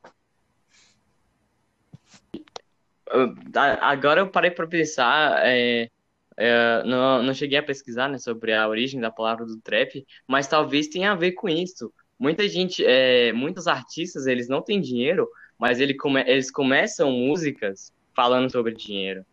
Agora 3.81 4.21
eu 4.21 4.29
parei 4.29 4.51
para 4.51 4.65
pensar, 4.65 5.45
é, 5.45 5.89
é, 6.37 6.83
não, 6.83 7.21
não 7.21 7.33
cheguei 7.33 7.59
a 7.59 7.63
pesquisar 7.63 8.07
né, 8.07 8.17
sobre 8.17 8.53
a 8.53 8.67
origem 8.67 8.99
da 8.99 9.11
palavra 9.11 9.45
do 9.45 9.59
trap, 9.59 10.05
mas 10.25 10.47
talvez 10.47 10.87
tenha 10.87 11.11
a 11.11 11.15
ver 11.15 11.33
com 11.33 11.49
isso. 11.49 11.93
Muita 12.17 12.47
gente, 12.47 12.83
é, 12.85 13.33
muitos 13.33 13.67
artistas, 13.67 14.27
eles 14.27 14.47
não 14.47 14.61
têm 14.61 14.79
dinheiro, 14.79 15.29
mas 15.59 15.81
ele 15.81 15.93
come, 15.93 16.21
eles 16.21 16.49
começam 16.49 17.11
músicas 17.11 17.91
falando 18.15 18.49
sobre 18.49 18.73
dinheiro. 18.73 19.25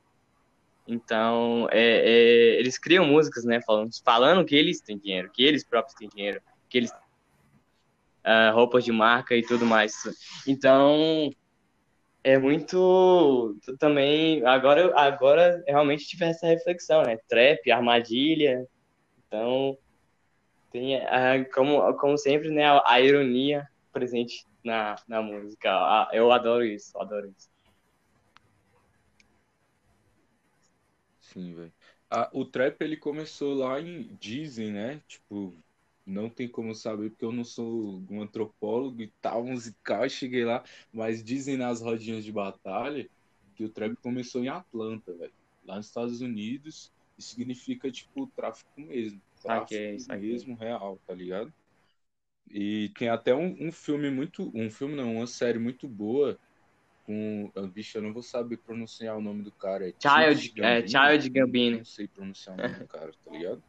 Então, 0.91 1.69
é, 1.71 1.79
é, 1.81 2.59
eles 2.59 2.77
criam 2.77 3.07
músicas, 3.07 3.45
né, 3.45 3.61
falando, 3.63 3.91
falando 4.05 4.45
que 4.45 4.57
eles 4.57 4.81
têm 4.81 4.99
dinheiro, 4.99 5.31
que 5.33 5.45
eles 5.45 5.65
próprios 5.65 5.95
têm 5.97 6.09
dinheiro, 6.09 6.41
que 6.69 6.79
eles 6.79 6.91
uh, 6.91 8.53
roupas 8.53 8.85
de 8.85 8.91
marca 8.91 9.37
e 9.37 9.43
tudo 9.43 9.65
mais. 9.65 9.93
Então, 10.49 11.31
é 12.23 12.39
muito 12.39 13.57
também 13.79 14.45
agora 14.45 14.95
agora 14.95 15.63
realmente 15.67 16.07
tive 16.07 16.27
essa 16.27 16.47
reflexão 16.47 17.03
né 17.03 17.17
trap 17.27 17.71
armadilha 17.71 18.67
então 19.27 19.79
tem 20.71 20.97
a, 20.97 21.43
como 21.55 21.95
como 21.95 22.19
sempre 22.19 22.51
né 22.51 22.67
a, 22.67 22.83
a, 22.85 23.01
ironia 23.01 23.67
presente 23.91 24.45
na, 24.63 24.97
na 25.09 25.23
música 25.23 25.71
eu 26.13 26.31
adoro 26.31 26.63
isso 26.63 26.99
adoro 27.01 27.27
isso 27.29 27.50
sim 31.33 31.55
velho 31.55 31.73
o 32.33 32.45
trap 32.45 32.81
ele 32.83 32.97
começou 32.97 33.55
lá 33.55 33.81
em 33.81 34.17
dizem 34.21 34.73
né 34.73 35.01
tipo 35.07 35.55
não 36.07 36.29
tem 36.29 36.49
como 36.49 36.75
saber, 36.75 37.11
porque 37.11 37.25
eu 37.25 37.31
não 37.31 37.45
sou 37.45 38.03
um 38.11 38.21
antropólogo 38.21 39.01
e 39.01 39.13
tal, 39.21 39.45
musical, 39.45 40.09
cheguei 40.09 40.45
lá, 40.45 40.65
mas 40.93 41.23
dizem 41.23 41.57
nas 41.57 41.81
rodinhas 41.81 42.25
de 42.25 42.33
batalha 42.33 43.09
que 43.55 43.65
o 43.65 43.69
trap 43.69 43.95
começou 43.97 44.43
em 44.43 44.49
Atlanta, 44.49 45.13
velho. 45.13 45.33
Lá 45.65 45.77
nos 45.77 45.87
Estados 45.87 46.21
Unidos, 46.21 46.91
e 47.19 47.23
significa, 47.23 47.91
tipo, 47.91 48.27
tráfico 48.29 48.81
mesmo. 48.81 49.21
Tráfico 49.43 50.01
saquei. 50.01 50.31
mesmo 50.31 50.57
real, 50.57 50.99
tá 51.07 51.15
ligado? 51.15 51.53
E 52.51 52.91
tem 52.99 53.09
até 53.09 53.35
um, 53.35 53.55
um, 53.61 53.71
filme 53.71 54.11
muito. 54.11 54.51
Um 54.55 54.71
filme 54.71 54.97
não, 54.97 55.17
uma 55.17 55.27
série 55.27 55.59
muito 55.59 55.87
boa. 55.87 56.39
Com. 57.11 57.51
Bicho, 57.75 57.99
eu 57.99 58.03
não 58.03 58.13
vou 58.13 58.23
saber 58.23 58.59
pronunciar 58.59 59.17
o 59.17 59.21
nome 59.21 59.43
do 59.43 59.51
cara. 59.51 59.89
É 59.89 59.93
Child, 60.01 60.49
Gambino. 60.51 60.65
É, 60.65 60.87
Child 60.87 61.31
Gambino. 61.31 61.77
Não 61.79 61.85
sei 61.85 62.07
pronunciar 62.07 62.57
o 62.57 62.63
nome 62.63 62.75
do 62.75 62.87
cara, 62.87 63.11
tá 63.25 63.31
ligado? 63.33 63.63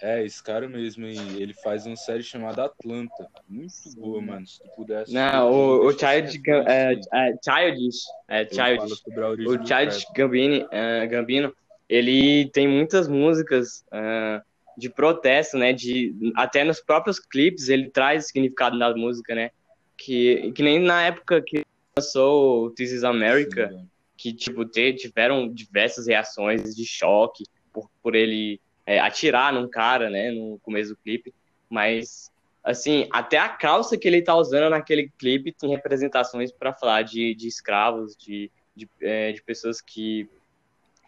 É, 0.00 0.24
esse 0.24 0.40
cara 0.40 0.68
mesmo, 0.68 1.04
e 1.04 1.42
ele 1.42 1.52
faz 1.52 1.84
uma 1.84 1.96
série 1.96 2.22
chamada 2.22 2.66
Atlanta. 2.66 3.28
Muito 3.48 3.74
boa, 3.96 4.22
mano. 4.22 4.46
Se 4.46 4.62
tu 4.62 4.68
pudesse. 4.76 5.12
Não, 5.12 5.50
o, 5.50 5.88
o 5.88 5.90
Child 5.90 6.40
é, 6.48 6.92
é, 7.12 7.34
Childish. 7.42 8.04
É, 8.28 8.44
Childish. 8.48 9.02
O 9.48 9.66
Child 9.66 10.06
Gambino, 10.14 10.68
é, 10.70 11.06
Gambino, 11.08 11.52
ele 11.88 12.48
tem 12.50 12.68
muitas 12.68 13.08
músicas 13.08 13.84
uh, 13.88 14.40
de 14.76 14.88
protesto, 14.88 15.58
né? 15.58 15.72
De, 15.72 16.14
até 16.36 16.62
nos 16.62 16.80
próprios 16.80 17.18
clipes 17.18 17.68
ele 17.68 17.90
traz 17.90 18.28
significado 18.28 18.78
na 18.78 18.94
música, 18.94 19.34
né? 19.34 19.50
Que, 19.98 20.52
que 20.52 20.62
nem 20.62 20.78
na 20.78 21.02
época 21.02 21.42
que 21.42 21.66
lançou 21.96 22.70
This 22.70 22.92
is 22.92 23.04
America, 23.04 23.68
Sim, 23.68 23.88
que, 24.16 24.32
tipo, 24.32 24.64
tiveram 24.64 25.52
diversas 25.52 26.06
reações 26.06 26.74
de 26.74 26.84
choque 26.84 27.44
por, 27.72 27.90
por 28.02 28.14
ele 28.14 28.60
é, 28.86 28.98
atirar 28.98 29.52
num 29.52 29.68
cara, 29.68 30.08
né, 30.08 30.30
no 30.30 30.58
começo 30.60 30.90
do 30.90 30.96
clipe, 30.96 31.34
mas, 31.68 32.32
assim, 32.64 33.06
até 33.12 33.38
a 33.38 33.48
calça 33.48 33.98
que 33.98 34.08
ele 34.08 34.22
tá 34.22 34.34
usando 34.34 34.70
naquele 34.70 35.10
clipe 35.18 35.52
tem 35.52 35.70
representações 35.70 36.50
para 36.50 36.72
falar 36.72 37.02
de, 37.02 37.34
de 37.34 37.46
escravos, 37.46 38.16
de, 38.16 38.50
de, 38.74 38.88
é, 39.00 39.32
de 39.32 39.42
pessoas 39.42 39.80
que, 39.80 40.28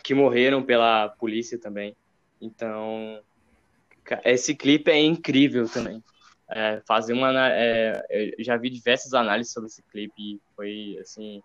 que 0.04 0.14
morreram 0.14 0.62
pela 0.62 1.08
polícia 1.08 1.58
também. 1.58 1.96
Então, 2.40 3.20
esse 4.24 4.54
clipe 4.54 4.90
é 4.90 4.98
incrível 4.98 5.68
também. 5.68 6.02
É, 6.52 6.80
fazer 6.86 7.12
uma, 7.12 7.30
é, 7.48 8.02
eu 8.10 8.44
já 8.44 8.56
vi 8.56 8.70
diversas 8.70 9.14
análises 9.14 9.52
sobre 9.52 9.68
esse 9.68 9.82
clipe 9.84 10.12
e 10.18 10.40
foi, 10.56 10.98
assim, 11.00 11.40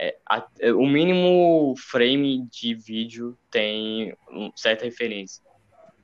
é, 0.00 0.16
a- 0.28 0.46
é, 0.60 0.72
o 0.72 0.86
mínimo 0.86 1.74
frame 1.76 2.46
de 2.48 2.74
vídeo 2.74 3.36
tem 3.50 4.14
um, 4.30 4.50
certa 4.54 4.84
referência. 4.84 5.42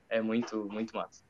É 0.08 0.20
muito, 0.20 0.68
muito 0.70 0.94
massa. 0.96 1.22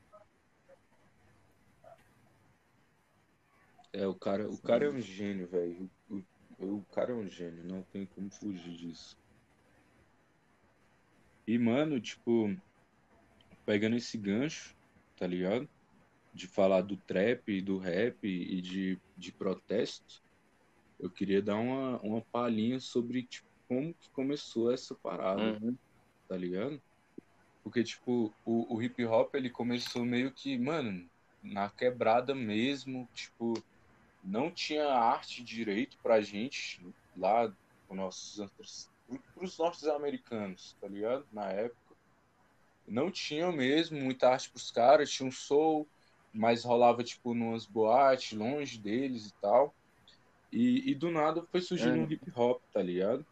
É, 3.93 4.07
o 4.07 4.15
cara, 4.15 4.49
o 4.49 4.57
cara 4.57 4.85
é 4.85 4.89
um 4.89 5.01
gênio, 5.01 5.47
velho. 5.47 5.89
O, 6.09 6.15
o, 6.59 6.75
o 6.77 6.85
cara 6.93 7.11
é 7.11 7.15
um 7.15 7.27
gênio, 7.27 7.63
não 7.65 7.83
tem 7.83 8.05
como 8.05 8.31
fugir 8.31 8.75
disso. 8.77 9.17
E, 11.45 11.57
mano, 11.57 11.99
tipo, 11.99 12.55
pegando 13.65 13.95
esse 13.95 14.17
gancho, 14.17 14.75
tá 15.17 15.27
ligado? 15.27 15.67
De 16.33 16.47
falar 16.47 16.81
do 16.81 16.97
trap 16.97 17.49
e 17.51 17.61
do 17.61 17.77
rap 17.77 18.25
e 18.25 18.61
de, 18.61 19.01
de 19.17 19.31
protesto, 19.33 20.21
eu 20.99 21.09
queria 21.11 21.41
dar 21.41 21.57
uma, 21.57 21.99
uma 22.01 22.21
palhinha 22.31 22.79
sobre, 22.79 23.23
tipo, 23.27 23.47
como 23.67 23.93
que 23.95 24.09
começou 24.11 24.71
essa 24.71 24.95
parada, 24.95 25.57
Uhum. 25.61 25.77
tá 26.27 26.37
ligado? 26.37 26.81
Porque, 27.63 27.83
tipo, 27.83 28.35
o, 28.45 28.75
o 28.75 28.81
hip 28.81 29.03
hop, 29.05 29.35
ele 29.35 29.49
começou 29.49 30.05
meio 30.05 30.33
que, 30.33 30.57
mano, 30.57 31.09
na 31.41 31.69
quebrada 31.69 32.35
mesmo, 32.35 33.09
tipo, 33.13 33.53
não 34.23 34.51
tinha 34.51 34.87
arte 34.87 35.43
direito 35.43 35.97
pra 36.01 36.21
gente 36.21 36.81
lá, 37.15 37.53
os 37.89 37.97
nossos 37.97 38.89
pros 39.33 39.57
norte-americanos, 39.57 40.77
tá 40.79 40.87
ligado? 40.87 41.27
Na 41.31 41.51
época. 41.51 41.95
Não 42.87 43.11
tinha 43.11 43.51
mesmo 43.51 43.99
muita 43.99 44.29
arte 44.29 44.49
pros 44.51 44.71
caras, 44.71 45.11
tinha 45.11 45.27
um 45.27 45.31
soul, 45.31 45.89
mas 46.33 46.63
rolava, 46.63 47.03
tipo, 47.03 47.33
numas 47.33 47.65
boates, 47.65 48.37
longe 48.37 48.79
deles 48.81 49.27
e 49.27 49.35
tal. 49.41 49.75
E, 50.51 50.91
e 50.91 50.95
do 50.95 51.11
nada 51.11 51.45
foi 51.51 51.61
surgindo 51.61 51.99
Uhum. 51.99 52.01
um 52.01 52.11
hip 52.11 52.31
hop, 52.35 52.63
tá 52.73 52.81
ligado? 52.81 53.25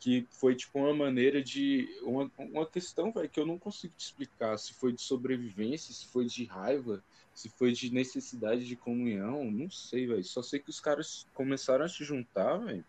Que 0.00 0.28
foi, 0.40 0.56
tipo, 0.56 0.78
uma 0.80 0.94
maneira 0.94 1.42
de. 1.42 1.86
Uma, 2.02 2.30
uma 2.38 2.70
questão, 2.70 3.12
velho, 3.12 3.30
que 3.30 3.40
eu 3.40 3.46
não 3.46 3.58
consigo 3.58 3.94
te 3.96 4.04
explicar. 4.06 4.58
Se 4.58 4.74
foi 4.74 4.92
de 4.94 5.02
sobrevivência, 5.02 5.94
se 5.94 6.06
foi 6.10 6.26
de 6.26 6.44
raiva, 6.46 7.04
se 7.34 7.50
foi 7.50 7.72
de 7.72 7.92
necessidade 7.92 8.66
de 8.66 8.76
comunhão, 8.76 9.50
não 9.50 9.70
sei, 9.70 10.06
velho. 10.08 10.24
Só 10.24 10.42
sei 10.42 10.60
que 10.60 10.70
os 10.70 10.80
caras 10.80 11.28
começaram 11.32 11.84
a 11.84 11.88
se 11.88 12.04
juntar, 12.04 12.58
velho. 12.58 12.86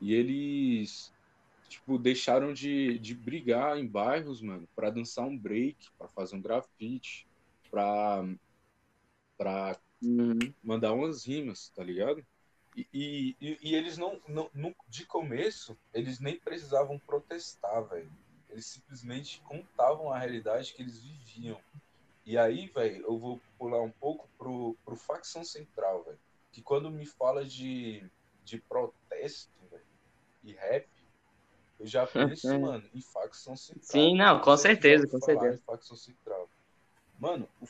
E 0.00 0.12
eles, 0.14 1.14
tipo, 1.68 1.98
deixaram 1.98 2.52
de, 2.52 2.98
de 2.98 3.14
brigar 3.14 3.78
em 3.78 3.88
bairros, 3.88 4.42
mano, 4.42 4.68
pra 4.74 4.90
dançar 4.90 5.26
um 5.26 5.38
break, 5.38 5.78
pra 5.98 6.08
fazer 6.08 6.36
um 6.36 6.42
grafite, 6.42 7.28
pra, 7.70 8.24
pra 9.42 9.76
Uhum. 10.00 10.38
mandar 10.62 10.92
umas 10.92 11.24
rimas, 11.26 11.68
tá 11.70 11.82
ligado? 11.82 12.24
E, 12.76 12.86
e, 13.40 13.58
e- 13.60 13.74
eles 13.74 13.98
não, 13.98 14.20
não, 14.28 14.48
não- 14.54 14.74
de 14.88 15.04
começo, 15.04 15.76
eles 15.92 16.20
nem 16.20 16.38
precisavam 16.38 16.98
protestar, 17.00 17.84
velho. 17.88 18.10
Eles 18.48 18.66
simplesmente 18.66 19.40
contavam 19.42 20.12
a 20.12 20.18
realidade 20.18 20.72
que 20.72 20.82
eles 20.82 21.02
viviam. 21.02 21.60
E 22.24 22.38
aí, 22.38 22.68
velho, 22.68 23.04
eu 23.04 23.18
vou 23.18 23.40
pular 23.58 23.82
um 23.82 23.90
pouco 23.90 24.28
pro, 24.38 24.76
pro 24.84 24.94
facção 24.96 25.44
central, 25.44 26.04
velho. 26.04 26.18
Que 26.52 26.62
quando 26.62 26.90
me 26.90 27.04
fala 27.04 27.44
de, 27.44 28.08
de 28.44 28.60
protesto, 28.60 29.50
velho, 29.70 29.82
e 30.44 30.52
rap, 30.52 30.86
eu 31.80 31.86
já 31.86 32.06
penso, 32.06 32.46
mano, 32.60 32.88
em 32.94 33.00
facção 33.00 33.56
central. 33.56 33.82
Sim, 33.82 34.16
não, 34.16 34.40
com 34.40 34.56
certeza, 34.56 35.06
com 35.08 35.20
certeza. 35.20 35.60
facção 35.66 35.96
central. 35.96 36.48
Mano, 37.18 37.48
o 37.60 37.66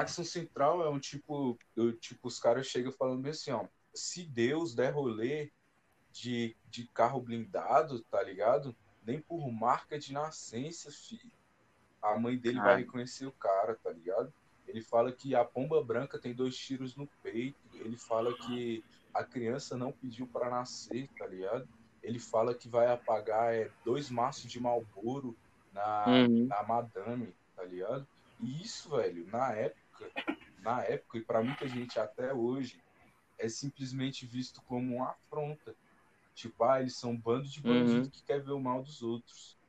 facção 0.00 0.24
central 0.24 0.82
é 0.82 0.90
um 0.90 1.00
tipo, 1.00 1.58
eu, 1.76 1.96
tipo, 1.98 2.28
os 2.28 2.38
caras 2.38 2.66
chegam 2.66 2.92
falando 2.92 3.26
assim, 3.28 3.50
ó, 3.52 3.68
se 3.94 4.24
Deus 4.26 4.74
der 4.74 4.92
rolê 4.94 5.52
de, 6.12 6.56
de 6.66 6.88
carro 6.88 7.20
blindado, 7.20 8.02
tá 8.04 8.22
ligado? 8.22 8.76
Nem 9.02 9.20
por 9.22 9.50
marca 9.52 9.98
de 9.98 10.12
nascença, 10.12 10.90
filho. 10.90 11.32
A 12.02 12.18
mãe 12.18 12.38
dele 12.38 12.60
vai 12.60 12.76
reconhecer 12.76 13.26
o 13.26 13.32
cara, 13.32 13.76
tá 13.82 13.90
ligado? 13.90 14.32
Ele 14.66 14.82
fala 14.82 15.12
que 15.12 15.34
a 15.34 15.44
pomba 15.44 15.82
branca 15.84 16.20
tem 16.20 16.34
dois 16.34 16.56
tiros 16.56 16.96
no 16.96 17.08
peito. 17.22 17.58
Ele 17.74 17.96
fala 17.96 18.34
que 18.36 18.84
a 19.14 19.24
criança 19.24 19.76
não 19.76 19.92
pediu 19.92 20.28
pra 20.28 20.50
nascer, 20.50 21.10
tá 21.18 21.26
ligado? 21.26 21.68
Ele 22.02 22.18
fala 22.18 22.54
que 22.54 22.68
vai 22.68 22.88
apagar 22.88 23.54
é, 23.54 23.72
dois 23.84 24.10
maços 24.10 24.50
de 24.50 24.60
Malboro 24.60 25.38
na, 25.72 26.28
Uhum. 26.28 26.46
na 26.48 26.62
madame, 26.64 27.36
tá 27.54 27.64
ligado? 27.64 28.08
E 28.38 28.62
isso, 28.62 28.90
velho, 28.90 29.26
na 29.28 29.52
época, 29.54 29.80
na 30.58 30.82
época, 30.84 31.18
e 31.18 31.24
pra 31.24 31.42
muita 31.42 31.68
gente 31.68 31.98
até 31.98 32.32
hoje, 32.34 32.84
é 33.38 33.48
simplesmente 33.48 34.26
visto 34.26 34.62
como 34.64 34.96
uma 34.96 35.10
afronta. 35.12 35.76
Tipo, 36.34 36.64
ah, 36.64 36.80
eles 36.80 36.98
são 36.98 37.12
um 37.12 37.20
bando 37.20 37.48
de 37.48 37.62
bandidos 37.62 38.08
Uhum. 38.08 38.10
que 38.10 38.24
quer 38.24 38.42
ver 38.44 38.52
o 38.52 38.60
mal 38.60 38.82
dos 38.82 39.02
outros. 39.02 39.60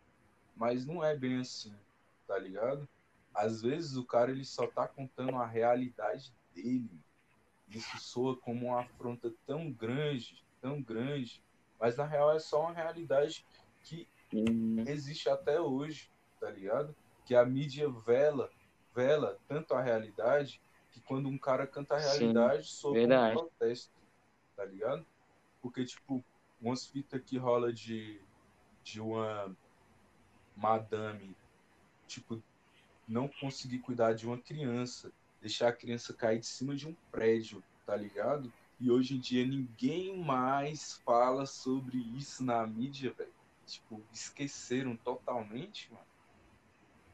Mas 0.56 0.86
não 0.86 1.04
é 1.04 1.18
bem 1.18 1.40
assim, 1.40 1.82
tá 2.28 2.38
ligado? 2.40 2.90
Às 3.34 3.62
vezes 3.62 3.96
o 3.96 4.06
cara 4.06 4.32
ele 4.32 4.46
só 4.46 4.68
tá 4.68 4.88
contando 4.88 5.38
a 5.38 5.46
realidade 5.48 6.36
dele. 6.54 7.04
Isso 7.68 7.98
soa 7.98 8.40
como 8.40 8.68
uma 8.68 8.82
afronta 8.82 9.34
tão 9.46 9.74
grande, 9.74 10.46
tão 10.62 10.82
grande, 10.84 11.44
mas 11.80 11.98
na 11.98 12.06
real 12.06 12.32
é 12.36 12.40
só 12.40 12.62
uma 12.64 12.74
realidade 12.74 13.48
que 13.84 14.10
Uhum. 14.32 14.88
existe 14.88 15.30
até 15.30 15.60
hoje, 15.62 16.12
tá 16.40 16.50
ligado? 16.52 16.98
Que 17.26 17.36
a 17.36 17.46
mídia 17.46 17.90
vela, 18.06 18.54
vela 18.98 19.40
tanto 19.48 19.76
a 19.76 19.82
realidade 19.84 20.64
que 20.92 21.02
quando 21.02 21.30
um 21.30 21.38
cara 21.40 21.68
canta 21.68 21.96
a 21.96 22.00
Sim, 22.00 22.00
realidade 22.00 22.80
como 22.98 23.16
um 23.16 23.22
verdade. 23.22 23.28
protesto, 23.32 23.94
tá 24.56 24.66
ligado? 24.66 25.08
Porque, 25.62 25.86
tipo, 25.86 26.26
umas 26.60 26.88
fitas 26.88 27.22
que 27.24 27.38
rola 27.38 27.74
de, 27.74 28.28
de 28.84 29.02
uma 29.02 29.58
madame, 30.56 31.38
tipo, 32.08 32.44
não 33.08 33.30
conseguir 33.30 33.80
cuidar 33.82 34.14
de 34.14 34.28
uma 34.28 34.42
criança, 34.42 35.14
deixar 35.42 35.70
a 35.70 35.78
criança 35.78 36.16
cair 36.16 36.40
de 36.40 36.48
cima 36.48 36.76
de 36.76 36.88
um 36.88 36.96
prédio, 37.12 37.66
tá 37.86 37.96
ligado? 37.98 38.54
E 38.80 38.92
hoje 38.92 39.16
em 39.18 39.20
dia 39.22 39.46
ninguém 39.48 40.18
mais 40.24 40.94
fala 41.06 41.46
sobre 41.48 41.98
isso 42.00 42.44
na 42.46 42.66
mídia, 42.68 43.14
velho. 43.14 43.36
Tipo, 43.66 44.08
esqueceram 44.12 44.98
totalmente, 44.98 45.94
mano. 45.94 46.08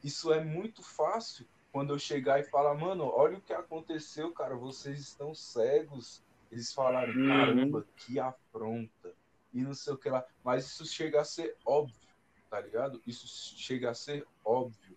Isso 0.04 0.32
é 0.32 0.44
muito 0.44 0.84
fácil 0.84 1.50
quando 1.74 1.91
eu 1.91 1.97
chegar 1.97 2.39
e 2.39 2.43
falar, 2.43 2.76
mano, 2.76 3.03
olha 3.05 3.39
o 3.39 3.41
que 3.41 3.51
aconteceu, 3.51 4.32
cara, 4.32 4.55
vocês 4.55 4.99
estão 4.99 5.34
cegos. 5.34 6.24
Eles 6.51 6.71
falaram, 6.71 7.11
Uhum. 7.15 7.28
caramba, 7.28 7.88
que 7.97 8.19
afronta. 8.19 9.15
E 9.51 9.63
não 9.63 9.74
sei 9.74 9.93
o 9.93 9.97
que 9.97 10.07
lá. 10.07 10.24
Mas 10.43 10.67
isso 10.67 10.86
chega 10.86 11.19
a 11.19 11.26
ser 11.26 11.57
óbvio, 11.65 12.07
tá 12.47 12.61
ligado? 12.61 13.01
Isso 13.07 13.26
chega 13.57 13.89
a 13.89 13.93
ser 13.95 14.28
óbvio. 14.45 14.95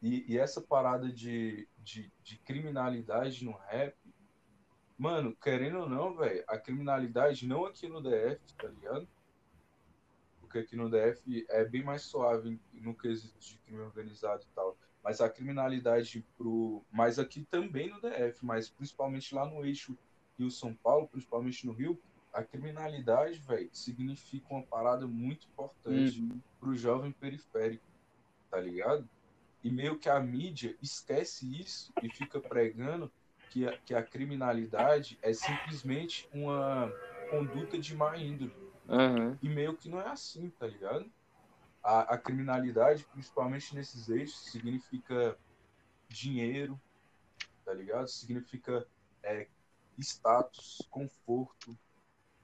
E, 0.00 0.32
e 0.32 0.38
essa 0.38 0.62
parada 0.62 1.10
de, 1.12 1.68
de, 1.78 2.12
de 2.22 2.38
criminalidade 2.38 3.44
no 3.44 3.50
rap, 3.52 3.96
mano, 4.96 5.34
querendo 5.34 5.80
ou 5.80 5.88
não, 5.88 6.14
velho, 6.14 6.44
a 6.46 6.56
criminalidade 6.56 7.44
não 7.44 7.64
aqui 7.64 7.88
no 7.88 8.00
DF, 8.00 8.54
tá 8.54 8.68
ligado? 8.68 9.08
Porque 10.38 10.58
aqui 10.60 10.76
no 10.76 10.88
DF 10.88 11.44
é 11.48 11.64
bem 11.64 11.82
mais 11.82 12.02
suave 12.02 12.60
no 12.72 12.94
quesito 12.96 13.36
de 13.40 13.58
crime 13.58 13.80
organizado 13.80 14.44
e 14.44 14.54
tal. 14.54 14.78
Mas 15.04 15.20
a 15.20 15.28
criminalidade 15.28 16.24
pro. 16.36 16.82
Mas 16.90 17.18
aqui 17.18 17.46
também 17.50 17.90
no 17.90 18.00
DF, 18.00 18.44
mas 18.44 18.70
principalmente 18.70 19.34
lá 19.34 19.46
no 19.46 19.64
eixo 19.64 19.96
Rio-São 20.38 20.74
Paulo, 20.74 21.06
principalmente 21.06 21.66
no 21.66 21.72
Rio, 21.72 22.00
a 22.32 22.42
criminalidade, 22.42 23.38
velho, 23.38 23.68
significa 23.72 24.46
uma 24.50 24.62
parada 24.62 25.06
muito 25.06 25.46
importante 25.46 26.20
Uhum. 26.20 26.40
pro 26.58 26.74
jovem 26.74 27.12
periférico, 27.12 27.84
tá 28.50 28.58
ligado? 28.58 29.08
E 29.62 29.70
meio 29.70 29.98
que 29.98 30.08
a 30.08 30.18
mídia 30.18 30.76
esquece 30.82 31.60
isso 31.60 31.92
e 32.02 32.08
fica 32.08 32.40
pregando 32.40 33.12
que 33.50 33.66
a, 33.68 33.76
que 33.78 33.94
a 33.94 34.02
criminalidade 34.02 35.18
é 35.22 35.32
simplesmente 35.32 36.28
uma 36.32 36.90
conduta 37.30 37.78
de 37.78 37.94
má 37.94 38.16
índole. 38.16 38.52
Uhum. 38.88 39.38
E 39.40 39.48
meio 39.48 39.76
que 39.76 39.88
não 39.88 40.00
é 40.00 40.08
assim, 40.08 40.50
tá 40.58 40.66
ligado? 40.66 41.10
A, 41.84 42.14
a 42.14 42.18
criminalidade, 42.18 43.04
principalmente 43.12 43.74
nesses 43.74 44.08
eixos, 44.08 44.50
significa 44.50 45.38
dinheiro, 46.08 46.80
tá 47.64 47.74
ligado? 47.74 48.08
Significa 48.08 48.86
é, 49.22 49.46
status, 49.98 50.80
conforto, 50.90 51.76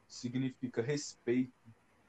significa 0.07 0.83
respeito, 0.83 1.53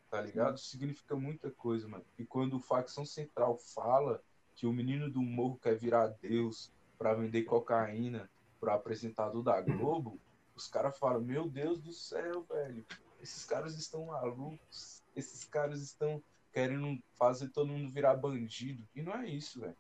tá 0.10 0.22
ligado? 0.22 0.58
Significa 0.58 1.16
muita 1.16 1.50
coisa, 1.50 1.88
mano. 1.88 2.06
E 2.20 2.26
quando 2.26 2.58
o 2.58 2.60
Facção 2.60 3.06
Central 3.06 3.58
fala 3.58 4.22
que 4.56 4.68
o 4.68 4.74
menino 4.74 5.10
do 5.10 5.22
morro 5.22 5.58
quer 5.58 5.78
virar 5.78 6.08
Deus 6.22 6.72
para 6.98 7.14
vender 7.14 7.44
cocaína 7.44 8.30
para 8.60 8.76
apresentador 8.76 9.42
da 9.42 9.60
Globo, 9.62 10.20
os 10.56 10.68
caras 10.68 10.98
falam: 11.00 11.22
Meu 11.22 11.50
Deus 11.50 11.82
do 11.82 11.94
céu, 11.94 12.44
velho, 12.44 12.86
esses 13.22 13.46
caras 13.46 13.78
estão 13.78 14.08
malucos, 14.08 15.02
esses 15.16 15.46
caras 15.46 15.82
estão 15.82 16.22
querendo 16.52 17.02
fazer 17.18 17.50
todo 17.50 17.72
mundo 17.72 17.92
virar 17.92 18.16
bandido. 18.16 18.84
E 18.96 19.02
não 19.02 19.14
é 19.14 19.28
isso, 19.28 19.60
velho. 19.60 19.76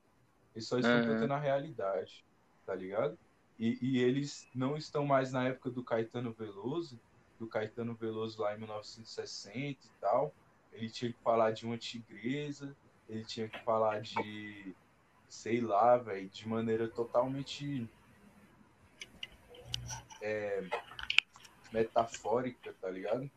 Eles 0.55 0.67
só 0.67 0.77
estão 0.77 0.97
uhum. 0.97 1.07
contando 1.07 1.33
a 1.33 1.39
realidade, 1.39 2.25
tá 2.65 2.75
ligado? 2.75 3.17
E, 3.57 3.77
e, 3.81 3.99
eles 3.99 4.49
não 4.55 4.75
estão 4.75 5.05
mais 5.05 5.31
na 5.31 5.47
época 5.47 5.69
do 5.69 5.83
Caetano 5.83 6.33
Veloso, 6.33 6.99
do 7.39 7.47
Caetano 7.47 7.93
Veloso 7.93 8.41
lá 8.41 8.55
em 8.55 8.57
1960 8.57 9.61
e 9.61 9.75
tal. 9.99 10.33
Ele 10.73 10.89
tinha 10.89 11.11
que 11.11 11.19
falar 11.19 11.51
de 11.51 11.65
uma 11.65 11.77
tigresa, 11.77 12.75
ele 13.07 13.23
tinha 13.23 13.47
que 13.47 13.63
falar 13.63 14.01
de, 14.01 14.75
sei 15.29 15.61
lá, 15.61 15.97
velho, 15.97 16.29
de 16.29 16.47
maneira 16.47 16.87
totalmente 16.87 17.87
é, 20.21 20.63
metafórica, 21.71 22.73
tá 22.81 22.89
ligado? 22.89 23.29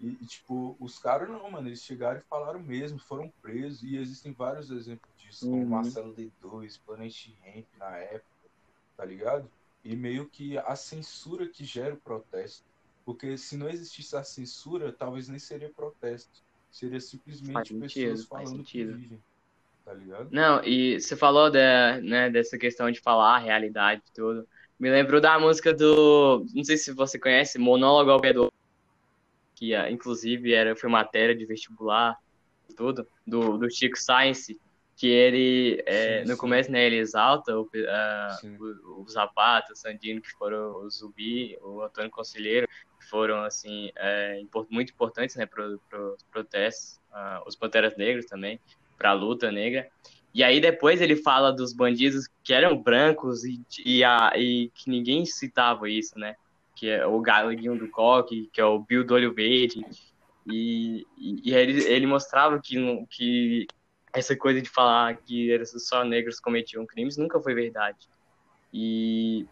E, 0.00 0.08
e, 0.20 0.26
tipo, 0.26 0.76
os 0.80 0.98
caras 0.98 1.28
não, 1.28 1.50
mano, 1.50 1.68
eles 1.68 1.82
chegaram 1.82 2.18
e 2.18 2.22
falaram 2.22 2.60
mesmo, 2.60 2.98
foram 2.98 3.32
presos, 3.40 3.82
e 3.82 3.96
existem 3.96 4.32
vários 4.32 4.70
exemplos 4.70 5.10
disso, 5.18 5.46
uhum. 5.46 5.60
como 5.60 5.70
Marcelo 5.70 6.14
D2, 6.14 6.80
Planet 6.84 7.28
Ramp 7.44 7.66
na 7.78 7.96
época, 7.96 8.24
tá 8.96 9.04
ligado? 9.04 9.50
E 9.84 9.94
meio 9.94 10.26
que 10.26 10.58
a 10.58 10.74
censura 10.76 11.46
que 11.46 11.64
gera 11.64 11.94
o 11.94 11.98
protesto. 11.98 12.64
Porque 13.04 13.36
se 13.36 13.56
não 13.56 13.68
existisse 13.68 14.16
a 14.16 14.24
censura, 14.24 14.90
talvez 14.90 15.28
nem 15.28 15.38
seria 15.38 15.68
protesto. 15.68 16.42
Seria 16.70 17.00
simplesmente 17.00 17.68
sentido, 17.68 17.80
pessoas 17.80 18.24
falando 18.24 18.56
sentido. 18.56 18.92
que 18.92 18.98
vivem. 18.98 19.22
Tá 19.84 19.92
ligado? 19.92 20.28
Não, 20.32 20.64
e 20.64 20.98
você 20.98 21.14
falou 21.14 21.50
de, 21.50 21.58
né, 22.02 22.30
dessa 22.30 22.56
questão 22.56 22.90
de 22.90 23.00
falar 23.00 23.36
a 23.36 23.38
realidade 23.38 24.02
e 24.08 24.12
tudo. 24.12 24.48
Me 24.80 24.90
lembrou 24.90 25.20
da 25.20 25.38
música 25.38 25.72
do. 25.72 26.46
Não 26.54 26.64
sei 26.64 26.78
se 26.78 26.92
você 26.92 27.18
conhece, 27.18 27.58
Monólogo 27.58 28.10
ao 28.10 28.20
Pedro. 28.20 28.52
Que 29.54 29.74
inclusive 29.90 30.52
era, 30.52 30.74
foi 30.74 30.90
matéria 30.90 31.34
de 31.34 31.44
vestibular 31.44 32.16
tudo, 32.76 33.06
do, 33.26 33.56
do 33.56 33.70
Chico 33.70 33.98
Science 33.98 34.58
que 34.96 35.08
ele, 35.08 35.82
é, 35.86 36.20
sim, 36.20 36.28
no 36.28 36.34
sim. 36.34 36.40
começo, 36.40 36.70
né, 36.70 36.84
ele 36.86 36.96
exalta 36.96 37.56
o, 37.56 37.62
uh, 37.62 37.66
o, 38.60 39.02
o, 39.02 39.08
Zapata, 39.08 39.72
o 39.72 39.76
Sandino, 39.76 40.20
que 40.20 40.30
foram 40.32 40.76
o 40.76 40.88
Zubi, 40.88 41.58
o 41.62 41.82
Antônio 41.82 42.10
Conselheiro, 42.10 42.68
que 43.00 43.06
foram, 43.08 43.42
assim, 43.42 43.90
é, 43.96 44.40
muito 44.70 44.92
importantes, 44.92 45.34
né, 45.36 45.46
para 45.46 45.66
os 45.66 45.80
pro 45.90 46.16
protestos, 46.30 47.00
uh, 47.10 47.46
os 47.46 47.56
Panteras 47.56 47.96
Negros 47.96 48.26
também, 48.26 48.60
para 48.96 49.10
a 49.10 49.14
luta 49.14 49.50
negra. 49.50 49.88
E 50.32 50.42
aí 50.42 50.60
depois 50.60 51.00
ele 51.00 51.16
fala 51.16 51.52
dos 51.52 51.72
bandidos 51.72 52.28
que 52.42 52.52
eram 52.52 52.80
brancos 52.80 53.44
e, 53.44 53.60
e, 53.84 54.04
a, 54.04 54.32
e 54.36 54.70
que 54.74 54.90
ninguém 54.90 55.24
citava 55.26 55.88
isso, 55.88 56.16
né, 56.18 56.36
que 56.74 56.88
é 56.88 57.06
o 57.06 57.20
Galeguinho 57.20 57.78
do 57.78 57.88
Coque, 57.88 58.48
que 58.52 58.60
é 58.60 58.64
o 58.64 58.78
Bill 58.80 59.04
do 59.04 59.14
Olho 59.14 59.34
Verde, 59.34 59.84
e, 60.46 61.06
e, 61.16 61.50
e 61.50 61.54
ele, 61.54 61.82
ele 61.84 62.06
mostrava 62.06 62.60
que, 62.60 63.06
que 63.10 63.66
essa 64.12 64.36
coisa 64.36 64.60
de 64.60 64.68
falar 64.68 65.16
que 65.16 65.64
só 65.64 66.04
negros 66.04 66.38
cometiam 66.38 66.86
crimes 66.86 67.16
nunca 67.16 67.40
foi 67.40 67.54
verdade. 67.54 68.08
E, 68.72 69.46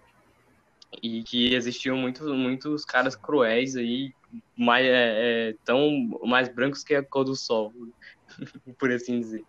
e 1.03 1.23
que 1.23 1.55
existiam 1.55 1.97
muitos, 1.97 2.27
muitos 2.33 2.85
caras 2.85 3.17
cruéis 3.17 3.77
aí, 3.77 4.13
mais, 4.57 4.85
é, 4.85 5.51
é, 5.51 5.55
tão 5.65 5.91
mais 6.25 6.49
brancos 6.49 6.85
que 6.85 6.95
a 6.95 7.03
cor 7.03 7.25
do 7.25 7.37
sol, 7.37 7.73
por 8.79 8.91
assim 8.91 9.21
dizer. 9.21 9.45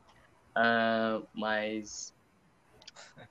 Uh, 0.56 1.26
mas 1.34 2.14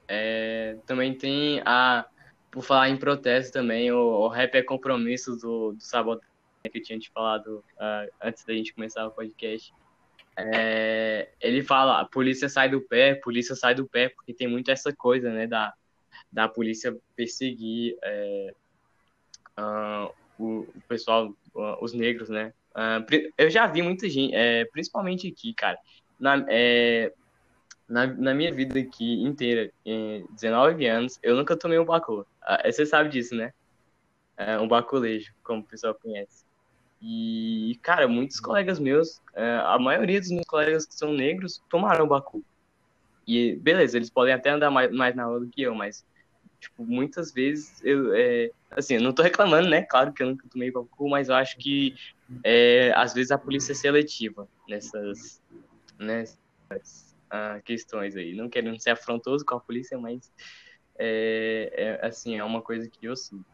é, 0.09 0.77
também 0.87 1.17
tem 1.17 1.63
a, 1.65 2.05
por 2.53 2.63
falar 2.63 2.91
em 2.91 2.99
protesto 2.99 3.51
também, 3.51 3.91
o, 3.91 3.99
o 3.99 4.29
rap 4.29 4.55
é 4.55 4.63
compromisso 4.63 5.35
do, 5.37 5.73
do 5.73 5.81
Sabotagem 5.83 6.31
que 6.71 6.79
eu 6.79 6.83
tinha 6.83 6.99
te 6.99 7.11
falado 7.11 7.65
uh, 7.77 8.13
antes 8.23 8.45
da 8.45 8.53
gente 8.53 8.75
começar 8.75 9.05
o 9.07 9.11
podcast. 9.11 9.75
É, 10.37 11.31
ele 11.41 11.63
fala, 11.63 12.01
a 12.01 12.05
polícia 12.05 12.49
sai 12.49 12.69
do 12.69 12.81
pé, 12.81 13.15
polícia 13.15 13.57
sai 13.57 13.75
do 13.75 13.89
pé, 13.89 14.11
porque 14.11 14.33
tem 14.33 14.47
muito 14.47 14.71
essa 14.71 14.93
coisa, 14.93 15.31
né, 15.33 15.47
da, 15.47 15.75
da 16.31 16.47
polícia 16.47 16.97
perseguir 17.17 17.97
é, 18.03 18.55
uh, 19.59 20.15
o, 20.39 20.61
o, 20.61 20.83
pessoal, 20.87 21.35
uh, 21.55 21.83
os 21.83 21.95
negros, 21.95 22.29
né. 22.29 22.53
Eu 23.37 23.51
já 23.51 23.67
vi 23.67 23.83
muita 23.83 24.09
gente, 24.09 24.35
é, 24.35 24.65
principalmente 24.67 25.27
aqui, 25.29 25.53
cara, 25.53 25.79
na, 26.19 26.45
é, 26.49 27.13
na, 27.89 28.07
na, 28.07 28.35
minha 28.35 28.53
vida 28.53 28.79
aqui 28.79 29.23
inteira, 29.23 29.71
em 29.85 30.25
19 30.31 30.87
anos, 30.87 31.19
eu 31.23 31.37
nunca 31.37 31.57
tomei 31.57 31.79
um 31.79 31.85
bacu. 31.85 32.27
Você 32.65 32.87
sabe 32.87 33.09
disso, 33.09 33.35
né? 33.35 33.53
um 34.61 34.67
baculejo, 34.67 35.33
como 35.45 35.61
o 35.61 35.65
pessoal 35.65 35.95
conhece. 35.95 36.45
E, 37.05 37.79
cara, 37.83 38.07
muitos 38.07 38.39
colegas 38.39 38.79
meus, 38.79 39.21
é, 39.35 39.57
a 39.65 39.77
maioria 39.77 40.21
dos 40.21 40.31
meus 40.31 40.47
colegas 40.47 40.87
que 40.87 40.95
são 40.95 41.13
negros, 41.13 41.61
tomaram 41.69 42.07
Baku. 42.07 42.45
E, 43.27 43.57
beleza, 43.57 43.97
eles 43.97 44.09
podem 44.09 44.33
até 44.33 44.51
andar 44.51 44.71
mais, 44.71 45.15
na 45.17 45.25
rua 45.25 45.41
do 45.41 45.49
que 45.49 45.63
eu, 45.63 45.75
mas, 45.75 46.07
tipo, 46.61 46.85
muitas 46.85 47.33
vezes, 47.33 47.81
eu, 47.83 48.15
é, 48.15 48.51
assim, 48.71 48.95
eu 48.95 49.01
não 49.01 49.13
tô 49.13 49.21
reclamando, 49.21 49.69
né? 49.69 49.83
Claro 49.83 50.13
que 50.13 50.23
eu 50.23 50.29
nunca 50.29 50.47
tomei 50.49 50.71
Baku, 50.71 51.09
mas 51.09 51.29
eu 51.29 51.35
acho 51.35 51.57
que, 51.59 51.95
é, 52.45 52.93
às 52.95 53.13
vezes, 53.13 53.33
a 53.33 53.39
polícia 53.39 53.73
é 53.73 53.75
seletiva 53.75 54.49
nessas, 54.69 55.43
nessas 55.99 57.17
uh, 57.33 57.61
questões 57.65 58.15
aí. 58.15 58.33
Não 58.33 58.49
querendo 58.49 58.81
ser 58.81 58.91
afrontoso 58.91 59.45
com 59.45 59.57
a 59.57 59.61
polícia, 59.61 59.99
mas, 59.99 60.31
é, 60.99 61.99
é 62.01 62.07
assim, 62.07 62.39
é 62.39 62.45
uma 62.45 62.63
coisa 62.63 62.89
que 62.89 63.07
eu 63.07 63.17
sinto. 63.17 63.45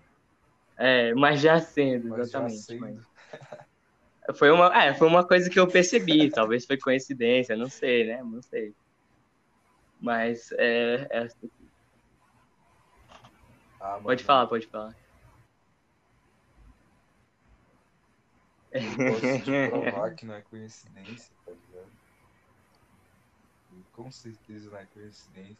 É, 0.76 1.12
mas 1.14 1.40
já 1.40 1.58
sendo, 1.58 2.18
exatamente. 2.18 2.56
Já 2.56 2.62
sendo. 2.62 2.80
Mas... 2.80 3.00
Foi 4.34 4.50
uma, 4.50 4.66
é, 4.76 4.92
foi 4.92 5.08
uma 5.08 5.26
coisa 5.26 5.48
que 5.48 5.58
eu 5.58 5.66
percebi, 5.66 6.30
talvez 6.30 6.66
foi 6.66 6.76
coincidência, 6.76 7.56
não 7.56 7.68
sei, 7.68 8.06
né? 8.06 8.22
Não 8.22 8.42
sei. 8.42 8.74
Mas 10.00 10.52
é. 10.52 11.08
é... 11.10 11.28
Ah, 13.80 13.98
pode 14.02 14.22
falar, 14.22 14.46
pode 14.46 14.66
falar. 14.66 14.94
Eu 18.70 18.82
posso 18.82 19.44
te 19.44 19.68
provar 19.70 20.14
que 20.14 20.26
não 20.26 20.34
é 20.34 20.42
coincidência, 20.42 21.34
tá 21.46 21.52
ligado? 21.52 21.90
Com 23.92 24.10
certeza 24.10 24.70
não 24.70 24.78
é 24.78 24.86
coincidência. 24.86 25.56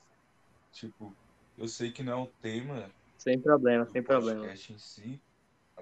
Tipo, 0.73 1.17
eu 1.59 1.67
sei 1.67 1.91
que 1.91 2.03
não 2.03 2.13
é 2.13 2.23
o 2.23 2.27
tema. 2.41 2.91
Sem 3.19 3.41
problema, 3.41 3.85
sem 3.87 4.03
problema. 4.03 4.47
em 4.47 4.79
si, 4.79 5.21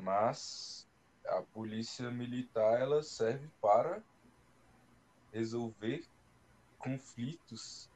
mas 0.01 0.89
a 1.27 1.43
polícia 1.43 2.11
militar 2.11 2.81
ela 2.81 3.03
serve 3.03 3.49
para 3.61 4.03
resolver 5.33 6.05
conflitos, 6.79 7.91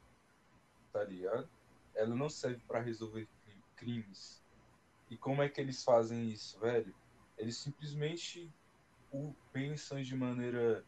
tá 0.92 1.02
ligado? 1.04 1.48
Ela 1.94 2.14
não 2.14 2.28
serve 2.28 2.62
para 2.68 2.80
resolver 2.80 3.26
crimes. 3.76 4.42
E 5.08 5.16
como 5.16 5.42
é 5.42 5.48
que 5.48 5.60
eles 5.60 5.82
fazem 5.82 6.28
isso, 6.28 6.60
velho? 6.60 6.94
Eles 7.38 7.56
simplesmente 7.56 8.52
o 9.10 9.34
pensam 9.52 10.02
de 10.02 10.14
maneira 10.14 10.84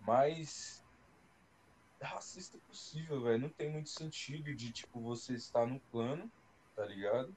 mais 0.00 0.84
racista 2.06 2.58
possível, 2.68 3.22
velho. 3.22 3.42
Não 3.42 3.48
tem 3.48 3.70
muito 3.70 3.90
sentido 3.90 4.54
de, 4.54 4.70
tipo, 4.70 5.00
você 5.00 5.34
estar 5.34 5.66
no 5.66 5.80
plano, 5.92 6.30
tá 6.76 6.84
ligado? 6.84 7.34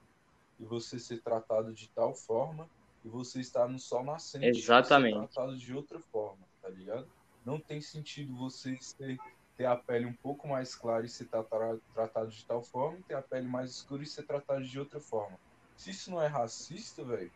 E 0.59 0.65
você 0.65 0.99
ser 0.99 1.21
tratado 1.21 1.73
de 1.73 1.89
tal 1.89 2.13
forma 2.13 2.69
e 3.03 3.09
você 3.09 3.39
está 3.39 3.67
no 3.67 3.79
sol 3.79 4.03
nascente. 4.03 4.45
Exatamente. 4.45 5.15
Você 5.15 5.33
tratado 5.33 5.57
de 5.57 5.73
outra 5.73 5.99
forma, 5.99 6.43
tá 6.61 6.69
ligado? 6.69 7.07
Não 7.43 7.59
tem 7.59 7.81
sentido 7.81 8.35
você 8.35 8.77
ter, 8.97 9.17
ter 9.57 9.65
a 9.65 9.75
pele 9.75 10.05
um 10.05 10.13
pouco 10.13 10.47
mais 10.47 10.75
clara 10.75 11.05
e 11.05 11.09
ser 11.09 11.27
tratado 11.27 12.29
de 12.29 12.45
tal 12.45 12.61
forma, 12.61 12.99
e 12.99 13.03
ter 13.03 13.15
a 13.15 13.21
pele 13.21 13.47
mais 13.47 13.71
escura 13.71 14.03
e 14.03 14.05
ser 14.05 14.23
tratado 14.23 14.63
de 14.63 14.79
outra 14.79 14.99
forma. 14.99 15.39
Se 15.75 15.89
isso 15.89 16.11
não 16.11 16.21
é 16.21 16.27
racista, 16.27 17.03
velho. 17.03 17.31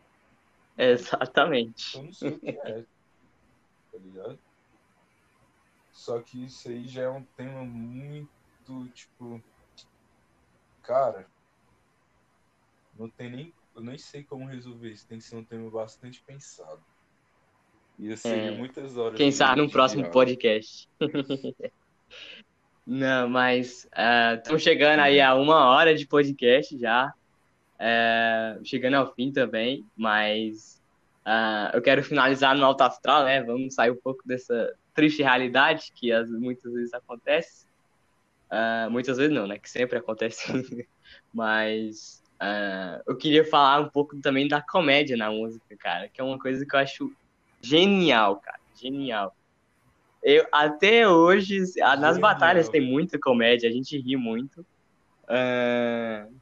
Exatamente. 0.78 1.96
Eu 1.96 2.04
não 2.04 2.12
sei 2.12 2.30
o 2.30 2.38
que 2.38 2.50
é. 2.50 2.84
tá 3.90 3.98
ligado? 3.98 4.38
Só 5.96 6.20
que 6.20 6.44
isso 6.44 6.68
aí 6.68 6.86
já 6.86 7.04
é 7.04 7.08
um 7.08 7.24
tema 7.24 7.64
muito, 7.64 8.86
tipo. 8.92 9.42
Cara. 10.82 11.26
Não 12.98 13.08
tem 13.08 13.30
nem 13.30 13.54
eu 13.74 13.82
nem 13.82 13.96
sei 13.96 14.22
como 14.22 14.46
resolver 14.46 14.90
isso. 14.90 15.08
Tem 15.08 15.18
que 15.18 15.24
ser 15.24 15.36
um 15.36 15.44
tema 15.44 15.70
bastante 15.70 16.22
pensado. 16.22 16.80
Ia 17.98 18.14
ser 18.14 18.38
é, 18.38 18.50
muitas 18.50 18.96
horas. 18.96 19.16
Quem 19.16 19.32
sabe 19.32 19.62
no 19.62 19.70
próximo 19.70 20.10
podcast. 20.10 20.86
Não, 22.86 23.28
mas 23.28 23.88
estamos 24.38 24.62
uh, 24.62 24.64
chegando 24.64 25.00
aí 25.00 25.18
a 25.18 25.34
uma 25.34 25.70
hora 25.70 25.94
de 25.94 26.06
podcast 26.06 26.78
já. 26.78 27.12
Uh, 27.80 28.64
chegando 28.64 28.94
ao 28.94 29.14
fim 29.14 29.32
também, 29.32 29.84
mas 29.96 30.76
Uh, 31.26 31.74
eu 31.74 31.82
quero 31.82 32.04
finalizar 32.04 32.56
no 32.56 32.64
alto 32.64 32.82
astral, 32.82 33.24
né? 33.24 33.42
Vamos 33.42 33.74
sair 33.74 33.90
um 33.90 34.00
pouco 34.00 34.22
dessa 34.24 34.72
triste 34.96 35.22
realidade 35.22 35.92
que 35.94 36.10
as, 36.10 36.28
muitas 36.30 36.72
vezes 36.72 36.94
acontece. 36.94 37.66
Uh, 38.50 38.90
muitas 38.90 39.18
vezes 39.18 39.32
não, 39.32 39.46
né? 39.46 39.58
Que 39.58 39.70
sempre 39.70 39.98
acontece. 39.98 40.46
Mas 41.32 42.22
uh, 42.40 43.02
eu 43.06 43.16
queria 43.16 43.44
falar 43.44 43.80
um 43.80 43.88
pouco 43.90 44.18
também 44.20 44.48
da 44.48 44.62
comédia 44.62 45.16
na 45.16 45.30
música, 45.30 45.76
cara, 45.76 46.08
que 46.08 46.20
é 46.20 46.24
uma 46.24 46.38
coisa 46.38 46.64
que 46.64 46.74
eu 46.74 46.80
acho 46.80 47.12
genial, 47.60 48.36
cara, 48.36 48.58
genial. 48.74 49.36
Eu, 50.22 50.46
até 50.50 51.08
hoje, 51.08 51.58
nas 51.76 52.16
genial. 52.16 52.20
batalhas 52.20 52.68
tem 52.68 52.80
muita 52.80 53.18
comédia, 53.18 53.68
a 53.68 53.72
gente 53.72 53.98
ri 53.98 54.16
muito. 54.16 54.66
Uh, 55.24 56.32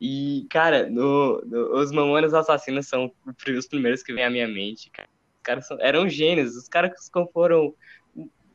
e, 0.00 0.46
cara, 0.50 0.90
no, 0.90 1.40
no, 1.42 1.78
os 1.78 1.90
Mamonas 1.90 2.34
Assassinos 2.34 2.86
são 2.86 3.12
os 3.56 3.66
primeiros 3.66 4.02
que 4.02 4.12
vêm 4.12 4.24
à 4.24 4.30
minha 4.30 4.48
mente, 4.48 4.90
cara. 4.90 5.08
Caras 5.42 5.66
eram 5.80 6.08
gênios, 6.08 6.56
os 6.56 6.68
caras 6.68 7.08
comporam 7.08 7.74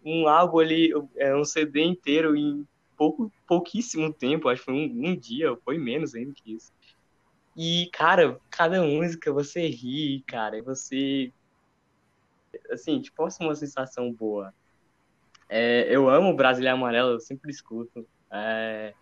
um 0.04 0.28
álbum 0.28 0.60
ali, 0.60 0.92
é, 1.18 1.36
um 1.36 1.44
CD 1.44 1.84
inteiro 1.84 2.36
em 2.36 2.66
pouco, 2.96 3.32
pouquíssimo 3.46 4.12
tempo, 4.14 4.50
acho 4.50 4.62
que 4.62 4.66
foi 4.66 4.74
um, 4.74 5.10
um 5.10 5.16
dia, 5.16 5.56
foi 5.64 5.78
menos 5.78 6.16
ainda 6.16 6.34
que 6.34 6.54
isso. 6.54 6.72
E, 7.56 7.90
cara, 7.92 8.40
cada 8.50 8.82
música 8.84 9.34
você 9.34 9.68
ri, 9.68 10.24
cara, 10.28 10.62
você. 10.62 11.34
Assim, 12.72 13.02
tipo, 13.02 13.24
é 13.24 13.44
uma 13.44 13.56
sensação 13.56 14.14
boa. 14.14 14.54
É, 15.50 15.88
eu 15.90 16.10
amo 16.10 16.36
Brasília 16.36 16.74
Amarelo, 16.74 17.12
eu 17.12 17.20
sempre 17.20 17.50
escuto. 17.50 18.08
É, 18.32 18.94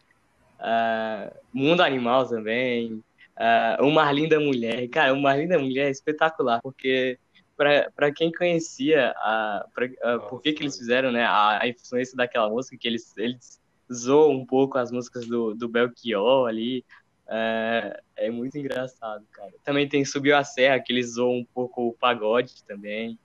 é, 0.59 1.33
Mundo 1.53 1.81
Animal 1.81 2.27
também. 2.27 3.03
É, 3.37 3.77
Uma 3.81 4.09
Linda 4.11 4.39
Mulher. 4.39 4.87
Cara, 4.87 5.13
Uma 5.13 5.35
Linda 5.35 5.59
Mulher 5.59 5.87
é 5.87 5.91
espetacular, 5.91 6.61
porque 6.61 7.19
para 7.55 8.11
quem 8.13 8.31
conhecia 8.31 9.11
a, 9.17 9.65
pra, 9.73 9.87
a, 10.03 10.19
por 10.19 10.41
que, 10.41 10.53
que 10.53 10.63
eles 10.63 10.77
fizeram 10.77 11.11
né, 11.11 11.23
a, 11.23 11.63
a, 11.63 11.67
influência 11.67 12.15
daquela 12.15 12.49
música, 12.49 12.77
que 12.77 12.87
eles, 12.87 13.15
eles 13.17 13.61
zoam 13.91 14.31
um 14.31 14.45
pouco 14.45 14.77
as 14.77 14.91
músicas 14.91 15.25
do, 15.25 15.53
do 15.53 15.67
Belchior 15.69 16.47
ali. 16.47 16.85
É, 17.27 17.99
é 18.17 18.29
muito 18.29 18.57
engraçado, 18.57 19.25
cara. 19.31 19.51
Também 19.63 19.87
tem 19.87 20.05
Subiu 20.05 20.35
a 20.35 20.43
Serra, 20.43 20.79
que 20.79 20.93
eles 20.93 21.13
zoam 21.13 21.37
um 21.39 21.45
pouco 21.45 21.87
o 21.87 21.93
pagode 21.93 22.63
também. 22.65 23.17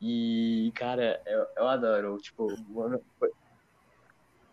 E, 0.00 0.72
cara, 0.74 1.20
eu, 1.26 1.46
eu 1.56 1.68
adoro. 1.68 2.18
Tipo, 2.18 2.48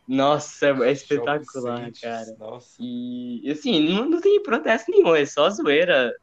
nossa, 0.08 0.68
é 0.68 0.92
espetacular, 0.92 1.92
cara. 2.00 2.36
Nossa. 2.38 2.76
E, 2.80 3.50
assim, 3.50 3.94
não, 3.94 4.10
não 4.10 4.22
tem 4.22 4.42
protesto 4.44 4.92
nenhum, 4.92 5.16
é 5.16 5.26
só 5.26 5.50
zoeira. 5.50 6.14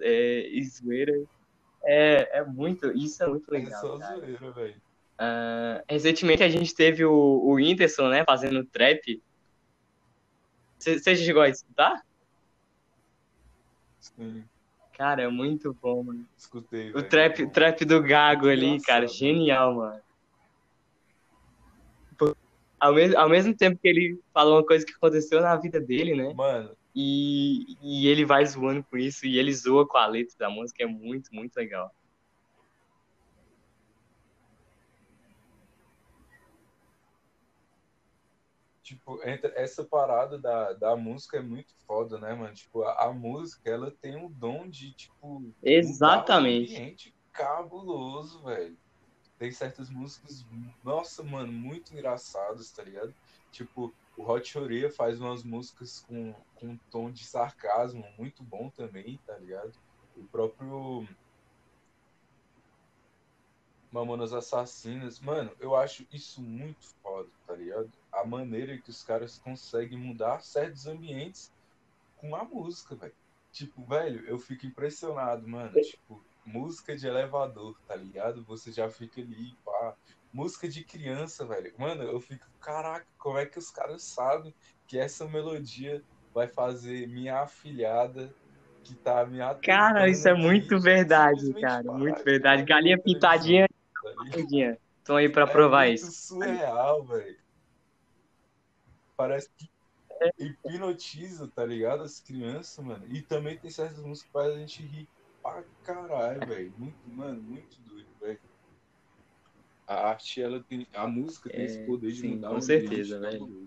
É, 0.00 0.48
e 0.48 0.62
zoeira. 0.64 1.12
É, 1.90 2.40
é 2.40 2.44
muito. 2.44 2.92
Isso 2.92 3.22
é 3.22 3.26
muito 3.26 3.50
legal. 3.50 3.72
É 3.72 3.80
só 3.80 3.96
zoeira, 3.96 4.50
velho. 4.50 4.76
Uh, 5.18 5.82
recentemente 5.88 6.42
a 6.42 6.48
gente 6.48 6.74
teve 6.74 7.02
o, 7.02 7.10
o 7.10 7.54
Whindersson, 7.54 8.08
né, 8.08 8.24
fazendo 8.26 8.62
trap. 8.66 9.22
Você 10.78 11.16
chegou 11.16 11.40
a 11.40 11.48
escutar? 11.48 12.04
Sim. 13.98 14.44
Cara, 14.98 15.22
é 15.22 15.28
muito 15.28 15.74
bom, 15.80 16.02
mano. 16.02 16.28
Escutei. 16.36 16.90
O 16.92 17.02
trap, 17.02 17.46
trap 17.50 17.84
do 17.86 18.02
Gago 18.02 18.48
ali, 18.48 18.72
Nossa, 18.72 18.86
cara, 18.86 19.06
genial, 19.08 19.74
mano. 19.74 20.00
Ao 22.78 22.92
mesmo, 22.92 23.18
ao 23.18 23.28
mesmo 23.28 23.56
tempo 23.56 23.78
que 23.80 23.88
ele 23.88 24.20
falou 24.32 24.56
uma 24.56 24.66
coisa 24.66 24.84
que 24.84 24.92
aconteceu 24.92 25.40
na 25.40 25.56
vida 25.56 25.80
dele, 25.80 26.14
né? 26.14 26.34
Mano. 26.34 26.76
E, 26.94 27.76
e 27.82 28.08
ele 28.08 28.24
vai 28.24 28.44
zoando 28.44 28.82
por 28.82 28.98
isso, 28.98 29.26
e 29.26 29.38
ele 29.38 29.52
zoa 29.54 29.86
com 29.86 29.98
a 29.98 30.06
letra 30.06 30.36
da 30.38 30.50
música, 30.50 30.82
é 30.82 30.86
muito, 30.86 31.32
muito 31.34 31.56
legal. 31.56 31.94
tipo, 38.88 39.20
essa 39.22 39.84
parada 39.84 40.38
da, 40.38 40.72
da 40.72 40.96
música 40.96 41.36
é 41.36 41.42
muito 41.42 41.74
foda, 41.86 42.18
né, 42.18 42.32
mano? 42.32 42.54
Tipo, 42.54 42.84
a, 42.84 43.04
a 43.04 43.12
música, 43.12 43.68
ela 43.68 43.90
tem 43.90 44.16
um 44.16 44.30
dom 44.30 44.66
de, 44.66 44.92
tipo... 44.92 45.52
Exatamente. 45.62 46.72
Um 46.72 46.76
ambiente 46.76 47.14
cabuloso, 47.30 48.42
velho. 48.44 48.76
Tem 49.38 49.52
certas 49.52 49.90
músicas, 49.90 50.44
nossa, 50.82 51.22
mano, 51.22 51.52
muito 51.52 51.92
engraçadas, 51.92 52.70
tá 52.70 52.82
ligado? 52.82 53.14
Tipo, 53.52 53.94
o 54.18 54.28
Hot 54.28 54.58
Oreia 54.58 54.90
faz 54.90 55.20
umas 55.20 55.44
músicas 55.44 56.00
com, 56.00 56.34
com 56.56 56.70
um 56.70 56.76
tom 56.90 57.08
de 57.10 57.24
sarcasmo 57.24 58.04
muito 58.18 58.42
bom 58.42 58.68
também, 58.68 59.20
tá 59.24 59.38
ligado? 59.38 59.72
O 60.16 60.24
próprio 60.24 61.06
Mamonas 63.92 64.32
Assassinas, 64.32 65.20
mano, 65.20 65.52
eu 65.60 65.76
acho 65.76 66.04
isso 66.12 66.42
muito 66.42 66.84
foda, 67.00 67.30
tá 67.46 67.54
ligado? 67.54 67.92
A 68.10 68.26
maneira 68.26 68.76
que 68.76 68.90
os 68.90 69.04
caras 69.04 69.38
conseguem 69.38 69.96
mudar 69.96 70.40
certos 70.40 70.88
ambientes 70.88 71.52
com 72.16 72.34
a 72.34 72.42
música, 72.42 72.96
velho. 72.96 73.14
Tipo, 73.52 73.84
velho, 73.86 74.26
eu 74.26 74.36
fico 74.36 74.66
impressionado, 74.66 75.46
mano. 75.46 75.80
Tipo, 75.80 76.22
música 76.44 76.96
de 76.96 77.06
elevador, 77.06 77.78
tá 77.86 77.94
ligado? 77.94 78.44
Você 78.44 78.72
já 78.72 78.90
fica 78.90 79.20
ali, 79.20 79.56
pá. 79.64 79.96
Música 80.32 80.68
de 80.68 80.84
criança, 80.84 81.46
velho. 81.46 81.72
Mano, 81.78 82.02
eu 82.02 82.20
fico, 82.20 82.44
caraca, 82.60 83.06
como 83.18 83.38
é 83.38 83.46
que 83.46 83.58
os 83.58 83.70
caras 83.70 84.04
sabem 84.12 84.54
que 84.86 84.98
essa 84.98 85.26
melodia 85.26 86.02
vai 86.34 86.46
fazer 86.48 87.08
minha 87.08 87.40
afilhada 87.40 88.32
que 88.84 88.94
tá 88.96 89.26
me 89.26 89.38
Cara, 89.62 90.08
isso 90.08 90.28
é 90.28 90.34
muito 90.34 90.78
verdade, 90.78 91.52
cara. 91.60 91.92
Muito 91.92 92.22
verdade. 92.24 92.64
Galinha 92.64 93.00
pintadinha 93.00 93.66
Rapidinha. 94.16 94.78
Estão 94.98 95.16
aí 95.16 95.28
pra 95.28 95.44
é 95.44 95.46
provar 95.46 95.88
isso. 95.88 96.10
surreal, 96.12 97.04
velho. 97.06 97.36
Parece 99.16 99.48
que 99.56 99.68
hipnotiza, 100.38 101.50
tá 101.54 101.64
ligado? 101.64 102.02
As 102.02 102.20
crianças, 102.20 102.84
mano. 102.84 103.06
E 103.08 103.22
também 103.22 103.58
tem 103.58 103.70
certas 103.70 104.02
músicas 104.02 104.26
que 104.26 104.32
fazem 104.32 104.56
a 104.56 104.60
gente 104.60 104.82
rir 104.82 105.08
pra 105.42 105.64
caralho, 105.82 106.46
velho. 106.46 106.72
Muito, 106.76 106.98
mano, 107.08 107.42
muito 107.42 107.80
doido, 107.82 108.08
velho. 108.20 108.40
A 109.88 110.10
arte, 110.10 110.42
ela 110.42 110.62
tem. 110.62 110.86
A 110.92 111.06
música 111.08 111.48
tem 111.48 111.62
é, 111.62 111.64
esse 111.64 111.86
poder 111.86 112.12
de 112.12 112.20
sim, 112.20 112.34
mudar 112.34 112.50
Com 112.50 112.60
certeza, 112.60 113.18
velho. 113.18 113.66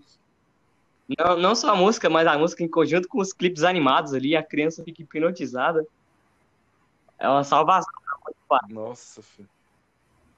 Não, 1.18 1.36
não 1.36 1.54
só 1.56 1.70
a 1.70 1.76
música, 1.76 2.08
mas 2.08 2.28
a 2.28 2.38
música 2.38 2.62
em 2.62 2.70
conjunto 2.70 3.08
com 3.08 3.20
os 3.20 3.32
clipes 3.32 3.64
animados 3.64 4.14
ali, 4.14 4.36
a 4.36 4.42
criança 4.42 4.84
fica 4.84 5.02
hipnotizada. 5.02 5.84
É 7.18 7.28
uma 7.28 7.42
salvação. 7.42 7.92
Nossa, 8.70 9.20
filho. 9.20 9.50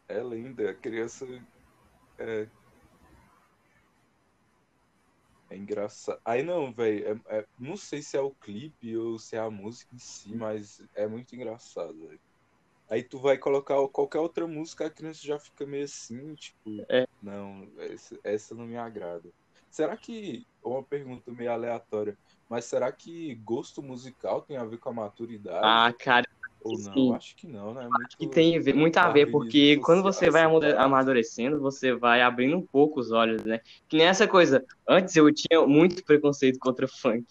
É 0.09 0.21
linda. 0.21 0.71
A 0.71 0.75
criança 0.75 1.27
é. 2.19 2.49
É 5.51 5.57
engraçado. 5.57 6.19
Aí 6.25 6.43
não, 6.43 6.73
velho. 6.73 7.23
É, 7.29 7.39
é, 7.39 7.47
não 7.59 7.77
sei 7.77 8.01
se 8.01 8.17
é 8.17 8.21
o 8.21 8.31
clipe 8.31 8.97
ou 8.97 9.19
se 9.19 9.37
é 9.37 9.41
a 9.41 9.51
música 9.51 9.95
em 9.95 9.99
si, 9.99 10.35
mas 10.35 10.83
é 10.95 11.07
muito 11.07 11.35
engraçado, 11.37 11.95
véio. 12.07 12.21
Aí 12.89 13.03
tu 13.03 13.19
vai 13.19 13.39
colocar 13.39 13.77
qualquer 13.89 14.19
outra 14.19 14.47
música, 14.47 14.87
a 14.87 14.91
criança 14.91 15.21
já 15.23 15.39
fica 15.39 15.67
meio 15.67 15.85
assim, 15.85 16.35
tipo, 16.35 16.85
é. 16.91 17.07
não, 17.23 17.69
essa, 17.79 18.19
essa 18.23 18.55
não 18.55 18.67
me 18.67 18.77
agrada. 18.77 19.29
Será 19.71 19.97
que, 19.97 20.47
uma 20.63 20.83
pergunta 20.83 21.33
meio 21.33 21.51
aleatória, 21.51 22.17
mas 22.49 22.67
será 22.67 22.93
que 22.93 23.35
gosto 23.37 23.83
musical 23.83 24.43
tem 24.43 24.57
a 24.57 24.65
ver 24.65 24.79
com 24.79 24.91
a 24.91 24.93
maturidade? 24.93 25.61
Ah, 25.65 25.93
cara, 25.99 26.27
ou 26.65 26.79
não? 26.79 26.95
Sim. 26.95 27.15
Acho 27.15 27.37
que 27.37 27.47
não, 27.47 27.75
né? 27.75 27.83
Muito, 27.83 28.07
Acho 28.07 28.17
que 28.17 28.27
tem 28.29 28.75
muito 28.75 28.97
a 28.97 29.09
ver, 29.09 29.31
porque 29.31 29.77
quando 29.79 30.03
você 30.03 30.31
vai 30.31 30.43
amadurecendo, 30.43 31.61
você 31.61 31.95
vai 31.95 32.23
abrindo 32.23 32.57
um 32.57 32.67
pouco 32.67 33.01
os 33.01 33.13
olhos, 33.13 33.45
né? 33.45 33.61
Que 33.89 33.97
nem 33.97 34.07
essa 34.07 34.27
coisa. 34.27 34.65
Antes 34.89 35.15
eu 35.15 35.33
tinha 35.33 35.67
muito 35.67 36.05
preconceito 36.05 36.59
contra 36.59 36.89
funk, 36.89 37.27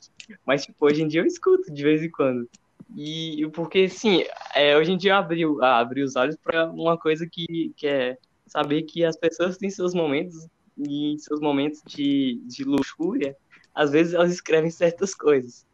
mas 0.46 0.66
tipo, 0.66 0.86
hoje 0.86 1.02
em 1.02 1.08
dia 1.08 1.22
eu 1.22 1.26
escuto 1.26 1.72
de 1.74 1.84
vez 1.84 2.04
em 2.04 2.12
quando. 2.12 2.48
E 2.96 3.48
porque, 3.54 3.90
sim, 3.90 4.24
é, 4.54 4.78
hoje 4.78 4.92
em 4.92 4.98
dia 4.98 5.14
eu 5.14 5.18
abri, 5.18 5.44
abri 5.62 6.04
os 6.04 6.16
olhos 6.16 6.36
para 6.36 6.70
uma 6.70 6.98
coisa 6.98 7.28
que, 7.30 7.74
que 7.76 7.88
é 7.88 8.18
saber 8.46 8.84
que 8.84 9.04
as 9.04 9.18
pessoas 9.18 9.58
têm 9.58 9.70
seus 9.70 9.94
momentos 9.94 10.48
e 10.78 11.16
seus 11.20 11.40
momentos 11.40 11.82
de, 11.88 12.42
de 12.46 12.64
luxúria, 12.64 13.36
às 13.74 13.92
vezes 13.92 14.14
elas 14.14 14.32
escrevem 14.32 14.70
certas 14.70 15.16
coisas. 15.16 15.66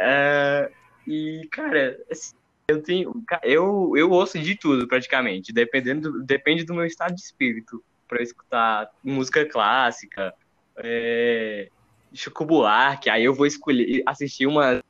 É, 0.00 0.70
e, 1.06 1.46
cara, 1.50 1.98
assim, 2.10 2.34
eu 2.68 2.82
tenho. 2.82 3.24
Eu, 3.42 3.92
eu 3.96 4.10
ouço 4.10 4.38
de 4.38 4.54
tudo, 4.54 4.86
praticamente. 4.86 5.52
Dependendo 5.52 6.12
do, 6.12 6.22
depende 6.22 6.64
do 6.64 6.74
meu 6.74 6.84
estado 6.84 7.14
de 7.14 7.20
espírito. 7.20 7.82
para 8.06 8.22
escutar 8.22 8.90
música 9.02 9.44
clássica, 9.46 10.34
é, 10.76 11.68
Buarque, 12.46 13.10
aí 13.10 13.24
eu 13.24 13.34
vou 13.34 13.46
escolher 13.46 14.02
assistir 14.06 14.46
uma. 14.46 14.82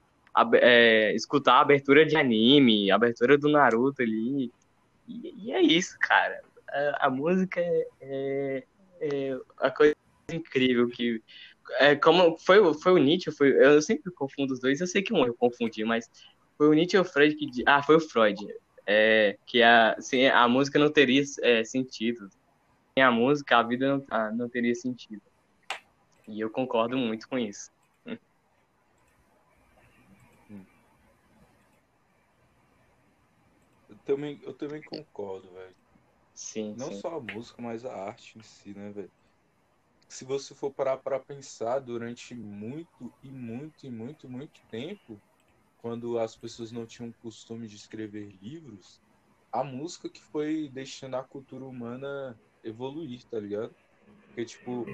É, 0.54 1.14
escutar 1.14 1.54
a 1.54 1.60
abertura 1.60 2.04
de 2.04 2.16
anime, 2.16 2.90
a 2.90 2.96
abertura 2.96 3.36
do 3.36 3.48
Naruto 3.48 4.02
ali. 4.02 4.52
E, 5.06 5.34
e 5.36 5.52
é 5.52 5.62
isso, 5.62 5.96
cara. 6.00 6.42
A, 6.68 7.06
a 7.06 7.10
música 7.10 7.60
é, 7.60 7.86
é, 8.00 8.64
é, 9.00 9.38
a 9.58 9.70
coisa 9.70 9.94
incrível 10.30 10.88
que. 10.88 11.22
É, 11.80 11.94
como 11.96 12.38
foi, 12.38 12.72
foi 12.74 12.92
o 12.92 12.98
Nietzsche, 12.98 13.30
foi, 13.30 13.50
eu 13.50 13.80
sempre 13.82 14.10
confundo 14.12 14.54
os 14.54 14.60
dois, 14.60 14.80
eu 14.80 14.86
sei 14.86 15.02
que 15.02 15.12
um 15.12 15.26
eu 15.26 15.34
confundi, 15.34 15.84
mas 15.84 16.08
foi 16.56 16.68
o 16.68 16.72
Nietzsche 16.72 16.96
ou 16.96 17.04
o 17.04 17.06
Freud 17.06 17.34
que. 17.34 17.62
Ah, 17.66 17.82
foi 17.82 17.96
o 17.96 18.00
Freud. 18.00 18.46
É, 18.86 19.36
que 19.44 19.62
a, 19.62 19.92
assim, 19.92 20.26
a 20.26 20.48
música 20.48 20.78
não 20.78 20.90
teria 20.90 21.22
é, 21.42 21.62
sentido. 21.64 22.30
Sem 22.94 23.04
a 23.04 23.10
música, 23.10 23.58
a 23.58 23.62
vida 23.62 23.96
não, 23.96 24.04
ah, 24.10 24.30
não 24.30 24.48
teria 24.48 24.74
sentido. 24.74 25.22
E 26.26 26.40
eu 26.40 26.50
concordo 26.50 26.96
muito 26.96 27.28
com 27.28 27.38
isso. 27.38 27.70
Também, 34.08 34.40
eu 34.42 34.54
também 34.56 34.82
concordo, 34.82 35.52
velho. 35.52 35.76
Sim. 36.34 36.74
Não 36.74 36.86
sim. 36.86 37.00
só 37.00 37.16
a 37.16 37.20
música, 37.20 37.60
mas 37.60 37.84
a 37.84 37.94
arte 37.94 38.38
em 38.38 38.42
si, 38.42 38.74
né, 38.74 38.90
velho? 38.92 39.12
Se 40.08 40.24
você 40.24 40.54
for 40.54 40.72
parar 40.72 40.98
para 40.98 41.20
pensar 41.20 41.80
durante 41.80 42.34
muito 42.34 43.14
e 43.22 43.30
muito 43.30 43.86
e 43.86 43.90
muito, 43.90 44.28
muito 44.28 44.60
tempo, 44.68 45.22
quando 45.76 46.18
as 46.18 46.36
pessoas 46.36 46.72
não 46.72 46.86
tinham 46.86 47.12
costume 47.12 47.68
de 47.68 47.76
escrever 47.76 48.30
livros, 48.30 49.02
a 49.52 49.64
música 49.64 50.10
que 50.10 50.22
foi 50.22 50.70
deixando 50.70 51.16
a 51.16 51.24
cultura 51.24 51.66
humana 51.66 52.40
evoluir, 52.62 53.26
tá 53.28 53.38
ligado? 53.40 53.76
Porque, 54.28 54.46
tipo, 54.46 54.86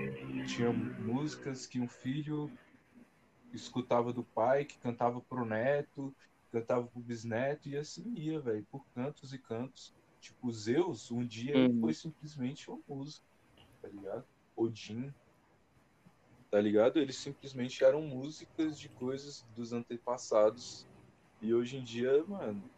tinha 0.44 0.72
músicas 0.72 1.66
que 1.66 1.80
um 1.80 1.88
filho 1.88 2.52
escutava 3.52 4.12
do 4.12 4.24
pai, 4.24 4.64
que 4.64 4.78
cantava 4.78 5.20
pro 5.22 5.44
neto, 5.44 6.14
cantava 6.54 6.88
pro 6.88 7.02
bisneto, 7.02 7.68
e 7.68 7.76
assim 7.76 8.14
ia, 8.16 8.40
velho, 8.40 8.66
por 8.70 8.86
cantos 8.94 9.32
e 9.32 9.38
cantos. 9.40 9.94
Tipo, 10.20 10.52
Zeus, 10.52 11.10
um 11.10 11.26
dia 11.26 11.70
Uhum. 11.70 11.80
foi 11.80 11.94
simplesmente 11.94 12.70
uma 12.70 12.82
música, 12.88 13.26
tá 13.82 13.88
ligado? 13.88 14.26
Odin, 14.56 15.14
tá 16.50 16.60
ligado? 16.60 16.98
Eles 16.98 17.18
simplesmente 17.18 17.82
eram 17.84 18.02
músicas 18.02 18.78
de 18.78 18.88
coisas 18.90 19.42
dos 19.48 19.72
antepassados. 19.72 20.88
E 21.40 21.54
hoje 21.54 21.78
em 21.78 21.84
dia, 21.84 22.24
mano, 22.26 22.70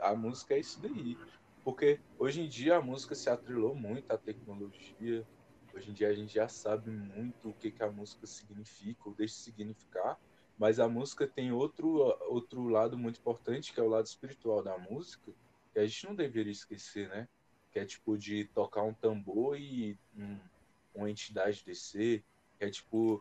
a 0.00 0.14
música 0.16 0.54
é 0.54 0.60
isso 0.60 0.80
daí. 0.82 1.20
Porque 1.64 2.02
hoje 2.18 2.42
em 2.42 2.48
dia 2.48 2.76
a 2.76 2.82
música 2.82 3.14
se 3.14 3.30
atrelou 3.30 3.74
muito 3.76 4.10
à 4.12 4.18
tecnologia. 4.18 5.28
Hoje 5.74 5.90
em 5.90 5.94
dia 5.94 6.08
a 6.10 6.14
gente 6.14 6.32
já 6.34 6.48
sabe 6.48 6.90
muito 6.90 7.50
o 7.50 7.54
que, 7.54 7.72
que 7.72 7.84
a 7.84 7.92
música 7.92 8.26
significa 8.26 9.08
ou 9.08 9.14
deixa 9.16 9.34
de 9.36 9.40
significar. 9.42 10.18
Mas 10.58 10.80
a 10.80 10.88
música 10.88 11.26
tem 11.26 11.52
outro, 11.52 11.98
outro 12.28 12.68
lado 12.68 12.98
muito 12.98 13.20
importante, 13.20 13.72
que 13.72 13.78
é 13.78 13.82
o 13.82 13.88
lado 13.88 14.06
espiritual 14.06 14.62
da 14.62 14.76
música, 14.76 15.32
que 15.72 15.78
a 15.78 15.86
gente 15.86 16.06
não 16.06 16.14
deveria 16.14 16.52
esquecer, 16.52 17.08
né? 17.08 17.28
Que 17.70 17.78
é 17.78 17.84
tipo 17.84 18.18
de 18.18 18.46
tocar 18.46 18.82
um 18.82 18.92
tambor 18.92 19.56
e 19.58 19.96
um, 20.16 20.36
uma 20.94 21.10
entidade 21.10 21.62
descer, 21.64 22.24
que 22.58 22.64
é 22.64 22.70
tipo 22.70 23.20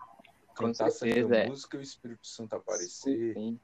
cantar 0.56 0.90
certeza, 0.90 1.36
é. 1.36 1.48
música 1.48 1.78
e 1.78 1.80
o 1.80 1.84
Espírito 1.84 2.26
Santo 2.26 2.56
aparecer. 2.56 3.34
Sim. 3.36 3.60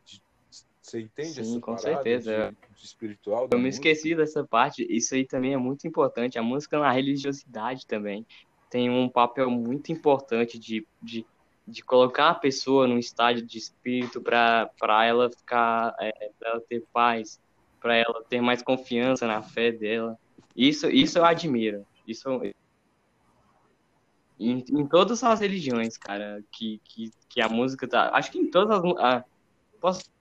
Você 0.84 0.99
entende 0.99 1.34
Sim, 1.34 1.41
essa 1.41 1.59
com 1.61 1.78
certeza. 1.78 2.51
De, 2.51 2.76
de 2.78 2.86
espiritual? 2.86 3.47
da 3.47 3.55
Eu 3.55 3.59
me 3.59 3.67
música? 3.67 3.88
esqueci 3.88 4.13
dessa 4.15 4.45
parte. 4.45 4.86
Isso 4.89 5.15
aí 5.15 5.26
também 5.26 5.53
é 5.53 5.57
muito 5.57 5.88
importante. 5.88 6.38
A 6.38 6.43
música 6.43 6.78
na 6.78 6.91
religiosidade 6.91 7.88
também 7.88 8.26
tem 8.69 8.89
um 8.89 9.07
papel 9.07 9.49
muito 9.49 9.91
importante 9.91 10.59
de, 10.59 10.86
de, 11.01 11.26
de 11.68 11.84
colocar 11.84 12.30
a 12.30 12.36
pessoa 12.36 12.88
num 12.88 12.97
estágio 12.97 13.45
de 13.45 13.57
espírito 13.57 14.22
para 14.22 15.05
ela 15.05 15.30
ficar, 15.30 15.95
é, 15.99 16.32
para 16.38 16.49
ela 16.49 16.61
ter 16.61 16.84
paz, 16.91 17.39
para 17.80 17.95
ela 17.95 18.24
ter 18.28 18.41
mais 18.41 18.61
confiança 18.61 19.26
na 19.28 19.41
fé 19.41 19.72
dela. 19.72 20.18
Isso, 20.55 20.89
isso 20.89 21.18
eu 21.18 21.26
admiro. 21.26 21.86
Isso 22.07 22.30
em, 24.39 24.64
em 24.70 24.88
todas 24.88 25.24
as 25.24 25.39
religiões, 25.39 25.97
cara, 25.97 26.43
que, 26.51 26.82
que, 26.84 27.11
que 27.30 27.41
a 27.41 27.47
música 27.47 27.88
tá. 27.88 28.09
Acho 28.14 28.32
que 28.32 28.39
em 28.39 28.49
todas 28.49 28.78
as. 28.78 28.84
ah, 28.99 29.24
posso 29.80 30.11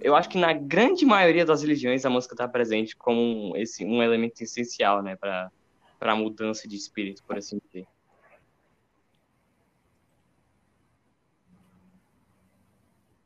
eu 0.00 0.14
acho 0.14 0.28
que 0.28 0.38
na 0.38 0.52
grande 0.52 1.04
maioria 1.04 1.44
das 1.44 1.62
religiões 1.62 2.06
a 2.06 2.10
música 2.10 2.32
está 2.32 2.48
presente 2.48 2.96
como 2.96 3.20
um, 3.20 3.56
esse, 3.56 3.84
um 3.84 4.02
elemento 4.02 4.40
essencial, 4.42 5.02
né, 5.02 5.16
para 5.16 5.50
para 5.98 6.16
mudança 6.16 6.66
de 6.66 6.76
espírito, 6.76 7.22
por 7.24 7.36
assim 7.36 7.60
dizer. 7.62 7.86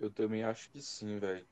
Eu 0.05 0.13
também 0.13 0.43
acho 0.45 0.71
que 0.71 0.81
sim, 0.83 1.19
velho. 1.19 1.49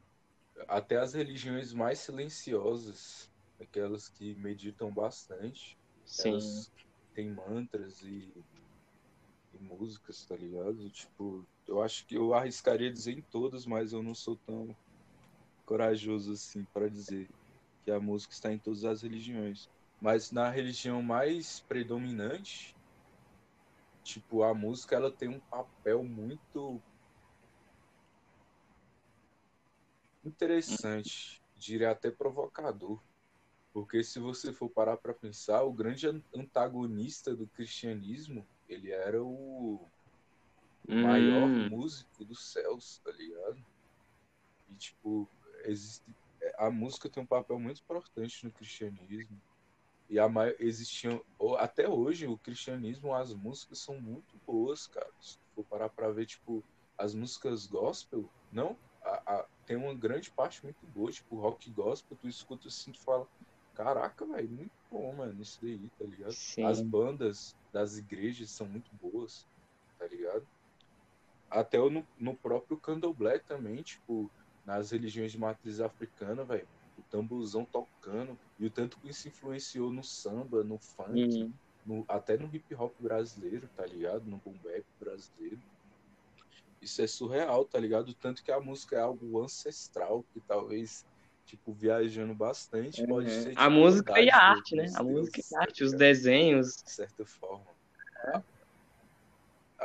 Até 0.68 0.98
as 0.98 1.14
religiões 1.14 1.72
mais 1.72 2.00
silenciosas, 2.00 3.30
aquelas 3.60 4.08
que 4.08 4.34
meditam 4.36 4.92
bastante, 4.92 5.78
Sim, 6.04 6.38
elas 6.38 6.72
têm 7.14 7.34
mantras 7.34 8.02
e, 8.02 8.32
e 9.52 9.58
músicas, 9.58 10.24
tá 10.26 10.36
ligado? 10.36 10.90
Tipo, 10.90 11.48
eu 11.66 11.82
acho 11.82 12.06
que 12.06 12.16
eu 12.16 12.34
arriscaria 12.34 12.92
dizer 12.92 13.18
em 13.18 13.22
todas, 13.22 13.66
mas 13.66 13.92
eu 13.92 14.02
não 14.02 14.14
sou 14.14 14.36
tão 14.46 14.76
corajoso 15.64 16.32
assim 16.32 16.64
para 16.66 16.90
dizer 16.90 17.28
que 17.84 17.90
a 17.90 18.00
música 18.00 18.34
está 18.34 18.52
em 18.52 18.58
todas 18.58 18.84
as 18.84 19.02
religiões. 19.02 19.70
Mas 20.00 20.30
na 20.32 20.50
religião 20.50 21.02
mais 21.02 21.60
predominante, 21.60 22.76
tipo, 24.02 24.42
a 24.42 24.54
música 24.54 24.96
ela 24.96 25.14
tem 25.16 25.28
um 25.28 25.40
papel 25.40 26.04
muito 26.04 26.82
interessante, 30.24 31.42
diria 31.54 31.90
até 31.90 32.10
provocador. 32.10 33.04
Porque 33.72 34.04
se 34.04 34.20
você 34.20 34.52
for 34.52 34.70
parar 34.70 34.98
para 34.98 35.14
pensar, 35.14 35.64
o 35.64 35.72
grande 35.74 36.08
an- 36.08 36.24
antagonista 36.34 37.36
do 37.36 37.48
cristianismo, 37.48 38.48
ele 38.68 38.90
era 38.92 39.22
o 39.24 39.90
maior 40.88 41.58
Hum, 41.58 41.60
músico 41.60 42.24
dos 42.24 42.50
céus, 42.52 43.00
tá 43.04 43.10
ligado? 43.12 43.64
E 44.68 44.76
tipo, 44.76 45.32
existe 45.64 46.04
a 46.56 46.70
música 46.70 47.08
tem 47.10 47.22
um 47.22 47.26
papel 47.26 47.58
muito 47.58 47.80
importante 47.82 48.44
no 48.44 48.52
cristianismo. 48.52 49.40
E 50.08 50.18
a 50.18 50.28
mai- 50.28 50.56
existiam 50.60 51.24
até 51.58 51.88
hoje 51.88 52.26
o 52.28 52.38
cristianismo, 52.38 53.14
as 53.14 53.34
músicas 53.34 53.80
são 53.82 54.00
muito 54.00 54.38
boas, 54.46 54.86
cara. 54.86 55.12
Se 55.20 55.38
for 55.54 55.64
parar 55.66 55.90
para 55.90 56.12
ver 56.12 56.26
tipo 56.26 56.66
as 56.98 57.14
músicas 57.14 57.66
gospel, 57.66 58.32
não, 58.50 58.80
a, 59.02 59.40
a- 59.40 59.48
tem 59.66 59.76
uma 59.76 59.94
grande 59.94 60.32
parte 60.32 60.64
muito 60.64 60.86
boa, 60.86 61.10
tipo 61.12 61.36
rock 61.40 61.70
gospel, 61.72 62.16
tu 62.18 62.28
escuta 62.28 62.68
assim, 62.68 62.92
tu 62.92 63.02
fala, 63.02 63.28
caraca, 63.74 64.26
velho, 64.26 64.50
muito 64.50 64.72
bom, 64.90 65.14
mano, 65.16 65.42
isso 65.42 65.58
daí, 65.62 65.90
tá 65.98 66.04
ligado? 66.06 66.38
sim. 66.38 66.58
As 66.60 66.82
bandas 66.82 67.56
das 67.72 67.96
igrejas 67.98 68.52
são 68.52 68.68
muito 68.68 68.94
boas, 68.96 69.48
tá 69.98 70.06
ligado? 70.08 70.48
Até 71.50 71.78
no, 71.78 72.08
no 72.16 72.38
próprio 72.38 72.80
candomblé 72.80 73.38
também, 73.38 73.82
tipo, 73.82 74.32
nas 74.64 74.90
religiões 74.90 75.32
de 75.32 75.38
matriz 75.38 75.80
africana, 75.80 76.44
velho, 76.44 76.68
o 76.96 77.02
tamborzão 77.04 77.64
tocando, 77.66 78.40
e 78.58 78.66
o 78.66 78.70
tanto 78.72 78.98
que 78.98 79.08
isso 79.08 79.28
influenciou 79.28 79.92
no 79.92 80.02
samba, 80.02 80.64
no 80.64 80.78
funk, 80.80 81.28
Hum, 81.34 81.60
no- 81.84 82.04
até 82.08 82.36
no 82.38 82.54
hip 82.54 82.74
hop 82.74 82.94
brasileiro, 82.98 83.68
tá 83.74 83.84
ligado? 83.86 84.24
No 84.26 84.40
boom 84.40 84.58
bap 84.60 84.84
brasileiro. 84.98 85.62
Isso 86.82 87.00
é 87.00 87.06
surreal, 87.06 87.64
tá 87.64 87.78
ligado? 87.78 88.12
Tanto 88.12 88.42
que 88.42 88.50
a 88.50 88.60
música 88.60 88.96
é 88.96 89.00
algo 89.00 89.40
ancestral, 89.40 90.24
que 90.34 90.40
talvez, 90.40 91.06
tipo, 91.46 91.72
viajando 91.72 92.34
bastante, 92.34 93.06
pode 93.06 93.30
uhum. 93.30 93.42
ser 93.42 93.50
A 93.50 93.64
tipo, 93.66 93.70
música 93.70 94.20
e 94.20 94.28
a 94.28 94.36
arte, 94.36 94.74
né? 94.74 94.86
A 94.96 95.02
música 95.04 95.40
e 95.40 95.44
a 95.44 95.48
tá 95.48 95.60
arte, 95.60 95.84
os 95.84 95.92
ligado? 95.92 95.98
desenhos. 96.00 96.82
de 96.82 96.90
certa 96.90 97.24
forma. 97.24 97.64
A, 98.24 98.42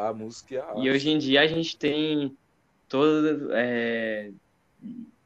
a 0.07 0.13
música 0.13 0.55
e 0.55 0.57
a 0.57 0.61
E 0.61 0.65
arte. 0.65 0.89
hoje 0.89 1.09
em 1.11 1.19
dia 1.19 1.41
a 1.41 1.47
gente 1.47 1.77
tem 1.77 2.35
todas 2.89 3.47
é, 3.51 4.31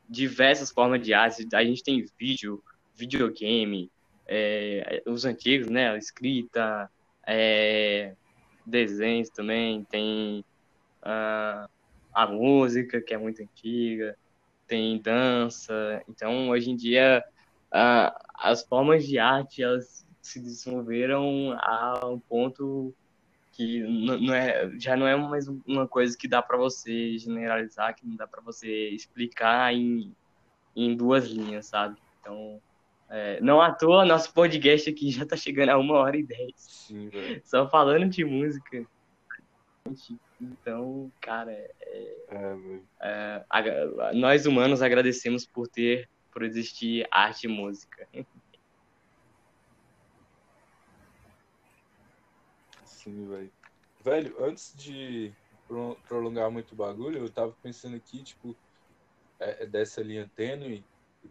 diversas 0.10 0.72
formas 0.72 1.02
de 1.02 1.14
arte. 1.14 1.48
A 1.54 1.64
gente 1.64 1.84
tem 1.84 2.06
vídeo, 2.20 2.62
videogame, 2.94 3.90
é, 4.28 5.02
os 5.06 5.24
antigos, 5.24 5.70
né? 5.70 5.90
A 5.90 5.98
escrita, 5.98 6.92
é, 7.26 8.14
desenhos 8.66 9.30
também, 9.30 9.86
tem 9.86 10.44
ah, 11.02 11.70
a 12.14 12.28
música, 12.28 13.02
que 13.02 13.14
é 13.14 13.18
muito 13.18 13.42
antiga, 13.42 14.18
tem 14.68 15.02
dança. 15.02 16.02
Então, 16.08 16.50
hoje 16.50 16.72
em 16.72 16.76
dia, 16.76 17.24
ah, 17.72 18.18
as 18.36 18.64
formas 18.64 19.06
de 19.06 19.18
arte, 19.20 19.64
elas 19.64 20.06
se 20.22 20.40
desenvolveram 20.40 21.58
a 21.60 22.08
um 22.08 22.20
ponto 22.20 22.94
que 23.52 23.82
não 23.82 24.34
é, 24.34 24.72
já 24.80 24.96
não 24.96 25.06
é 25.06 25.16
mais 25.16 25.48
uma 25.48 25.88
coisa 25.88 26.18
que 26.18 26.28
dá 26.28 26.42
para 26.42 26.58
você 26.58 27.18
generalizar, 27.18 27.94
que 27.96 28.08
não 28.08 28.16
dá 28.16 28.26
para 28.26 28.42
você 28.42 28.90
explicar 28.90 29.74
em, 29.74 30.16
em 30.76 30.96
duas 30.96 31.28
linhas, 31.28 31.68
sabe? 31.68 31.98
Então, 32.20 32.62
é, 33.10 33.42
não 33.42 33.62
à 33.62 33.72
toa, 33.72 34.06
nosso 34.06 34.34
podcast 34.34 34.90
aqui 34.90 35.12
já 35.12 35.26
tá 35.26 35.36
chegando 35.36 35.70
a 35.70 35.78
uma 35.78 35.96
hora 35.96 36.18
e 36.18 36.24
dez, 36.24 36.54
Sim, 36.56 37.10
só 37.44 37.68
falando 37.68 38.08
de 38.08 38.24
música. 38.24 38.86
Então, 40.42 41.14
cara, 41.22 41.52
É, 41.52 42.56
velho. 42.56 42.90
é, 43.04 43.46
a- 43.48 44.14
nós 44.16 44.48
humanos 44.48 44.82
agradecemos 44.82 45.46
por 45.46 45.68
ter, 45.68 46.10
por 46.32 46.42
existir 46.42 47.08
arte 47.12 47.46
e 47.46 47.48
música. 47.48 48.10
Sim, 52.84 53.28
velho. 53.28 53.54
Velho, 54.04 54.44
antes 54.44 54.74
de 54.76 55.32
pro- 55.68 55.96
prolongar 56.08 56.50
muito 56.50 56.72
o 56.72 56.76
bagulho, 56.76 57.20
eu 57.20 57.32
tava 57.32 57.56
pensando 57.62 57.96
aqui, 57.96 58.24
tipo, 58.24 58.58
é, 59.40 59.64
é 59.64 59.68
dessa 59.68 60.02
linha 60.02 60.30
tênue 60.36 60.84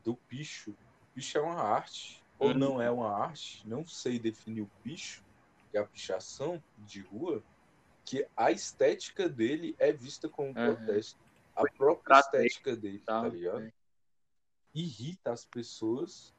do 0.05 0.16
picho. 0.28 0.70
O 0.73 1.07
picho 1.15 1.37
é 1.37 1.41
uma 1.41 1.61
arte, 1.61 2.24
ou 2.39 2.55
não 2.55 2.81
é 2.81 2.91
uma 2.91 3.11
arte, 3.12 3.66
não 3.66 3.85
sei 3.85 4.20
definir 4.20 4.62
o 4.62 4.70
picho, 4.85 5.24
que 5.69 5.77
é 5.77 5.81
a 5.81 5.87
pichação 5.87 6.62
de 6.78 7.03
rua, 7.03 7.45
que 8.11 8.27
a 8.37 8.51
estética 8.51 9.28
dele 9.28 9.77
é 9.78 9.93
vista 9.93 10.28
como 10.28 10.49
Uhum. 10.49 10.55
protesto. 10.55 11.20
A 11.55 11.62
própria 11.78 12.19
estética 12.19 12.77
dele, 12.77 12.99
Tá, 13.07 13.23
tá 13.23 13.28
ligado? 13.28 13.61
é. 13.62 13.73
Irrita 14.74 15.32
as 15.32 15.45
pessoas. 15.45 16.35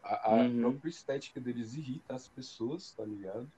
A, 0.00 0.30
a 0.30 0.36
Uhum. 0.36 0.60
própria 0.60 0.90
estética 0.90 1.40
deles 1.40 1.74
irrita 1.74 2.14
as 2.14 2.28
pessoas, 2.28 2.92
tá 2.92 3.04
ligado? 3.04 3.52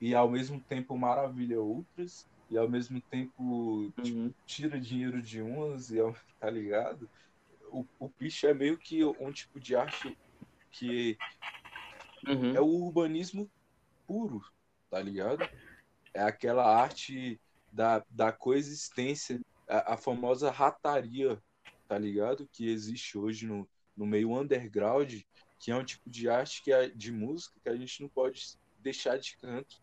E 0.00 0.14
ao 0.14 0.30
mesmo 0.30 0.58
tempo 0.64 0.96
maravilha 0.96 1.60
outras, 1.60 2.26
e 2.48 2.56
ao 2.56 2.68
mesmo 2.68 2.98
tempo 3.10 3.92
tipo, 4.02 4.16
Uhum. 4.18 4.34
tira 4.46 4.80
dinheiro 4.80 5.20
de 5.20 5.42
umas, 5.42 5.90
e 5.90 6.00
ao- 6.00 6.16
tá 6.38 6.48
ligado? 6.48 7.10
O, 7.70 7.86
o 7.98 8.08
picho 8.08 8.46
é 8.46 8.54
meio 8.54 8.78
que 8.78 9.04
um 9.04 9.30
tipo 9.32 9.60
de 9.60 9.76
arte 9.76 10.18
que 10.70 11.18
Uhum. 12.26 12.54
é 12.56 12.60
o 12.60 12.66
urbanismo 12.66 13.50
puro, 14.06 14.40
tá 14.92 15.00
ligado? 15.00 15.48
É 16.12 16.20
aquela 16.22 16.66
arte 16.66 17.40
da, 17.72 18.04
da 18.10 18.30
coexistência, 18.30 19.40
a, 19.66 19.94
a 19.94 19.96
famosa 19.96 20.50
rataria, 20.50 21.42
tá 21.88 21.98
ligado? 21.98 22.46
Que 22.52 22.68
existe 22.68 23.16
hoje 23.16 23.46
no, 23.46 23.66
no 23.96 24.04
meio 24.04 24.38
underground, 24.38 25.22
que 25.58 25.70
é 25.70 25.74
um 25.76 25.82
tipo 25.82 26.10
de 26.10 26.28
arte 26.28 26.62
que 26.62 26.70
é 26.70 26.90
de 26.90 27.10
música 27.10 27.58
que 27.62 27.70
a 27.70 27.74
gente 27.74 28.02
não 28.02 28.08
pode 28.10 28.58
deixar 28.80 29.18
de 29.18 29.34
canto, 29.38 29.80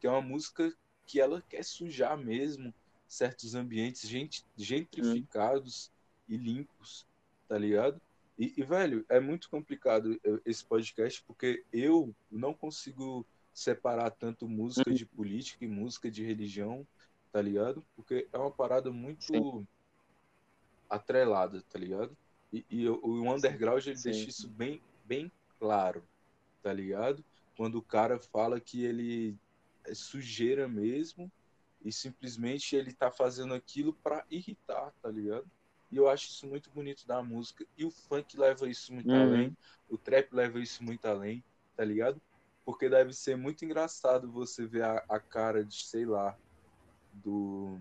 que 0.00 0.06
é 0.06 0.10
uma 0.10 0.22
música 0.22 0.72
que 1.06 1.20
ela 1.20 1.42
quer 1.42 1.62
sujar 1.62 2.16
mesmo 2.16 2.72
certos 3.06 3.54
ambientes 3.54 4.08
gent- 4.08 4.44
gentrificados 4.56 5.92
e 6.26 6.38
limpos, 6.38 7.06
tá 7.46 7.58
ligado? 7.58 8.00
E, 8.38 8.54
e, 8.56 8.62
velho, 8.62 9.04
é 9.10 9.20
muito 9.20 9.50
complicado 9.50 10.18
eu- 10.24 10.40
esse 10.46 10.64
podcast 10.64 11.22
porque 11.26 11.62
eu 11.70 12.14
não 12.30 12.54
consigo 12.54 13.26
separar 13.58 14.10
tanto 14.12 14.48
música 14.48 14.92
de 14.94 15.06
política 15.06 15.64
e 15.64 15.68
música 15.68 16.10
de 16.10 16.24
religião, 16.24 16.86
tá 17.32 17.42
ligado? 17.42 17.86
Porque 17.96 18.28
é 18.32 18.38
uma 18.38 18.52
parada 18.54 18.90
muito 18.92 19.66
atrelada, 20.88 21.62
tá 21.68 21.78
ligado? 21.78 22.16
E, 22.52 22.64
e 22.70 22.88
o 22.88 23.32
underground 23.34 23.86
ele 23.86 23.96
Sim. 23.96 24.02
deixa 24.02 24.30
isso 24.30 24.48
bem, 24.48 24.82
bem 25.04 25.30
claro, 25.58 26.08
tá 26.62 26.72
ligado? 26.72 27.24
Quando 27.56 27.76
o 27.76 27.82
cara 27.84 28.20
fala 28.20 28.60
que 28.60 28.84
ele 28.84 29.38
é 29.86 29.94
sujeira 29.94 30.68
mesmo 30.68 31.32
e 31.82 31.92
simplesmente 31.92 32.76
ele 32.76 32.94
tá 32.94 33.10
fazendo 33.10 33.54
aquilo 33.54 33.94
pra 34.02 34.24
irritar, 34.30 34.92
tá 35.02 35.10
ligado? 35.10 35.50
E 35.90 35.96
eu 35.96 36.08
acho 36.08 36.28
isso 36.28 36.46
muito 36.46 36.70
bonito 36.70 37.06
da 37.06 37.22
música. 37.22 37.66
E 37.76 37.84
o 37.84 37.90
funk 37.90 38.36
leva 38.38 38.68
isso 38.68 38.92
muito 38.94 39.14
Uhum. 39.14 39.16
além, 39.16 39.56
o 39.88 39.98
trap 39.98 40.32
leva 40.34 40.60
isso 40.60 40.82
muito 40.84 41.06
além, 41.06 41.44
tá 41.76 41.84
ligado? 41.84 42.20
Porque 42.68 42.86
deve 42.86 43.14
ser 43.14 43.34
muito 43.34 43.64
engraçado 43.64 44.30
você 44.30 44.66
ver 44.66 44.82
a, 44.82 45.02
a 45.08 45.18
cara 45.18 45.64
de, 45.64 45.86
sei 45.86 46.04
lá, 46.04 46.36
do 47.14 47.80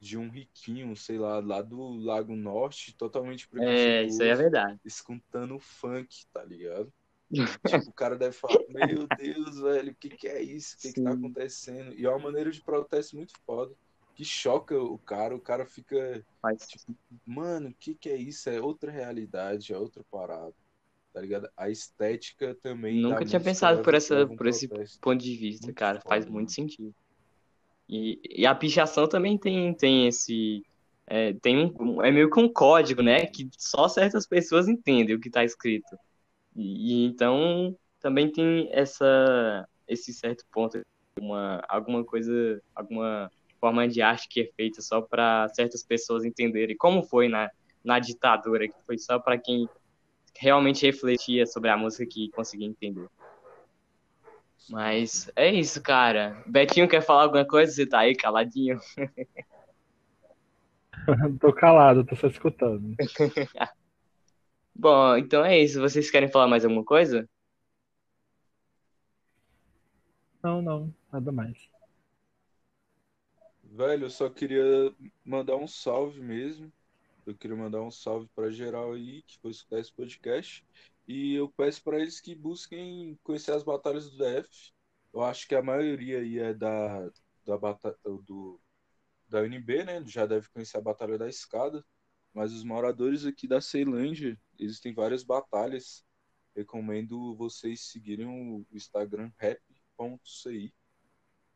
de 0.00 0.16
um 0.16 0.30
riquinho, 0.30 0.94
sei 0.94 1.18
lá, 1.18 1.40
lá 1.40 1.60
do 1.60 1.88
Lago 1.96 2.36
Norte, 2.36 2.96
totalmente 2.96 3.48
É, 3.56 4.04
isso 4.04 4.22
aí 4.22 4.28
é 4.28 4.34
verdade. 4.36 4.78
escutando 4.84 5.58
funk, 5.58 6.24
tá 6.32 6.44
ligado? 6.44 6.94
Tipo, 7.66 7.90
o 7.90 7.92
cara 7.92 8.16
deve 8.16 8.32
falar, 8.32 8.60
meu 8.68 9.08
Deus, 9.18 9.58
velho, 9.58 9.90
o 9.90 9.96
que 9.96 10.10
que 10.10 10.28
é 10.28 10.40
isso? 10.40 10.76
O 10.76 10.82
que 10.82 10.92
que 10.92 11.02
tá 11.02 11.10
acontecendo? 11.10 11.92
E 11.92 12.06
é 12.06 12.08
uma 12.08 12.20
maneira 12.20 12.52
de 12.52 12.62
protesto 12.62 13.16
muito 13.16 13.32
foda, 13.44 13.74
que 14.14 14.24
choca 14.24 14.80
o 14.80 15.00
cara, 15.00 15.34
o 15.34 15.40
cara 15.40 15.66
fica, 15.66 16.24
Mas, 16.40 16.60
mano, 17.26 17.70
o 17.70 17.74
que 17.74 17.96
que 17.96 18.08
é 18.08 18.16
isso? 18.16 18.48
É 18.48 18.60
outra 18.60 18.92
realidade, 18.92 19.72
é 19.72 19.76
outra 19.76 20.04
parada, 20.12 20.54
tá 21.12 21.20
ligado? 21.20 21.48
A 21.56 21.68
estética 21.70 22.56
também 22.62 23.00
Nunca 23.00 23.20
da 23.20 23.26
tinha 23.26 23.40
pensado 23.40 23.82
por 23.82 23.94
essa- 23.94 24.26
por 24.26 24.46
esse 24.46 24.68
protesto. 24.68 25.00
ponto 25.00 25.22
de 25.22 25.36
vista, 25.36 25.66
Muito 25.66 25.76
cara, 25.76 26.00
faz 26.00 26.24
foda, 26.24 26.34
muito 26.34 26.52
sentido. 26.52 26.94
E, 27.88 28.20
e 28.42 28.46
a 28.46 28.54
pichação 28.54 29.08
também 29.08 29.36
tem, 29.36 29.74
tem 29.74 30.06
esse. 30.06 30.62
É, 31.06 31.32
tem 31.34 31.74
um, 31.80 32.02
é 32.02 32.10
meio 32.12 32.30
que 32.30 32.38
um 32.38 32.52
código, 32.52 33.02
né? 33.02 33.26
Que 33.26 33.48
só 33.58 33.88
certas 33.88 34.26
pessoas 34.26 34.68
entendem 34.68 35.16
o 35.16 35.20
que 35.20 35.28
tá 35.30 35.44
escrito. 35.44 35.96
E, 36.54 37.02
e 37.02 37.06
então 37.06 37.76
também 38.00 38.30
tem 38.30 38.68
essa, 38.72 39.66
esse 39.88 40.12
certo 40.12 40.44
ponto, 40.52 40.80
uma, 41.20 41.62
alguma 41.68 42.04
coisa, 42.04 42.62
alguma 42.74 43.30
forma 43.60 43.88
de 43.88 44.00
arte 44.00 44.28
que 44.28 44.40
é 44.42 44.50
feita 44.56 44.80
só 44.80 45.02
para 45.02 45.48
certas 45.50 45.82
pessoas 45.82 46.24
entenderem 46.24 46.76
como 46.76 47.02
foi 47.02 47.28
na, 47.28 47.50
na 47.84 47.98
ditadura, 47.98 48.68
que 48.68 48.74
foi 48.86 48.98
só 48.98 49.18
para 49.18 49.36
quem 49.38 49.68
realmente 50.38 50.86
refletia 50.86 51.46
sobre 51.46 51.70
a 51.70 51.76
música 51.76 52.06
que 52.06 52.30
conseguia 52.30 52.66
entender. 52.66 53.08
Mas 54.68 55.30
é 55.34 55.52
isso, 55.52 55.82
cara. 55.82 56.42
Betinho 56.46 56.88
quer 56.88 57.02
falar 57.02 57.24
alguma 57.24 57.46
coisa? 57.46 57.72
Você 57.72 57.86
tá 57.86 58.00
aí 58.00 58.14
caladinho? 58.14 58.78
Tô 61.40 61.52
calado, 61.52 62.04
tô 62.04 62.14
só 62.14 62.28
escutando. 62.28 62.94
Bom, 64.74 65.16
então 65.16 65.44
é 65.44 65.58
isso. 65.58 65.80
Vocês 65.80 66.10
querem 66.10 66.30
falar 66.30 66.46
mais 66.46 66.64
alguma 66.64 66.84
coisa? 66.84 67.28
Não, 70.42 70.62
não, 70.62 70.94
nada 71.12 71.30
mais. 71.30 71.68
Velho, 73.62 74.06
eu 74.06 74.10
só 74.10 74.28
queria 74.28 74.92
mandar 75.24 75.56
um 75.56 75.66
salve 75.66 76.20
mesmo. 76.20 76.72
Eu 77.26 77.36
queria 77.36 77.56
mandar 77.56 77.82
um 77.82 77.90
salve 77.90 78.28
pra 78.34 78.50
geral 78.50 78.92
aí 78.92 79.22
que 79.22 79.38
foi 79.38 79.50
escutar 79.50 79.78
esse 79.78 79.92
podcast. 79.92 80.64
E 81.06 81.34
eu 81.34 81.48
peço 81.48 81.82
pra 81.82 81.98
eles 81.98 82.20
que 82.20 82.34
busquem 82.34 83.18
conhecer 83.22 83.52
as 83.52 83.62
batalhas 83.62 84.10
do 84.10 84.16
DF. 84.16 84.72
Eu 85.12 85.22
acho 85.22 85.46
que 85.46 85.54
a 85.54 85.62
maioria 85.62 86.20
aí 86.20 86.38
é 86.38 86.54
da, 86.54 87.10
da, 87.44 87.58
bata, 87.58 87.98
do, 88.24 88.60
da 89.28 89.40
UNB, 89.42 89.84
né? 89.84 90.02
Já 90.06 90.24
deve 90.26 90.48
conhecer 90.50 90.78
a 90.78 90.80
Batalha 90.80 91.18
da 91.18 91.28
Escada. 91.28 91.84
Mas 92.32 92.52
os 92.52 92.62
moradores 92.62 93.26
aqui 93.26 93.48
da 93.48 93.60
Ceilândia, 93.60 94.38
existem 94.58 94.94
várias 94.94 95.24
batalhas. 95.24 96.04
Recomendo 96.54 97.34
vocês 97.34 97.88
seguirem 97.90 98.26
o 98.26 98.64
Instagram 98.72 99.32
rap.ci. 99.36 100.72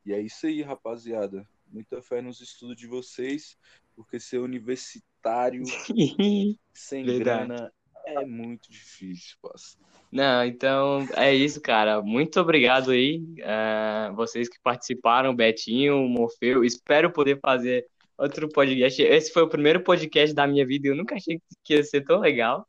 E 0.04 0.12
é 0.12 0.20
isso 0.20 0.46
aí, 0.46 0.62
rapaziada. 0.62 1.48
Muita 1.66 2.02
fé 2.02 2.20
nos 2.20 2.40
estudos 2.40 2.76
de 2.76 2.86
vocês, 2.86 3.56
porque 3.94 4.18
ser 4.20 4.38
universitário 4.38 5.13
sem 6.72 7.04
Verdade. 7.04 7.48
grana 7.48 7.72
é 8.06 8.24
muito 8.24 8.70
difícil, 8.70 9.36
parça. 9.40 9.78
Não, 10.12 10.44
então 10.44 11.08
é 11.16 11.34
isso, 11.34 11.60
cara. 11.60 12.00
Muito 12.02 12.38
obrigado 12.40 12.90
aí, 12.90 13.24
ah, 13.42 14.12
vocês 14.14 14.48
que 14.48 14.60
participaram, 14.62 15.34
Betinho, 15.34 15.98
Morfeu. 16.08 16.64
Espero 16.64 17.12
poder 17.12 17.40
fazer 17.40 17.86
outro 18.16 18.48
podcast. 18.48 19.02
Esse 19.02 19.32
foi 19.32 19.42
o 19.42 19.48
primeiro 19.48 19.82
podcast 19.82 20.34
da 20.34 20.46
minha 20.46 20.64
vida 20.66 20.86
e 20.86 20.90
eu 20.90 20.96
nunca 20.96 21.16
achei 21.16 21.40
que 21.64 21.74
ia 21.74 21.82
ser 21.82 22.02
tão 22.02 22.20
legal. 22.20 22.66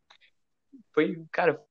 Foi, 0.94 1.22
cara, 1.32 1.62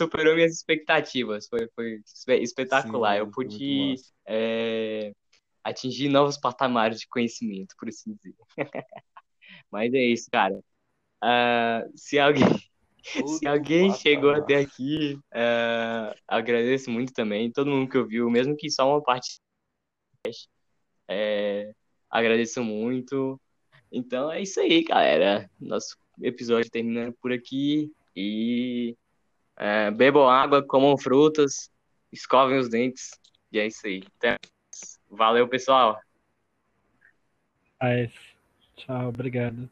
superou 0.00 0.34
minhas 0.34 0.52
expectativas. 0.52 1.46
Foi, 1.48 1.68
foi 1.74 2.00
espe- 2.06 2.38
espetacular. 2.42 3.14
Sim, 3.14 3.18
Eu 3.18 3.30
pude 3.30 3.94
é, 4.26 5.12
atingir 5.62 6.08
novos 6.08 6.38
patamares 6.38 7.00
de 7.00 7.08
conhecimento, 7.08 7.74
por 7.78 7.88
assim 7.88 8.14
dizer. 8.14 8.34
Mas 9.72 9.92
é 9.94 10.02
isso, 10.04 10.30
cara. 10.30 10.62
Ah, 11.20 11.84
se 11.96 12.18
alguém 12.18 12.44
se 13.26 13.46
alguém 13.46 13.92
chegou 13.94 14.30
até 14.30 14.56
aqui, 14.56 15.18
é, 15.32 16.14
agradeço 16.28 16.90
muito 16.90 17.12
também. 17.12 17.50
Todo 17.50 17.70
mundo 17.70 17.90
que 17.90 17.98
ouviu, 17.98 18.30
mesmo 18.30 18.56
que 18.56 18.70
só 18.70 18.88
uma 18.88 19.02
parte. 19.02 19.40
É, 21.08 21.72
agradeço 22.08 22.62
muito. 22.62 23.40
Então 23.90 24.30
é 24.30 24.42
isso 24.42 24.60
aí, 24.60 24.84
galera. 24.84 25.50
Nosso 25.60 25.96
episódio 26.20 26.70
terminando 26.70 27.14
por 27.14 27.32
aqui. 27.32 27.90
E 28.14 28.96
é, 29.56 29.90
bebam 29.90 30.28
água, 30.28 30.62
comam 30.62 30.96
frutas, 30.96 31.70
escovem 32.12 32.58
os 32.58 32.68
dentes. 32.68 33.10
E 33.50 33.58
é 33.58 33.66
isso 33.66 33.86
aí. 33.86 34.02
Até 34.18 34.30
mais. 34.30 35.00
Valeu, 35.10 35.48
pessoal. 35.48 36.00
Mas, 37.80 38.12
tchau, 38.76 39.08
obrigado. 39.08 39.68